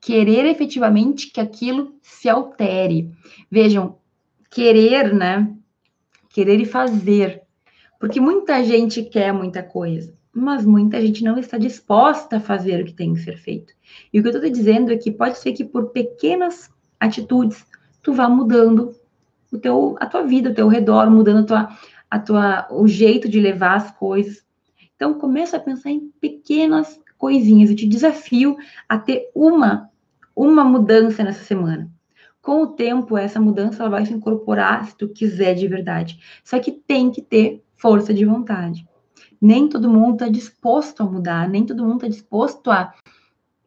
Querer 0.00 0.46
efetivamente 0.46 1.30
que 1.30 1.40
aquilo 1.40 1.94
se 2.02 2.28
altere. 2.28 3.12
Vejam, 3.48 3.98
querer, 4.50 5.14
né? 5.14 5.48
Querer 6.28 6.60
e 6.60 6.64
fazer. 6.64 7.42
Porque 8.00 8.20
muita 8.20 8.64
gente 8.64 9.02
quer 9.04 9.32
muita 9.32 9.62
coisa 9.62 10.12
mas 10.34 10.64
muita 10.64 11.00
gente 11.00 11.22
não 11.22 11.38
está 11.38 11.58
disposta 11.58 12.36
a 12.36 12.40
fazer 12.40 12.80
o 12.80 12.84
que 12.86 12.94
tem 12.94 13.12
que 13.12 13.20
ser 13.20 13.36
feito. 13.36 13.74
E 14.12 14.18
o 14.18 14.22
que 14.22 14.28
eu 14.28 14.32
estou 14.32 14.50
dizendo 14.50 14.90
é 14.90 14.96
que 14.96 15.10
pode 15.10 15.38
ser 15.38 15.52
que 15.52 15.64
por 15.64 15.90
pequenas 15.90 16.70
atitudes 16.98 17.66
tu 18.02 18.14
vá 18.14 18.28
mudando 18.28 18.94
o 19.52 19.58
teu, 19.58 19.96
a 20.00 20.06
tua 20.06 20.22
vida, 20.22 20.50
o 20.50 20.54
teu 20.54 20.68
redor, 20.68 21.10
mudando 21.10 21.40
a 21.40 21.46
tua, 21.46 21.78
a 22.10 22.18
tua, 22.18 22.68
o 22.70 22.88
jeito 22.88 23.28
de 23.28 23.38
levar 23.40 23.76
as 23.76 23.90
coisas. 23.90 24.42
Então 24.96 25.14
começa 25.14 25.58
a 25.58 25.60
pensar 25.60 25.90
em 25.90 26.10
pequenas 26.18 26.98
coisinhas. 27.18 27.68
Eu 27.68 27.76
te 27.76 27.86
desafio 27.86 28.56
a 28.88 28.98
ter 28.98 29.30
uma 29.34 29.90
uma 30.34 30.64
mudança 30.64 31.22
nessa 31.22 31.44
semana. 31.44 31.90
Com 32.40 32.62
o 32.62 32.68
tempo, 32.68 33.18
essa 33.18 33.38
mudança 33.38 33.82
ela 33.82 33.90
vai 33.90 34.06
se 34.06 34.14
incorporar 34.14 34.86
se 34.86 34.96
tu 34.96 35.06
quiser 35.08 35.54
de 35.54 35.68
verdade. 35.68 36.18
Só 36.42 36.58
que 36.58 36.72
tem 36.72 37.10
que 37.10 37.20
ter 37.20 37.62
força 37.76 38.14
de 38.14 38.24
vontade 38.24 38.86
nem 39.42 39.68
todo 39.68 39.90
mundo 39.90 40.12
está 40.12 40.28
disposto 40.28 41.02
a 41.02 41.04
mudar, 41.04 41.48
nem 41.48 41.66
todo 41.66 41.82
mundo 41.82 41.96
está 41.96 42.08
disposto 42.08 42.70
a 42.70 42.94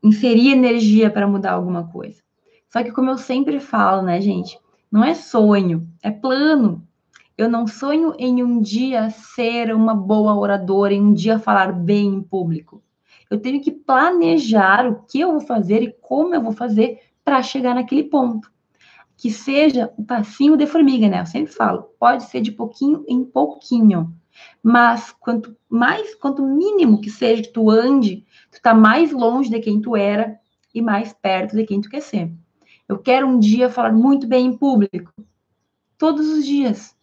inserir 0.02 0.52
energia 0.52 1.10
para 1.10 1.28
mudar 1.28 1.52
alguma 1.52 1.86
coisa. 1.90 2.24
Só 2.70 2.82
que, 2.82 2.94
como 2.94 3.10
eu 3.10 3.18
sempre 3.18 3.60
falo, 3.60 4.02
né, 4.02 4.22
gente, 4.22 4.58
não 4.90 5.04
é 5.04 5.14
sonho, 5.14 5.86
é 6.02 6.10
plano. 6.10 6.88
Eu 7.38 7.50
não 7.50 7.68
sonho 7.68 8.14
em 8.18 8.42
um 8.42 8.62
dia 8.62 9.10
ser 9.10 9.76
uma 9.76 9.94
boa 9.94 10.34
oradora, 10.36 10.94
em 10.94 11.02
um 11.02 11.14
dia 11.14 11.38
falar 11.38 11.74
bem 11.74 12.08
em 12.08 12.24
público. 12.24 12.82
Eu 13.30 13.42
tenho 13.42 13.62
que 13.62 13.72
planejar 13.72 14.88
o 14.88 15.04
que 15.04 15.20
eu 15.20 15.32
vou 15.32 15.42
fazer 15.42 15.84
e 15.84 15.92
como 15.92 16.34
eu 16.34 16.42
vou 16.42 16.54
fazer 16.54 17.02
para 17.24 17.44
chegar 17.44 17.76
naquele 17.76 18.04
ponto. 18.04 18.50
Que 19.18 19.30
seja 19.30 19.92
um 19.98 20.06
passinho 20.06 20.56
de 20.56 20.66
formiga, 20.66 21.10
né? 21.10 21.20
Eu 21.20 21.26
sempre 21.26 21.52
falo, 21.52 21.90
pode 22.00 22.24
ser 22.24 22.40
de 22.40 22.52
pouquinho 22.54 23.04
em 23.10 23.26
pouquinho. 23.26 24.14
Mas 24.62 25.12
quanto 25.12 25.56
mais, 25.70 26.16
quanto 26.16 26.44
mínimo 26.44 27.02
que 27.02 27.10
seja 27.10 27.44
que 27.44 27.54
tu 27.54 27.70
ande, 27.70 28.26
tu 28.52 28.62
tá 28.62 28.74
mais 28.74 29.12
longe 29.12 29.50
de 29.50 29.60
quem 29.60 29.82
tu 29.82 29.96
era 29.96 30.40
e 30.74 30.82
mais 30.82 31.14
perto 31.14 31.56
de 31.56 31.66
quem 31.66 31.82
tu 31.82 31.90
quer 31.90 32.02
ser. 32.02 32.32
Eu 32.88 33.00
quero 33.00 33.28
um 33.28 33.40
dia 33.40 33.70
falar 33.70 33.94
muito 33.94 34.28
bem 34.28 34.48
em 34.48 34.58
público, 34.58 35.12
todos 35.98 36.28
os 36.28 36.46
dias, 36.46 36.96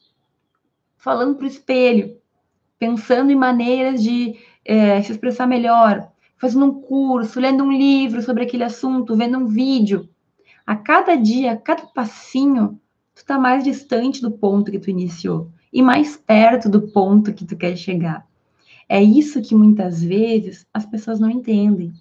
falando 0.97 1.37
para 1.37 1.45
o 1.45 1.49
espelho, 1.49 2.17
pensando 2.79 3.33
em 3.33 3.37
maneiras 3.37 4.03
de 4.03 4.37
é, 4.65 5.03
se 5.03 5.13
expressar 5.13 5.47
melhor, 5.47 6.11
fazendo 6.37 6.67
um 6.67 6.81
curso, 6.81 7.41
lendo 7.41 7.65
um 7.65 7.73
livro 7.73 8.23
sobre 8.23 8.45
aquele 8.45 8.65
assunto, 8.65 9.17
vendo 9.17 9.39
um 9.39 9.47
vídeo. 9.47 10.09
A 10.67 10.77
cada 10.77 11.17
dia, 11.17 11.53
a 11.53 11.57
cada 11.57 11.87
passinho, 11.87 12.81
tu 13.15 13.25
tá 13.25 13.39
mais 13.39 13.65
distante 13.65 14.21
do 14.21 14.31
ponto 14.31 14.71
que 14.71 14.79
tu 14.79 14.91
iniciou 14.91 15.51
e 15.73 15.81
mais 15.83 16.17
perto 16.17 16.69
do 16.69 16.83
ponto 16.83 17.33
que 17.33 17.47
tu 17.47 17.57
quer 17.57 17.77
chegar. 17.77 18.27
É 18.89 19.03
isso 19.03 19.41
que 19.41 19.55
muitas 19.55 20.03
vezes 20.03 20.67
as 20.73 20.85
pessoas 20.85 21.19
não 21.19 21.31
entendem. 21.31 21.93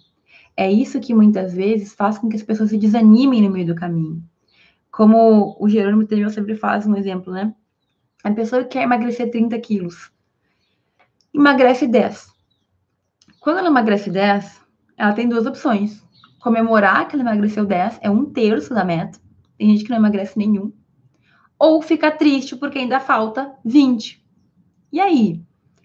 É 0.56 0.70
isso 0.70 1.00
que 1.00 1.14
muitas 1.14 1.54
vezes 1.54 1.94
faz 1.94 2.18
com 2.18 2.28
que 2.28 2.36
as 2.36 2.42
pessoas 2.42 2.70
se 2.70 2.76
desanimem 2.76 3.40
no 3.40 3.50
meio 3.50 3.66
do 3.66 3.74
caminho. 3.74 4.22
Como 4.90 5.56
o 5.58 5.68
Jerônimo 5.68 6.06
Tedeu 6.06 6.28
sempre 6.28 6.54
faz 6.54 6.86
um 6.86 6.94
exemplo, 6.94 7.32
né? 7.32 7.54
A 8.22 8.30
pessoa 8.30 8.62
quer 8.62 8.82
emagrecer 8.82 9.30
30 9.30 9.58
quilos. 9.60 10.12
Emagrece 11.32 11.86
10. 11.86 12.30
Quando 13.40 13.58
ela 13.58 13.68
emagrece 13.68 14.10
10, 14.10 14.60
ela 14.98 15.14
tem 15.14 15.26
duas 15.26 15.46
opções. 15.46 16.04
Comemorar 16.40 17.08
que 17.08 17.16
ela 17.16 17.22
emagreceu 17.22 17.64
10 17.64 18.00
é 18.02 18.10
um 18.10 18.26
terço 18.26 18.74
da 18.74 18.84
meta. 18.84 19.18
Tem 19.56 19.70
gente 19.70 19.84
que 19.84 19.90
não 19.90 19.96
emagrece 19.96 20.38
nenhum 20.38 20.70
ou 21.62 21.80
ficar 21.80 22.10
triste 22.18 22.56
porque 22.56 22.76
ainda 22.76 22.98
falta 22.98 23.54
20. 23.64 24.20
E 24.92 24.98
aí? 24.98 25.40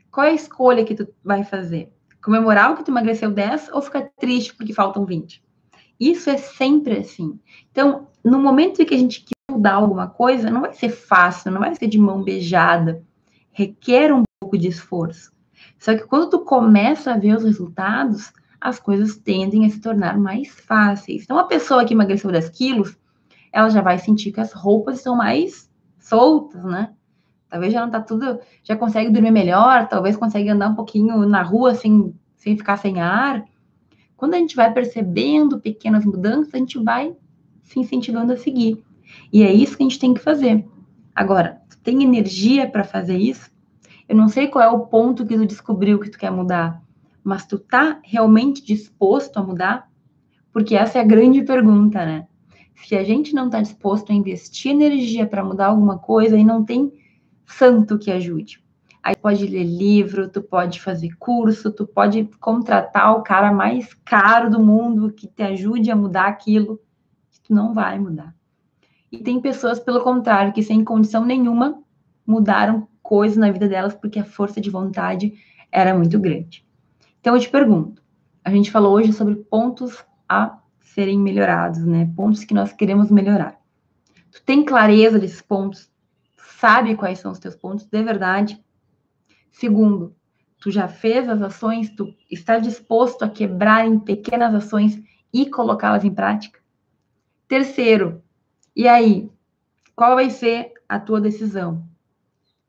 Qual 0.10 0.26
é 0.26 0.32
a 0.32 0.34
escolha 0.34 0.84
que 0.84 0.96
tu 0.96 1.08
vai 1.24 1.44
fazer? 1.44 1.94
Comemorar 2.20 2.72
o 2.72 2.76
que 2.76 2.84
tu 2.84 2.90
emagreceu 2.90 3.30
10 3.30 3.70
ou 3.72 3.80
ficar 3.80 4.10
triste 4.18 4.56
porque 4.56 4.74
faltam 4.74 5.06
20? 5.06 5.40
Isso 6.00 6.32
é 6.32 6.38
sempre 6.38 6.98
assim. 6.98 7.40
Então, 7.72 8.08
no 8.24 8.40
momento 8.40 8.82
em 8.82 8.86
que 8.86 8.96
a 8.96 8.98
gente 8.98 9.22
quer 9.24 9.54
mudar 9.54 9.74
alguma 9.74 10.08
coisa, 10.08 10.50
não 10.50 10.62
vai 10.62 10.74
ser 10.74 10.90
fácil, 10.90 11.52
não 11.52 11.60
vai 11.60 11.76
ser 11.76 11.86
de 11.86 12.00
mão 12.00 12.24
beijada. 12.24 13.04
Requer 13.52 14.12
um 14.12 14.24
pouco 14.42 14.58
de 14.58 14.68
esforço. 14.68 15.32
Só 15.78 15.96
que 15.96 16.06
quando 16.08 16.32
tu 16.32 16.40
começa 16.40 17.14
a 17.14 17.20
ver 17.20 17.38
os 17.38 17.44
resultados, 17.44 18.34
as 18.60 18.80
coisas 18.80 19.16
tendem 19.16 19.64
a 19.64 19.70
se 19.70 19.80
tornar 19.80 20.18
mais 20.18 20.50
fáceis. 20.50 21.22
Então, 21.22 21.38
a 21.38 21.44
pessoa 21.44 21.86
que 21.86 21.94
emagreceu 21.94 22.32
10 22.32 22.50
quilos, 22.50 22.98
ela 23.52 23.70
já 23.70 23.82
vai 23.82 24.00
sentir 24.00 24.32
que 24.32 24.42
as 24.42 24.54
roupas 24.54 25.02
são 25.02 25.16
mais 25.16 25.67
soltas, 26.08 26.64
né? 26.64 26.94
Talvez 27.50 27.72
já 27.72 27.82
não 27.82 27.92
tá 27.92 28.02
tudo, 28.02 28.40
já 28.64 28.76
consegue 28.76 29.10
dormir 29.10 29.32
melhor, 29.32 29.88
talvez 29.88 30.18
consegue 30.18 30.50
andar 30.50 30.70
um 30.70 30.76
pouquinho 30.76 31.26
na 31.26 31.42
rua 31.42 31.76
sem, 31.76 32.14
sem 32.36 32.58
ficar 32.58 32.78
sem 32.78 33.00
ar. 33.00 33.46
Quando 34.18 34.34
a 34.34 34.38
gente 34.38 34.56
vai 34.56 34.74
percebendo 34.74 35.60
pequenas 35.60 36.04
mudanças, 36.04 36.54
a 36.54 36.58
gente 36.58 36.78
vai 36.80 37.16
se 37.64 37.80
incentivando 37.80 38.34
a 38.34 38.38
seguir. 38.38 38.84
E 39.32 39.44
é 39.44 39.54
isso 39.54 39.78
que 39.78 39.84
a 39.84 39.86
gente 39.86 40.00
tem 40.00 40.14
que 40.14 40.20
fazer. 40.20 40.66
Agora, 41.16 41.62
tu 41.70 41.78
tem 41.80 42.04
energia 42.04 42.70
para 42.70 42.84
fazer 42.84 43.18
isso? 43.18 43.50
Eu 44.08 44.16
não 44.16 44.28
sei 44.28 44.48
qual 44.48 44.64
é 44.64 44.70
o 44.70 44.88
ponto 44.88 45.26
que 45.26 45.38
tu 45.38 45.46
descobriu 45.46 46.00
que 46.00 46.10
tu 46.10 46.18
quer 46.18 46.32
mudar, 46.32 46.82
mas 47.24 47.46
tu 47.46 47.60
tá 47.60 48.00
realmente 48.04 48.66
disposto 48.66 49.38
a 49.38 49.44
mudar? 49.44 49.90
Porque 50.52 50.76
essa 50.76 50.98
é 50.98 51.02
a 51.02 51.06
grande 51.06 51.44
pergunta, 51.44 52.06
né? 52.06 52.28
Se 52.86 52.96
a 52.96 53.04
gente 53.04 53.34
não 53.34 53.48
está 53.48 53.62
disposto 53.62 54.12
a 54.12 54.16
investir 54.16 54.72
energia 54.72 55.26
para 55.26 55.44
mudar 55.44 55.68
alguma 55.68 55.98
coisa, 55.98 56.36
aí 56.36 56.44
não 56.44 56.64
tem 56.64 56.92
santo 57.46 57.98
que 57.98 58.12
ajude. 58.12 58.64
Aí 59.04 59.16
pode 59.16 59.46
ler 59.46 59.64
livro, 59.64 60.30
tu 60.30 60.42
pode 60.42 60.82
fazer 60.82 61.16
curso, 61.18 61.72
tu 61.72 61.86
pode 61.88 62.26
contratar 62.40 63.16
o 63.16 63.24
cara 63.24 63.52
mais 63.52 63.94
caro 64.06 64.50
do 64.50 64.64
mundo 64.64 65.12
que 65.12 65.28
te 65.28 65.44
ajude 65.44 65.90
a 65.90 65.96
mudar 65.96 66.28
aquilo, 66.28 66.80
que 67.32 67.42
tu 67.42 67.54
não 67.54 67.74
vai 67.74 67.98
mudar. 67.98 68.36
E 69.12 69.18
tem 69.20 69.40
pessoas, 69.40 69.80
pelo 69.80 70.02
contrário, 70.02 70.54
que 70.54 70.62
sem 70.62 70.84
condição 70.84 71.26
nenhuma 71.26 71.82
mudaram 72.26 72.88
coisas 73.02 73.38
na 73.38 73.50
vida 73.50 73.68
delas 73.68 73.96
porque 73.96 74.20
a 74.20 74.26
força 74.26 74.60
de 74.60 74.70
vontade 74.70 75.34
era 75.72 75.98
muito 75.98 76.20
grande. 76.20 76.66
Então 77.22 77.36
eu 77.36 77.42
te 77.42 77.50
pergunto, 77.50 78.04
a 78.44 78.50
gente 78.50 78.70
falou 78.70 78.94
hoje 78.94 79.14
sobre 79.14 79.36
pontos 79.36 80.06
a 80.28 80.60
serem 80.98 81.20
melhorados, 81.20 81.86
né? 81.86 82.12
Pontos 82.16 82.44
que 82.44 82.56
nós 82.56 82.74
queremos 82.74 83.12
melhorar. 83.12 83.62
Tu 84.32 84.42
tem 84.42 84.66
clareza 84.66 85.20
desses 85.20 85.44
pontos? 85.44 85.92
Sabe 86.36 86.96
quais 86.96 87.20
são 87.20 87.32
os 87.32 87.38
teus 87.38 87.56
pontos 87.56 87.86
de 87.86 88.04
verdade? 88.04 88.60
Segundo, 89.52 90.16
tu 90.60 90.72
já 90.72 90.88
fez 90.88 91.30
as 91.30 91.40
ações, 91.40 91.92
tu 91.92 92.12
está 92.32 92.58
disposto 92.58 93.22
a 93.22 93.30
quebrar 93.30 93.86
em 93.86 94.00
pequenas 94.00 94.56
ações 94.56 95.00
e 95.32 95.48
colocá-las 95.48 96.04
em 96.04 96.12
prática? 96.12 96.60
Terceiro, 97.48 98.24
e 98.76 98.88
aí, 98.88 99.30
qual 99.96 100.16
vai 100.16 100.32
ser 100.32 100.74
a 100.90 101.00
tua 101.00 101.22
decisão? 101.22 101.88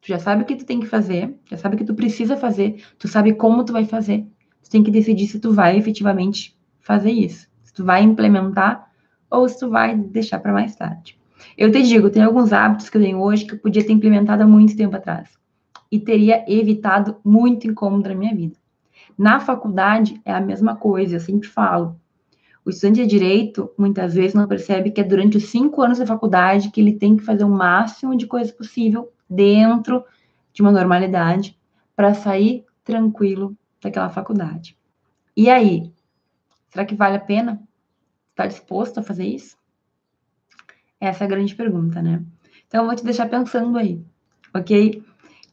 Tu 0.02 0.08
já 0.08 0.18
sabe 0.18 0.42
o 0.42 0.44
que 0.44 0.54
tu 0.54 0.66
tem 0.66 0.80
que 0.80 0.86
fazer, 0.86 1.34
já 1.46 1.56
sabe 1.56 1.76
o 1.76 1.78
que 1.78 1.84
tu 1.84 1.94
precisa 1.94 2.36
fazer, 2.36 2.84
tu 2.98 3.08
sabe 3.08 3.32
como 3.32 3.64
tu 3.64 3.72
vai 3.72 3.86
fazer. 3.86 4.26
Tu 4.62 4.68
tem 4.68 4.82
que 4.82 4.90
decidir 4.90 5.26
se 5.28 5.40
tu 5.40 5.50
vai 5.50 5.78
efetivamente 5.78 6.54
fazer 6.78 7.10
isso 7.10 7.47
tu 7.78 7.84
vai 7.84 8.02
implementar 8.02 8.90
ou 9.30 9.48
se 9.48 9.58
tu 9.58 9.70
vai 9.70 9.96
deixar 9.96 10.40
para 10.40 10.52
mais 10.52 10.74
tarde. 10.74 11.18
Eu 11.56 11.70
te 11.70 11.82
digo, 11.82 12.10
tem 12.10 12.22
alguns 12.22 12.52
hábitos 12.52 12.90
que 12.90 12.96
eu 12.96 13.02
tenho 13.02 13.20
hoje 13.20 13.44
que 13.44 13.54
eu 13.54 13.58
podia 13.58 13.86
ter 13.86 13.92
implementado 13.92 14.42
há 14.42 14.46
muito 14.46 14.76
tempo 14.76 14.96
atrás 14.96 15.30
e 15.90 15.98
teria 15.98 16.44
evitado 16.48 17.16
muito 17.24 17.66
incômodo 17.66 18.08
na 18.08 18.14
minha 18.14 18.34
vida. 18.34 18.56
Na 19.16 19.40
faculdade 19.40 20.20
é 20.24 20.32
a 20.32 20.40
mesma 20.40 20.76
coisa, 20.76 21.16
eu 21.16 21.20
sempre 21.20 21.48
falo. 21.48 21.98
O 22.64 22.70
estudante 22.70 23.00
de 23.02 23.06
direito 23.06 23.70
muitas 23.78 24.14
vezes 24.14 24.34
não 24.34 24.46
percebe 24.46 24.90
que 24.90 25.00
é 25.00 25.04
durante 25.04 25.36
os 25.36 25.44
cinco 25.44 25.80
anos 25.80 25.98
da 25.98 26.06
faculdade 26.06 26.70
que 26.70 26.80
ele 26.80 26.92
tem 26.92 27.16
que 27.16 27.24
fazer 27.24 27.44
o 27.44 27.48
máximo 27.48 28.16
de 28.16 28.26
coisa 28.26 28.52
possível 28.52 29.10
dentro 29.30 30.04
de 30.52 30.62
uma 30.62 30.72
normalidade 30.72 31.56
para 31.94 32.12
sair 32.12 32.64
tranquilo 32.84 33.56
daquela 33.80 34.10
faculdade. 34.10 34.76
E 35.36 35.48
aí, 35.48 35.92
será 36.68 36.84
que 36.84 36.94
vale 36.94 37.16
a 37.16 37.20
pena? 37.20 37.67
Está 38.38 38.46
disposto 38.46 38.98
a 39.00 39.02
fazer 39.02 39.26
isso? 39.26 39.56
Essa 41.00 41.24
é 41.24 41.26
a 41.26 41.28
grande 41.28 41.56
pergunta, 41.56 42.00
né? 42.00 42.22
Então, 42.68 42.82
eu 42.82 42.86
vou 42.86 42.94
te 42.94 43.04
deixar 43.04 43.28
pensando 43.28 43.76
aí, 43.76 44.00
ok? 44.54 45.02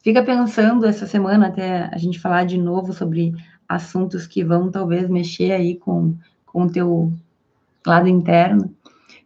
Fica 0.03 0.23
pensando 0.23 0.85
essa 0.85 1.07
semana 1.07 1.47
até 1.47 1.89
a 1.91 1.97
gente 1.97 2.19
falar 2.19 2.45
de 2.45 2.59
novo 2.59 2.93
sobre 2.93 3.33
assuntos 3.67 4.27
que 4.27 4.43
vão 4.43 4.69
talvez 4.69 5.09
mexer 5.09 5.51
aí 5.51 5.77
com, 5.77 6.15
com 6.45 6.65
o 6.65 6.71
teu 6.71 7.11
lado 7.83 8.07
interno. 8.07 8.71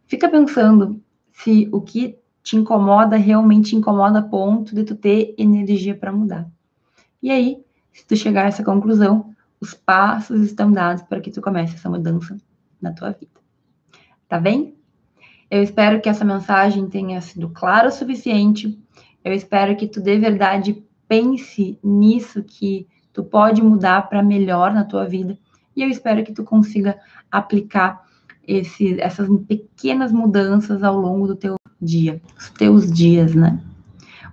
Fica 0.08 0.30
pensando 0.30 0.98
se 1.34 1.68
o 1.74 1.82
que 1.82 2.18
te 2.42 2.56
incomoda 2.56 3.18
realmente 3.18 3.72
te 3.72 3.76
incomoda 3.76 4.20
a 4.20 4.24
ponto 4.24 4.74
de 4.74 4.86
tu 4.86 4.96
ter 4.96 5.36
energia 5.38 5.94
para 5.94 6.14
mudar. 6.14 6.50
E 7.22 7.30
aí, 7.30 7.62
se 7.92 8.08
tu 8.08 8.16
chegar 8.16 8.46
a 8.46 8.48
essa 8.48 8.64
conclusão, 8.64 9.36
os 9.60 9.74
passos 9.74 10.44
estão 10.44 10.72
dados 10.72 11.04
para 11.04 11.20
que 11.20 11.30
tu 11.30 11.42
comece 11.42 11.76
essa 11.76 11.90
mudança 11.90 12.38
na 12.82 12.94
tua 12.94 13.12
vida. 13.12 13.39
Tá 14.30 14.40
bem? 14.40 14.76
Eu 15.50 15.64
espero 15.64 16.00
que 16.00 16.08
essa 16.08 16.24
mensagem 16.24 16.88
tenha 16.88 17.20
sido 17.20 17.50
clara 17.50 17.88
o 17.88 17.92
suficiente. 17.92 18.80
Eu 19.26 19.34
espero 19.34 19.76
que 19.76 19.88
tu 19.88 20.00
de 20.00 20.20
verdade 20.20 20.84
pense 21.08 21.80
nisso 21.84 22.44
que 22.44 22.88
tu 23.12 23.24
pode 23.24 23.60
mudar 23.64 24.08
para 24.08 24.22
melhor 24.22 24.72
na 24.72 24.86
tua 24.86 25.04
vida. 25.06 25.36
E 25.76 25.82
eu 25.82 25.90
espero 25.90 26.24
que 26.24 26.32
tu 26.32 26.44
consiga 26.44 27.00
aplicar 27.32 28.06
esse, 28.48 29.02
essas 29.02 29.28
pequenas 29.48 30.12
mudanças 30.12 30.84
ao 30.84 30.96
longo 30.96 31.26
do 31.26 31.36
teu 31.36 31.56
dia, 31.82 32.22
os 32.38 32.52
teus 32.52 32.92
dias, 32.92 33.34
né? 33.34 33.60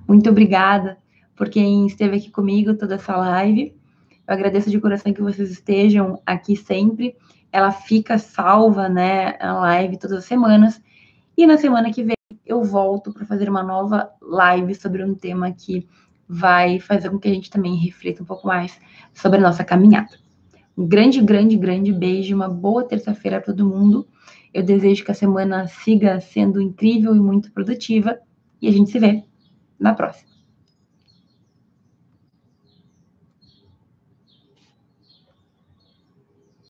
Muito 0.06 0.28
obrigada 0.28 0.98
por 1.34 1.48
quem 1.48 1.86
esteve 1.86 2.18
aqui 2.18 2.30
comigo 2.30 2.74
toda 2.74 2.96
essa 2.96 3.16
live. 3.16 3.74
Eu 4.28 4.34
agradeço 4.34 4.70
de 4.70 4.78
coração 4.78 5.14
que 5.14 5.22
vocês 5.22 5.50
estejam 5.50 6.20
aqui 6.26 6.54
sempre 6.54 7.16
ela 7.56 7.72
fica 7.72 8.18
salva, 8.18 8.86
né, 8.86 9.34
a 9.40 9.54
live 9.54 9.96
todas 9.96 10.18
as 10.18 10.24
semanas. 10.26 10.78
E 11.34 11.46
na 11.46 11.56
semana 11.56 11.90
que 11.90 12.04
vem 12.04 12.14
eu 12.44 12.62
volto 12.62 13.14
para 13.14 13.24
fazer 13.24 13.48
uma 13.48 13.62
nova 13.62 14.10
live 14.20 14.74
sobre 14.74 15.02
um 15.02 15.14
tema 15.14 15.50
que 15.50 15.88
vai 16.28 16.78
fazer 16.78 17.08
com 17.08 17.18
que 17.18 17.28
a 17.28 17.32
gente 17.32 17.48
também 17.48 17.74
reflita 17.76 18.22
um 18.22 18.26
pouco 18.26 18.46
mais 18.46 18.78
sobre 19.14 19.38
a 19.38 19.42
nossa 19.42 19.64
caminhada. 19.64 20.18
Um 20.76 20.86
grande, 20.86 21.22
grande, 21.22 21.56
grande 21.56 21.94
beijo, 21.94 22.36
uma 22.36 22.48
boa 22.50 22.84
terça-feira 22.84 23.40
para 23.40 23.54
todo 23.54 23.66
mundo. 23.66 24.06
Eu 24.52 24.62
desejo 24.62 25.02
que 25.02 25.10
a 25.10 25.14
semana 25.14 25.66
siga 25.66 26.20
sendo 26.20 26.60
incrível 26.60 27.16
e 27.16 27.18
muito 27.18 27.50
produtiva 27.52 28.18
e 28.60 28.68
a 28.68 28.70
gente 28.70 28.90
se 28.90 28.98
vê 28.98 29.24
na 29.80 29.94
próxima. 29.94 30.25